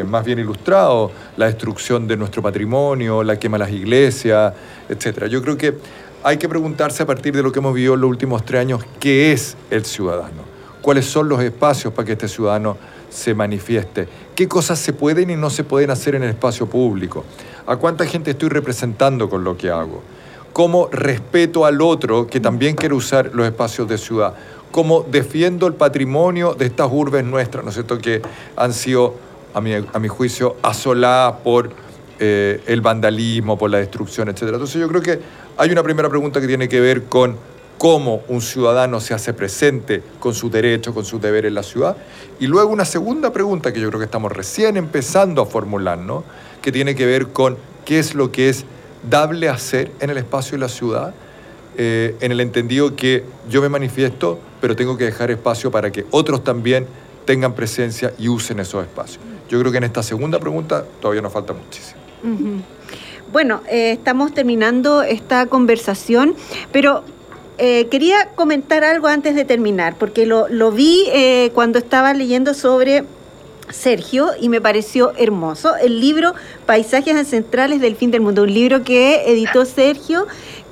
más 0.08 0.26
bien 0.26 0.40
ilustrados, 0.40 1.12
la 1.36 1.46
destrucción 1.46 2.08
de 2.08 2.18
nuestro 2.18 2.42
patrimonio, 2.42 3.22
la 3.22 3.38
quema 3.38 3.60
de 3.60 3.66
las 3.66 3.72
iglesias, 3.72 4.52
etcétera. 4.90 5.28
Yo 5.28 5.40
creo 5.44 5.56
que 5.56 5.76
hay 6.24 6.38
que 6.38 6.50
preguntarse 6.50 7.04
a 7.04 7.06
partir 7.06 7.36
de 7.36 7.44
lo 7.44 7.52
que 7.52 7.60
hemos 7.60 7.74
vivido 7.74 7.94
en 7.94 8.02
los 8.02 8.10
últimos 8.10 8.46
tres 8.46 8.62
años, 8.62 8.84
¿qué 9.00 9.32
es 9.32 9.56
el 9.70 9.86
ciudadano? 9.86 10.44
¿Cuáles 10.82 11.06
son 11.06 11.30
los 11.30 11.42
espacios 11.42 11.94
para 11.94 12.06
que 12.06 12.14
este 12.14 12.28
ciudadano 12.28 12.78
se 13.10 13.34
manifieste? 13.34 14.08
¿Qué 14.36 14.48
cosas 14.48 14.80
se 14.80 14.94
pueden 14.94 15.30
y 15.30 15.36
no 15.36 15.50
se 15.50 15.64
pueden 15.64 15.90
hacer 15.90 16.16
en 16.16 16.24
el 16.24 16.30
espacio 16.30 16.68
público? 16.68 17.26
¿A 17.66 17.76
cuánta 17.76 18.06
gente 18.06 18.32
estoy 18.32 18.50
representando 18.50 19.30
con 19.30 19.44
lo 19.44 19.58
que 19.58 19.70
hago? 19.70 20.02
¿Cómo 20.54 20.88
respeto 20.92 21.66
al 21.66 21.82
otro 21.82 22.28
que 22.28 22.40
también 22.40 22.76
quiere 22.76 22.96
usar 22.96 23.32
los 23.34 23.46
espacios 23.46 23.88
de 23.88 23.98
ciudad? 23.98 24.34
¿Cómo 24.72 25.06
defiendo 25.10 25.68
el 25.68 25.74
patrimonio 25.74 26.54
de 26.54 26.66
estas 26.66 26.90
urbes 26.92 27.24
nuestras, 27.24 27.64
¿no 27.64 27.70
es 27.70 27.76
cierto?, 27.76 27.98
que 28.00 28.22
han 28.56 28.74
sido 28.74 29.16
a 29.54 29.62
mi, 29.62 29.74
a 29.74 30.00
mi 30.00 30.08
juicio, 30.08 30.56
asolada 30.62 31.40
por 31.40 31.72
eh, 32.20 32.62
el 32.66 32.82
vandalismo, 32.82 33.60
por 33.60 33.70
la 33.70 33.78
destrucción, 33.78 34.28
etc. 34.30 34.44
Entonces 34.44 34.82
yo 34.82 34.88
creo 34.88 35.02
que 35.02 35.20
hay 35.58 35.72
una 35.72 35.84
primera 35.84 36.10
pregunta 36.10 36.40
que 36.40 36.48
tiene 36.48 36.70
que 36.70 36.80
ver 36.80 37.06
con 37.06 37.36
cómo 37.78 38.22
un 38.28 38.42
ciudadano 38.42 39.00
se 39.00 39.14
hace 39.14 39.34
presente 39.34 40.02
con 40.20 40.34
sus 40.34 40.52
derechos, 40.52 40.94
con 40.94 41.06
sus 41.06 41.22
deberes 41.22 41.50
en 41.50 41.56
la 41.56 41.64
ciudad. 41.64 41.98
Y 42.40 42.48
luego 42.48 42.72
una 42.72 42.86
segunda 42.86 43.32
pregunta 43.32 43.74
que 43.74 43.80
yo 43.80 43.88
creo 43.90 44.00
que 44.00 44.06
estamos 44.06 44.32
recién 44.32 44.78
empezando 44.78 45.42
a 45.42 45.46
formular, 45.46 45.98
¿no? 45.98 46.24
que 46.62 46.72
tiene 46.72 46.96
que 46.96 47.06
ver 47.06 47.28
con 47.28 47.58
qué 47.86 48.00
es 48.00 48.14
lo 48.16 48.32
que 48.32 48.50
es 48.50 48.66
dable 49.10 49.50
hacer 49.50 49.92
en 50.00 50.10
el 50.10 50.18
espacio 50.18 50.54
de 50.54 50.60
la 50.60 50.70
ciudad, 50.70 51.14
eh, 51.78 52.16
en 52.20 52.32
el 52.32 52.40
entendido 52.40 52.96
que 52.96 53.24
yo 53.50 53.62
me 53.62 53.70
manifiesto, 53.70 54.40
pero 54.60 54.76
tengo 54.76 54.98
que 54.98 55.06
dejar 55.06 55.32
espacio 55.32 55.72
para 55.72 55.92
que 55.92 56.06
otros 56.12 56.44
también 56.44 56.88
tengan 57.26 57.54
presencia 57.54 58.14
y 58.18 58.28
usen 58.30 58.60
esos 58.60 58.84
espacios. 58.84 59.24
Yo 59.50 59.60
creo 59.60 59.72
que 59.72 59.78
en 59.78 59.86
esta 59.86 60.04
segunda 60.04 60.40
pregunta 60.40 60.84
todavía 61.02 61.22
nos 61.22 61.32
falta 61.32 61.54
muchísimo. 61.54 62.02
Bueno, 63.32 63.62
eh, 63.70 63.92
estamos 63.92 64.34
terminando 64.34 65.04
esta 65.04 65.46
conversación, 65.48 66.36
pero 66.72 67.04
eh, 67.58 67.88
quería 67.90 68.30
comentar 68.36 68.84
algo 68.84 69.08
antes 69.08 69.36
de 69.36 69.44
terminar, 69.44 69.96
porque 69.98 70.26
lo, 70.26 70.48
lo 70.48 70.72
vi 70.72 71.06
eh, 71.12 71.52
cuando 71.54 71.80
estaba 71.80 72.14
leyendo 72.14 72.54
sobre 72.54 73.04
Sergio 73.70 74.30
y 74.40 74.48
me 74.50 74.62
pareció 74.62 75.12
hermoso 75.18 75.76
el 75.76 76.00
libro 76.00 76.34
Paisajes 76.66 77.16
ancestrales 77.16 77.82
del 77.82 77.96
fin 77.96 78.12
del 78.12 78.22
mundo, 78.22 78.44
un 78.44 78.54
libro 78.54 78.84
que 78.84 79.30
editó 79.32 79.66
Sergio 79.66 80.28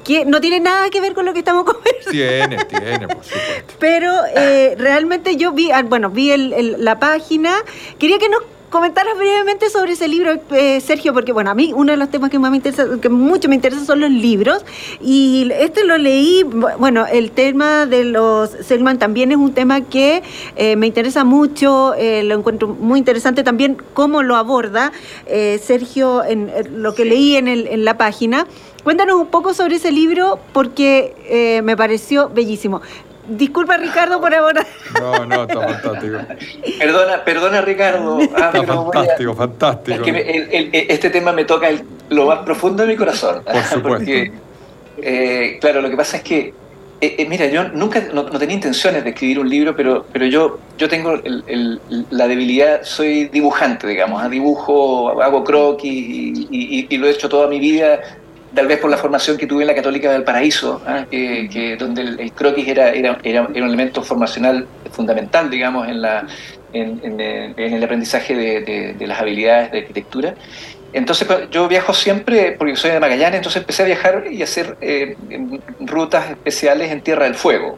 que 0.05 0.23
no 0.23 0.39
tiene 0.39 0.59
nada 0.59 0.89
que 0.91 1.01
ver 1.01 1.13
con 1.13 1.25
lo 1.25 1.33
que 1.33 1.39
estamos 1.39 1.63
conversando. 1.65 2.11
Tiene, 2.11 2.63
tiene, 2.65 3.07
por 3.07 3.23
supuesto. 3.23 3.73
Pero 3.79 4.13
eh, 4.35 4.75
realmente 4.77 5.35
yo 5.35 5.51
vi, 5.51 5.71
ah, 5.71 5.81
bueno, 5.81 6.11
vi 6.11 6.31
el, 6.31 6.53
el, 6.53 6.85
la 6.85 6.99
página, 6.99 7.55
quería 7.97 8.19
que 8.19 8.29
nos 8.29 8.43
comentaras 8.75 9.17
brevemente 9.17 9.69
sobre 9.69 9.93
ese 9.93 10.09
libro, 10.09 10.37
eh, 10.51 10.81
Sergio, 10.81 11.13
porque 11.13 11.31
bueno, 11.31 11.49
a 11.49 11.55
mí 11.55 11.71
uno 11.73 11.93
de 11.93 11.97
los 11.97 12.09
temas 12.09 12.29
que 12.29 12.39
más 12.39 12.51
me 12.51 12.57
interesa, 12.57 12.85
que 13.01 13.07
mucho 13.07 13.47
me 13.47 13.55
interesa 13.55 13.85
son 13.85 14.01
los 14.01 14.11
libros, 14.11 14.65
y 14.99 15.49
este 15.57 15.85
lo 15.85 15.97
leí, 15.97 16.43
bueno, 16.43 17.05
el 17.09 17.31
tema 17.31 17.85
de 17.85 18.03
los 18.03 18.49
Selman 18.49 18.99
también 18.99 19.31
es 19.31 19.37
un 19.37 19.53
tema 19.53 19.79
que 19.79 20.23
eh, 20.57 20.75
me 20.75 20.87
interesa 20.87 21.23
mucho, 21.23 21.93
eh, 21.93 22.23
lo 22.23 22.35
encuentro 22.35 22.67
muy 22.67 22.99
interesante 22.99 23.43
también 23.43 23.77
cómo 23.93 24.23
lo 24.23 24.35
aborda 24.35 24.91
Sergio 25.61 26.25
en, 26.25 26.51
en, 26.53 26.83
lo 26.83 26.95
que 26.95 27.05
leí 27.05 27.37
en, 27.37 27.47
el, 27.47 27.67
en 27.67 27.85
la 27.85 27.97
página. 27.97 28.45
Cuéntanos 28.83 29.15
un 29.15 29.27
poco 29.27 29.53
sobre 29.53 29.77
ese 29.77 29.93
libro 29.93 30.37
porque 30.51 31.61
me 31.63 31.77
pareció 31.77 32.29
bellísimo. 32.29 32.81
Disculpa, 33.27 33.77
Ricardo, 33.77 34.21
por 34.21 34.33
ahora. 34.33 34.65
No, 34.99 35.25
no, 35.25 35.43
está 35.43 35.61
fantástico. 35.61 36.17
Perdona, 36.77 37.23
perdona, 37.23 37.61
Ricardo. 37.61 38.19
Ah, 38.35 38.51
está 38.53 38.63
fantástico, 38.63 39.31
a... 39.31 39.35
fantástico. 39.35 39.97
Es 39.97 40.01
que 40.03 40.09
el, 40.09 40.49
el, 40.51 40.69
este 40.89 41.09
tema 41.09 41.31
me 41.31 41.45
toca 41.45 41.69
el, 41.69 41.81
lo 42.09 42.27
más 42.27 42.39
profundo 42.39 42.83
de 42.83 42.89
mi 42.89 42.95
corazón. 42.95 43.43
Por 43.43 43.55
supuesto. 43.63 43.89
Porque, 43.89 44.31
eh, 44.97 45.57
claro, 45.59 45.81
lo 45.81 45.89
que 45.89 45.97
pasa 45.97 46.17
es 46.17 46.23
que, 46.23 46.53
eh, 47.01 47.15
eh, 47.17 47.25
mira, 47.27 47.47
yo 47.47 47.67
nunca, 47.69 47.99
no, 48.13 48.23
no, 48.23 48.37
tenía 48.37 48.55
intenciones 48.55 49.03
de 49.03 49.09
escribir 49.09 49.39
un 49.39 49.49
libro, 49.49 49.75
pero, 49.75 50.05
pero 50.13 50.25
yo, 50.27 50.59
yo 50.77 50.87
tengo 50.87 51.13
el, 51.13 51.79
la 52.11 52.27
debilidad, 52.27 52.83
soy 52.83 53.25
dibujante, 53.25 53.87
digamos, 53.87 54.29
dibujo, 54.29 55.21
hago 55.21 55.43
croquis 55.43 55.91
y, 55.91 56.47
y, 56.51 56.87
y 56.89 56.97
lo 56.97 57.07
he 57.07 57.11
hecho 57.11 57.27
toda 57.27 57.47
mi 57.47 57.59
vida 57.59 57.99
tal 58.55 58.67
vez 58.67 58.79
por 58.79 58.89
la 58.89 58.97
formación 58.97 59.37
que 59.37 59.45
tuve 59.45 59.63
en 59.63 59.67
la 59.67 59.75
Católica 59.75 60.11
del 60.11 60.23
Paraíso, 60.23 60.81
¿eh? 60.87 61.05
que, 61.11 61.49
que, 61.49 61.75
donde 61.75 62.01
el, 62.01 62.19
el 62.19 62.31
croquis 62.31 62.67
era, 62.67 62.89
era, 62.89 63.19
era, 63.23 63.43
un 63.43 63.55
elemento 63.55 64.01
formacional 64.01 64.65
fundamental, 64.91 65.49
digamos, 65.49 65.87
en, 65.87 66.01
la, 66.01 66.25
en, 66.73 66.99
en, 67.03 67.19
en 67.19 67.73
el 67.73 67.83
aprendizaje 67.83 68.35
de, 68.35 68.61
de, 68.61 68.93
de, 68.93 69.07
las 69.07 69.19
habilidades 69.19 69.71
de 69.71 69.79
arquitectura. 69.79 70.33
Entonces 70.93 71.27
yo 71.51 71.67
viajo 71.67 71.93
siempre, 71.93 72.53
porque 72.53 72.77
soy 72.77 72.91
de 72.91 73.01
Magallanes, 73.01 73.39
entonces 73.39 73.61
empecé 73.61 73.83
a 73.83 73.85
viajar 73.85 74.23
y 74.31 74.39
a 74.39 74.45
hacer 74.45 74.77
eh, 74.79 75.17
rutas 75.81 76.29
especiales 76.29 76.89
en 76.89 77.01
Tierra 77.01 77.25
del 77.25 77.35
Fuego. 77.35 77.77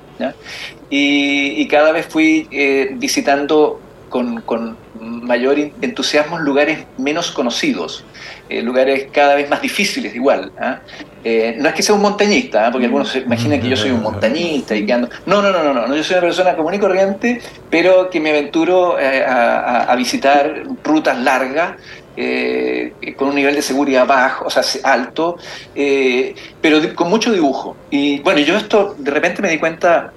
Y, 0.91 1.59
y, 1.59 1.67
cada 1.67 1.91
vez 1.91 2.05
fui 2.05 2.47
eh, 2.51 2.91
visitando 2.93 3.81
con, 4.09 4.41
con 4.41 4.77
mayor 4.99 5.57
entusiasmo 5.81 6.37
lugares 6.37 6.85
menos 6.97 7.31
conocidos, 7.31 8.05
eh, 8.49 8.61
lugares 8.61 9.07
cada 9.11 9.35
vez 9.35 9.49
más 9.49 9.61
difíciles 9.61 10.15
igual. 10.15 10.51
¿eh? 10.61 10.75
Eh, 11.23 11.55
no 11.59 11.67
es 11.67 11.75
que 11.75 11.83
sea 11.83 11.95
un 11.95 12.01
montañista, 12.01 12.67
¿eh? 12.67 12.69
porque 12.71 12.85
algunos 12.85 13.09
se 13.09 13.19
imaginan 13.19 13.59
que 13.59 13.69
yo 13.69 13.75
soy 13.75 13.91
un 13.91 14.01
montañista 14.01 14.75
y 14.75 14.85
que 14.85 14.93
ando... 14.93 15.09
No, 15.25 15.41
no, 15.41 15.51
no, 15.51 15.61
no, 15.61 15.73
no, 15.73 15.95
yo 15.95 16.03
soy 16.03 16.15
una 16.15 16.21
persona 16.21 16.55
común 16.55 16.75
y 16.75 16.79
corriente, 16.79 17.41
pero 17.69 18.09
que 18.09 18.19
me 18.19 18.29
aventuro 18.29 18.97
a, 18.97 19.83
a, 19.83 19.95
visitar 19.95 20.63
rutas 20.83 21.17
largas 21.19 21.73
eh, 22.15 22.93
con 23.15 23.29
un 23.29 23.35
nivel 23.35 23.53
de 23.53 23.61
seguridad 23.61 24.07
bajo, 24.07 24.45
o 24.45 24.49
sea, 24.49 24.63
alto, 24.83 25.37
eh, 25.75 26.33
pero 26.59 26.79
con 26.95 27.09
mucho 27.09 27.31
dibujo. 27.31 27.77
Y 27.91 28.21
bueno, 28.21 28.39
yo 28.39 28.57
esto 28.57 28.95
de 28.97 29.11
repente 29.11 29.41
me 29.41 29.49
di 29.49 29.59
cuenta 29.59 30.11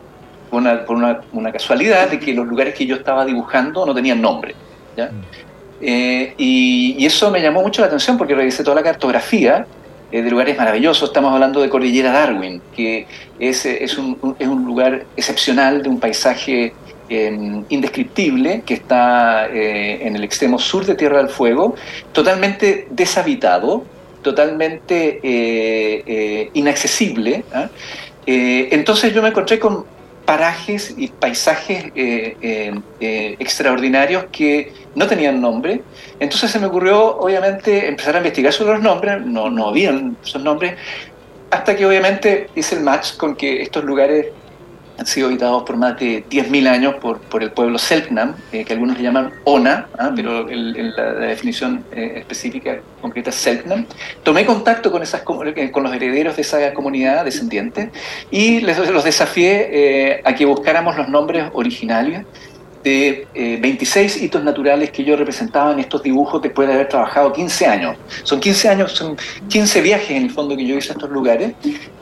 por, 0.48 0.60
una, 0.60 0.84
por 0.84 0.96
una, 0.96 1.20
una, 1.32 1.52
casualidad 1.52 2.08
de 2.08 2.18
que 2.18 2.32
los 2.32 2.46
lugares 2.46 2.74
que 2.74 2.86
yo 2.86 2.96
estaba 2.96 3.26
dibujando 3.26 3.84
no 3.84 3.94
tenían 3.94 4.22
nombre. 4.22 4.54
¿ya? 4.96 5.10
Eh, 5.80 6.34
y, 6.36 7.04
eso 7.04 7.30
me 7.30 7.40
llamó 7.40 7.62
mucho 7.62 7.80
la 7.80 7.86
atención 7.88 8.18
porque 8.18 8.34
revisé 8.34 8.62
toda 8.62 8.76
la 8.76 8.82
cartografía 8.82 9.66
eh, 10.12 10.22
de 10.22 10.30
lugares 10.30 10.56
maravillosos. 10.56 11.08
Estamos 11.08 11.32
hablando 11.32 11.60
de 11.60 11.68
Cordillera 11.68 12.12
Darwin, 12.12 12.60
que 12.74 13.06
es, 13.38 13.64
es, 13.64 13.96
un, 13.96 14.36
es 14.38 14.46
un, 14.46 14.64
lugar 14.64 15.04
excepcional 15.16 15.82
de 15.82 15.88
un 15.88 15.98
paisaje 15.98 16.74
em, 17.08 17.64
indescriptible 17.70 18.62
que 18.66 18.74
está 18.74 19.48
eh, 19.48 20.06
en 20.06 20.16
el 20.16 20.24
extremo 20.24 20.58
sur 20.58 20.84
de 20.84 20.94
Tierra 20.94 21.18
del 21.18 21.28
Fuego, 21.28 21.74
totalmente 22.12 22.86
deshabitado, 22.90 23.84
totalmente 24.22 25.18
inaccesible. 26.52 27.42
¿ah? 27.54 27.70
entonces 28.26 29.14
yo 29.14 29.22
me 29.22 29.30
encontré 29.30 29.58
con 29.58 29.86
parajes 30.30 30.94
y 30.96 31.08
paisajes 31.08 31.86
eh, 31.96 32.36
eh, 32.40 32.72
eh, 33.00 33.36
extraordinarios 33.40 34.26
que 34.30 34.72
no 34.94 35.08
tenían 35.08 35.40
nombre. 35.40 35.82
Entonces 36.20 36.52
se 36.52 36.60
me 36.60 36.66
ocurrió, 36.66 37.16
obviamente, 37.18 37.88
empezar 37.88 38.14
a 38.14 38.18
investigar 38.18 38.52
sobre 38.52 38.74
los 38.74 38.82
nombres, 38.82 39.26
no, 39.26 39.50
no 39.50 39.70
habían 39.70 40.16
esos 40.24 40.40
nombres, 40.40 40.76
hasta 41.50 41.74
que 41.74 41.84
obviamente 41.84 42.48
hice 42.54 42.76
el 42.76 42.82
match 42.82 43.16
con 43.16 43.34
que 43.34 43.60
estos 43.60 43.82
lugares 43.82 44.26
han 45.00 45.06
sido 45.06 45.28
habitados 45.28 45.62
por 45.62 45.78
más 45.78 45.98
de 45.98 46.22
10.000 46.28 46.68
años 46.68 46.94
por, 46.96 47.20
por, 47.20 47.42
el 47.42 47.50
pueblo 47.52 47.78
Selknam, 47.78 48.34
eh, 48.52 48.66
que 48.66 48.74
algunos 48.74 48.98
le 48.98 49.02
llaman 49.02 49.32
Ona, 49.44 49.88
¿ah? 49.98 50.12
pero 50.14 50.46
la, 50.46 51.12
definición 51.14 51.82
eh, 51.90 52.16
específica 52.16 52.80
concreta 53.00 53.30
es 53.30 53.36
Selknam. 53.36 53.86
Tomé 54.22 54.44
contacto 54.44 54.92
con, 54.92 55.02
esas, 55.02 55.22
eh, 55.56 55.70
con 55.70 55.84
los 55.84 55.94
herederos 55.94 56.36
de 56.36 56.42
esa 56.42 56.74
comunidad 56.74 57.24
descendiente 57.24 57.90
y 58.30 58.60
les, 58.60 58.76
los 58.90 59.02
desafié 59.02 60.20
a 60.22 60.34
que 60.34 60.44
buscáramos 60.44 60.94
los 60.98 61.08
nombres 61.08 61.44
originarios 61.54 62.26
de 62.84 63.26
26 63.34 64.22
hitos 64.22 64.42
naturales 64.44 64.90
que 64.90 65.02
yo 65.04 65.16
representaba 65.16 65.72
en 65.72 65.80
estos 65.80 66.02
dibujos 66.02 66.42
después 66.42 66.68
de 66.68 66.74
haber 66.74 66.88
trabajado 66.88 67.32
15 67.32 67.66
años. 67.66 67.96
Son 68.22 68.38
15 68.38 68.68
años, 68.68 68.92
son 68.92 69.16
15 69.48 69.80
viajes 69.80 70.10
en 70.10 70.24
el 70.24 70.30
fondo 70.30 70.56
que 70.56 70.66
yo 70.66 70.76
hice 70.76 70.90
a 70.90 70.92
estos 70.92 71.10
lugares 71.10 71.52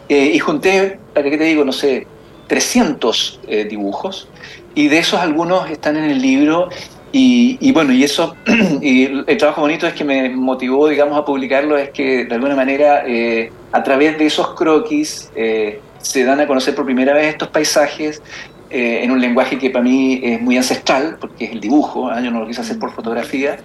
y 0.08 0.38
junté, 0.38 0.98
para 1.12 1.28
qué 1.30 1.36
te 1.36 1.44
digo, 1.44 1.64
no 1.64 1.72
sé, 1.72 2.06
300 2.48 3.40
eh, 3.46 3.64
dibujos 3.64 4.28
y 4.74 4.88
de 4.88 4.98
esos 4.98 5.20
algunos 5.20 5.70
están 5.70 5.96
en 5.96 6.04
el 6.04 6.20
libro 6.20 6.68
y, 7.10 7.72
bueno, 7.72 7.92
y 7.92 8.04
eso, 8.04 8.36
y 8.82 9.04
el 9.04 9.36
trabajo 9.38 9.62
bonito 9.62 9.86
es 9.86 9.94
que 9.94 10.04
me 10.04 10.28
motivó, 10.28 10.88
digamos, 10.88 11.18
a 11.18 11.24
publicarlo, 11.24 11.78
es 11.78 11.90
que 11.90 12.26
de 12.26 12.34
alguna 12.34 12.54
manera 12.54 13.02
eh, 13.06 13.50
a 13.72 13.82
través 13.82 14.18
de 14.18 14.26
esos 14.26 14.54
croquis 14.54 15.30
eh, 15.34 15.80
se 15.98 16.24
dan 16.24 16.40
a 16.40 16.46
conocer 16.46 16.74
por 16.74 16.84
primera 16.84 17.14
vez 17.14 17.28
estos 17.28 17.48
paisajes 17.48 18.22
en 18.70 19.10
un 19.10 19.18
lenguaje 19.18 19.56
que 19.56 19.70
para 19.70 19.82
mí 19.82 20.20
es 20.22 20.42
muy 20.42 20.58
ancestral, 20.58 21.16
porque 21.18 21.46
es 21.46 21.52
el 21.52 21.60
dibujo, 21.60 22.10
yo 22.20 22.30
no 22.30 22.40
lo 22.40 22.46
quise 22.46 22.60
hacer 22.60 22.78
por 22.78 22.92
fotografía, 22.92 23.58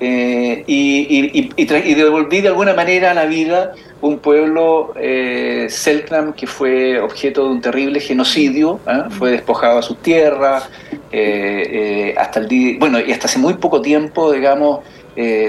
y, 0.00 0.64
y, 0.66 1.50
y, 1.56 1.94
devolví 1.94 2.40
de 2.40 2.48
alguna 2.48 2.74
manera 2.74 3.10
a 3.10 3.14
la 3.14 3.26
vida 3.26 3.74
un 4.00 4.18
pueblo 4.18 4.92
eh, 4.96 5.66
Selknam 5.68 6.32
que 6.32 6.46
fue 6.46 7.00
objeto 7.00 7.44
de 7.44 7.50
un 7.50 7.60
terrible 7.60 8.00
genocidio, 8.00 8.80
¿eh? 8.86 9.04
fue 9.10 9.32
despojado 9.32 9.78
a 9.78 9.82
su 9.82 9.96
tierra, 9.96 10.62
eh, 11.10 12.10
eh, 12.10 12.14
hasta 12.16 12.40
el 12.40 12.48
día, 12.48 12.76
bueno, 12.78 13.00
y 13.00 13.12
hasta 13.12 13.26
hace 13.26 13.38
muy 13.38 13.54
poco 13.54 13.80
tiempo, 13.80 14.32
digamos, 14.32 14.80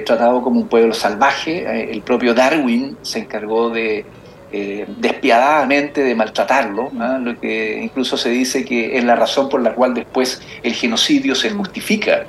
tratado 0.03 0.41
como 0.41 0.61
un 0.61 0.67
pueblo 0.67 0.95
salvaje. 0.95 1.91
el 1.91 2.01
propio 2.01 2.33
Darwin 2.33 2.97
se 3.03 3.19
encargó 3.19 3.69
de 3.69 4.03
despiadadamente 4.51 6.01
de 6.03 6.15
maltratarlo, 6.15 6.91
lo 7.21 7.39
que 7.39 7.79
incluso 7.81 8.17
se 8.17 8.29
dice 8.29 8.65
que 8.65 8.97
es 8.97 9.03
la 9.03 9.15
razón 9.15 9.47
por 9.49 9.61
la 9.61 9.73
cual 9.73 9.93
después 9.93 10.41
el 10.63 10.73
genocidio 10.73 11.35
se 11.35 11.51
justifica, 11.51 12.25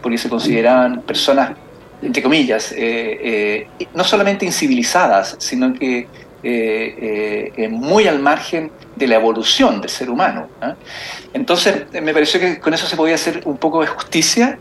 porque 0.00 0.18
se 0.18 0.28
consideraban 0.28 1.02
personas 1.02 1.52
entre 2.02 2.22
comillas, 2.22 2.72
eh, 2.72 3.66
eh, 3.78 3.86
no 3.94 4.04
solamente 4.04 4.46
incivilizadas, 4.46 5.36
sino 5.38 5.74
que 5.74 6.06
eh, 6.42 7.68
muy 7.70 8.06
al 8.06 8.20
margen 8.20 8.70
de 8.94 9.06
la 9.08 9.16
evolución 9.16 9.80
del 9.80 9.90
ser 9.90 10.10
humano. 10.10 10.48
¿ah? 10.60 10.74
Entonces, 11.32 11.86
me 12.00 12.12
pareció 12.12 12.38
que 12.38 12.60
con 12.60 12.72
eso 12.72 12.86
se 12.86 12.96
podía 12.96 13.16
hacer 13.16 13.42
un 13.44 13.56
poco 13.56 13.80
de 13.80 13.88
justicia. 13.88 14.58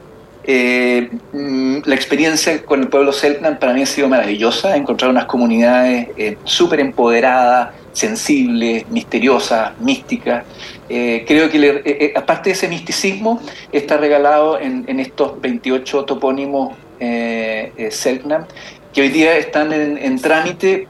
Mm, 0.48 1.80
la 1.84 1.96
experiencia 1.96 2.64
con 2.64 2.82
el 2.82 2.88
pueblo 2.88 3.12
Selknam 3.12 3.60
para 3.60 3.74
mí 3.74 3.82
ha 3.82 3.86
sido 3.86 4.08
maravillosa, 4.08 4.78
encontrar 4.78 5.12
unas 5.12 5.26
comunidades 5.26 6.08
súper 6.46 6.80
empoderadas, 6.80 7.72
sensibles, 7.92 8.88
misteriosas, 8.90 9.78
místicas. 9.80 10.46
creo 10.88 11.50
que 11.50 12.14
aparte 12.16 12.52
de 12.52 12.54
ese 12.54 12.70
misticismo 12.70 13.42
está 13.74 13.98
regalado 13.98 14.58
en, 14.60 15.00
estos 15.00 15.42
28 15.42 16.06
topónimos 16.06 16.78
eh, 17.00 17.72
eh, 17.78 17.92
Selknam, 17.92 18.46
que 18.92 19.02
hoy 19.02 19.10
día 19.10 19.38
están 19.38 19.72
en, 19.72 20.20
trámite 20.20 20.88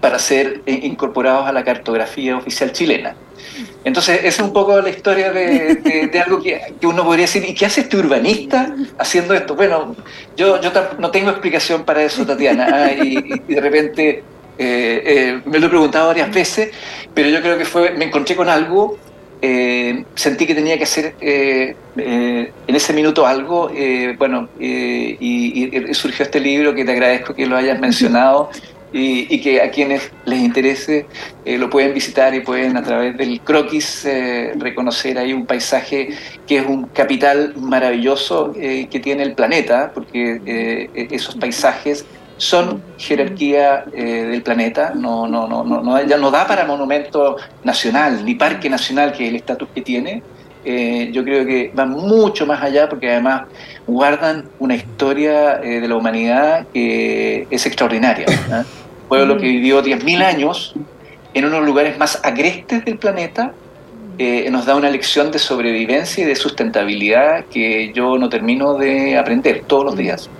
para 0.00 0.18
ser 0.18 0.62
eh, 0.66 0.80
incorporados 0.82 1.46
a 1.46 1.52
la 1.52 1.64
cartografía 1.64 2.36
oficial 2.36 2.72
chilena. 2.72 3.14
Entonces, 3.84 4.18
esa 4.18 4.28
es 4.28 4.40
un 4.40 4.52
poco 4.52 4.80
la 4.80 4.90
historia 4.90 5.32
de, 5.32 6.10
algo 6.24 6.42
que, 6.42 6.60
uno 6.82 7.04
podría 7.04 7.26
decir, 7.26 7.44
¿y 7.48 7.54
qué 7.54 7.66
hace 7.66 7.82
este 7.82 7.96
urbanista 7.96 8.74
haciendo 8.98 9.34
esto? 9.34 9.54
Bueno, 9.54 9.94
yo, 10.36 10.60
yo 10.60 10.72
no 10.98 11.10
tengo 11.10 11.30
explicación 11.30 11.84
para 11.84 12.02
eso, 12.02 12.26
Tatiana, 12.26 12.66
ah, 12.72 12.92
y, 12.92 13.40
de 13.46 13.60
repente 13.60 14.24
eh, 14.58 15.40
me 15.44 15.58
lo 15.58 15.66
he 15.66 15.70
preguntado 15.70 16.08
varias 16.08 16.32
veces, 16.32 16.70
pero 17.14 17.28
yo 17.28 17.40
creo 17.40 17.56
que 17.56 17.64
fue, 17.64 17.92
me 17.92 18.06
encontré 18.06 18.34
con 18.34 18.48
algo 18.48 18.98
eh, 19.42 20.04
sentí 20.14 20.46
que 20.46 20.54
tenía 20.54 20.78
que 20.78 20.84
hacer 20.84 21.14
eh, 21.20 21.76
eh, 21.98 22.52
en 22.66 22.74
ese 22.74 22.94
minuto 22.94 23.26
algo, 23.26 23.70
bueno, 24.18 24.48
y, 24.58 25.70
surgió 25.92 26.24
este 26.24 26.40
libro 26.40 26.74
que 26.74 26.84
te 26.84 26.92
agradezco 26.92 27.34
que 27.34 27.46
lo 27.46 27.56
hayas 27.56 27.78
mencionado 27.86 28.50
y, 28.92 29.40
que 29.40 29.60
a 29.60 29.70
quienes 29.70 30.10
les 30.24 30.38
interese 30.40 31.06
lo 31.44 31.68
pueden 31.68 31.92
visitar 31.92 32.34
y 32.34 32.40
pueden 32.40 32.76
a 32.76 32.82
través 32.82 33.16
del 33.16 33.40
croquis 33.40 34.06
reconocer 34.56 35.18
ahí 35.18 35.32
un 35.32 35.44
paisaje 35.44 36.10
que 36.46 36.58
es 36.58 36.66
un 36.66 36.86
capital 36.86 37.54
maravilloso 37.56 38.52
que 38.54 39.00
tiene 39.02 39.22
el 39.22 39.34
planeta, 39.34 39.90
porque 39.92 40.88
esos 41.10 41.34
paisajes 41.34 42.06
son 42.36 42.82
jerarquía 42.98 43.84
eh, 43.92 44.02
del 44.02 44.42
planeta, 44.42 44.92
no, 44.94 45.26
no, 45.26 45.48
no, 45.48 45.64
no, 45.64 46.02
ya 46.04 46.16
no 46.18 46.30
da 46.30 46.46
para 46.46 46.64
monumento 46.64 47.36
nacional 47.64 48.24
ni 48.24 48.34
parque 48.34 48.68
nacional, 48.68 49.12
que 49.12 49.24
es 49.24 49.30
el 49.30 49.36
estatus 49.36 49.68
que 49.74 49.80
tiene. 49.80 50.22
Eh, 50.64 51.10
yo 51.12 51.22
creo 51.22 51.46
que 51.46 51.70
van 51.74 51.90
mucho 51.90 52.44
más 52.44 52.60
allá 52.62 52.88
porque 52.88 53.10
además 53.10 53.42
guardan 53.86 54.44
una 54.58 54.74
historia 54.74 55.60
eh, 55.62 55.80
de 55.80 55.88
la 55.88 55.96
humanidad 55.96 56.66
que 56.72 57.46
es 57.50 57.66
extraordinaria. 57.66 58.26
Un 58.28 59.08
pueblo 59.08 59.36
que 59.38 59.46
vivió 59.46 59.82
10.000 59.82 60.22
años 60.22 60.74
en 61.34 61.44
unos 61.44 61.64
lugares 61.64 61.98
más 61.98 62.20
agrestes 62.24 62.84
del 62.84 62.98
planeta, 62.98 63.52
nos 64.50 64.64
da 64.64 64.74
una 64.74 64.88
lección 64.88 65.30
de 65.30 65.38
sobrevivencia 65.38 66.24
y 66.24 66.26
de 66.26 66.34
sustentabilidad 66.34 67.44
que 67.44 67.92
yo 67.92 68.16
no 68.16 68.30
termino 68.30 68.78
de 68.78 69.18
aprender 69.18 69.64
todos 69.66 69.84
los 69.84 69.96
días. 69.96 70.30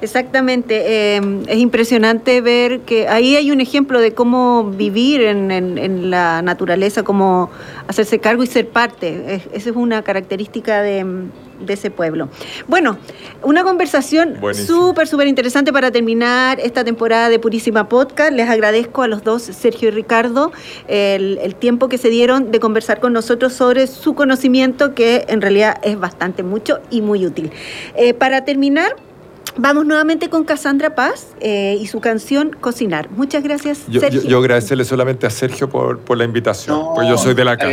Exactamente, 0.00 1.16
em, 1.16 1.42
es 1.46 1.58
impresionante 1.58 2.40
ver 2.40 2.80
que 2.80 3.08
ahí 3.08 3.36
hay 3.36 3.50
un 3.50 3.60
ejemplo 3.60 4.00
de 4.00 4.12
cómo 4.12 4.64
vivir 4.64 5.20
en, 5.20 6.10
la 6.10 6.42
naturaleza, 6.42 7.02
cómo 7.02 7.50
hacerse 7.86 8.18
cargo 8.18 8.42
y 8.42 8.46
ser 8.46 8.68
parte. 8.68 9.42
esa 9.52 9.70
es 9.70 9.76
una 9.76 10.02
característica 10.02 10.82
de, 10.82 11.04
ese 11.66 11.90
pueblo. 11.90 12.28
Bueno, 12.66 12.98
una 13.42 13.64
conversación 13.64 14.38
súper, 14.54 15.06
súper 15.06 15.26
interesante 15.26 15.72
para 15.72 15.90
terminar 15.90 16.60
esta 16.60 16.84
temporada 16.84 17.28
de 17.28 17.38
Purísima 17.38 17.88
Podcast. 17.88 18.32
Les 18.32 18.48
agradezco 18.48 19.02
a 19.02 19.08
los 19.08 19.24
dos, 19.24 19.42
Sergio 19.42 19.88
y 19.88 19.90
Ricardo, 19.90 20.52
el, 20.86 21.54
tiempo 21.58 21.88
que 21.88 21.98
se 21.98 22.08
dieron 22.08 22.50
de 22.50 22.60
conversar 22.60 23.00
con 23.00 23.12
nosotros 23.12 23.52
sobre 23.52 23.86
su 23.86 24.14
conocimiento, 24.14 24.94
que 24.94 25.24
en 25.28 25.40
realidad 25.40 25.78
es 25.82 25.98
bastante 25.98 26.42
mucho 26.42 26.80
y 26.90 27.00
muy 27.00 27.26
útil. 27.26 27.50
Eh, 27.96 28.14
para 28.14 28.44
terminar, 28.44 28.94
Vamos 29.56 29.86
nuevamente 29.86 30.28
con 30.28 30.44
Cassandra 30.44 30.94
Paz 30.94 31.28
eh, 31.40 31.76
y 31.80 31.86
su 31.86 32.00
canción 32.00 32.56
Cocinar. 32.60 33.10
Muchas 33.10 33.42
gracias, 33.42 33.86
yo, 33.88 34.00
Sergio. 34.00 34.22
Yo, 34.22 34.38
agradecerle 34.38 34.84
solamente 34.84 35.26
a 35.26 35.30
Sergio 35.30 35.68
por, 35.68 35.98
por 36.00 36.16
la 36.16 36.24
invitación, 36.24 36.94
pues 36.94 37.08
yo 37.08 37.18
soy 37.18 37.34
de 37.34 37.44
la 37.44 37.56
casa. 37.56 37.68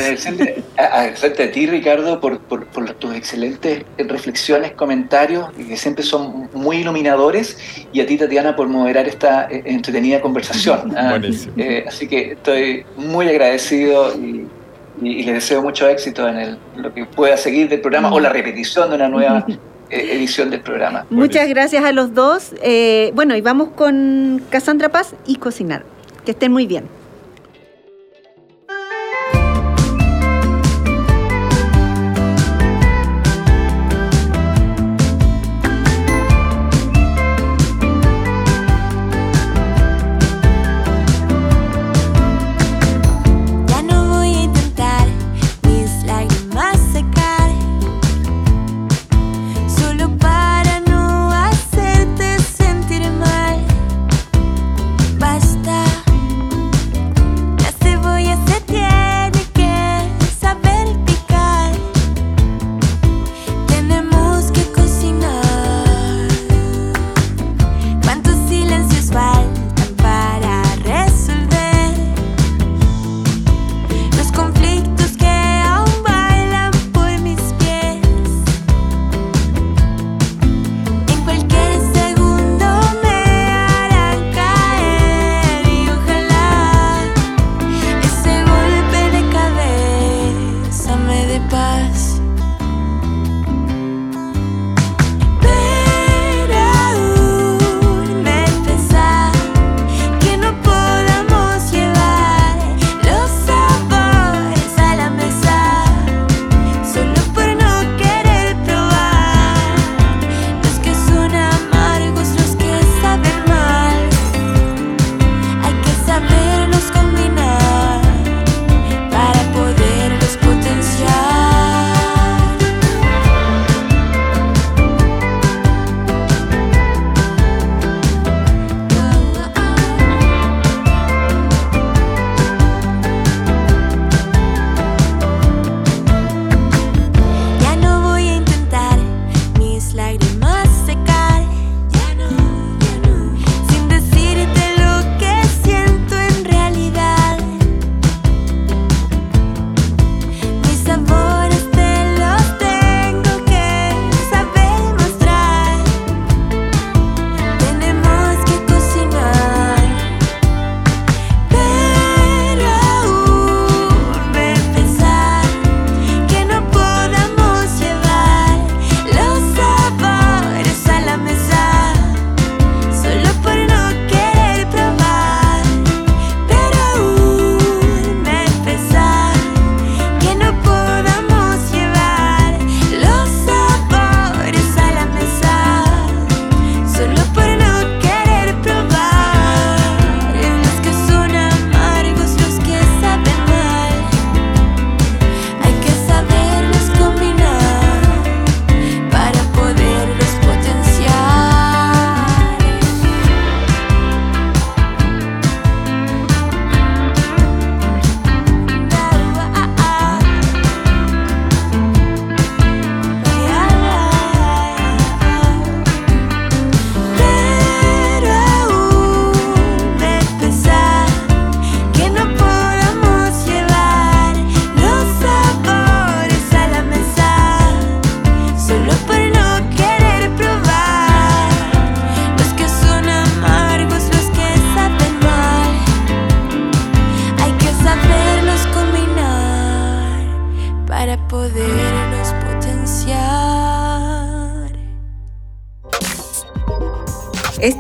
Agradecerte 0.78 1.44
a, 1.44 1.52
ti, 1.52 1.68
Ricardo, 1.68 2.20
por, 2.20 2.40
por, 2.40 2.66
por, 2.68 2.90
tus 2.94 3.16
excelentes 3.16 3.84
reflexiones, 3.98 4.72
comentarios, 4.72 5.52
que 5.54 5.78
siempre 5.78 6.04
son 6.04 6.50
muy 6.54 6.78
iluminadores, 6.78 7.58
y 7.92 8.02
a 8.02 8.06
ti, 8.06 8.18
Tatiana, 8.18 8.56
por 8.56 8.68
moderar 8.68 9.08
esta 9.08 9.48
eh, 9.50 9.64
entretenida 9.66 10.22
conversación. 10.22 10.94
¿ah? 10.98 11.12
Buenísimo. 11.12 11.54
Eh, 11.58 11.86
así 11.88 12.08
que 12.08 12.32
estoy 12.32 12.86
muy 12.98 13.28
agradecido 13.28 14.14
y, 14.16 14.48
y, 15.02 15.24
le 15.24 15.34
deseo 15.34 15.62
mucho 15.62 15.88
éxito 15.88 16.28
en 16.28 16.38
el, 16.38 16.58
lo 16.78 16.94
que 16.94 17.06
pueda 17.06 17.38
seguir 17.38 17.70
del 17.70 17.82
programa 17.82 18.12
o 18.12 18.20
la 18.20 18.30
repetición 18.30 18.90
de 18.90 18.96
una 18.96 19.10
nueva 19.10 19.46
edición 19.90 20.50
del 20.50 20.62
programa. 20.62 21.06
Muchas 21.10 21.48
gracias 21.50 21.84
a 21.84 21.92
los 21.92 22.14
dos. 22.14 22.54
Eh, 22.62 23.12
bueno, 23.16 23.36
y 23.36 23.42
vamos 23.42 23.70
con 23.76 24.42
Cassandra 24.50 24.90
Paz 24.90 25.16
y 25.26 25.36
cocinar. 25.36 25.84
Que 26.26 26.32
estén 26.32 26.52
muy 26.52 26.66
bien. 26.66 26.86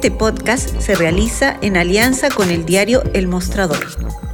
Este 0.06 0.20
podcast 0.20 0.80
se 0.82 0.94
realiza 0.94 1.58
en 1.64 1.78
alianza 1.78 2.30
con 2.30 2.52
el 2.52 2.64
diario 2.64 3.02
El 3.16 3.28
Mostrador. 3.28 4.25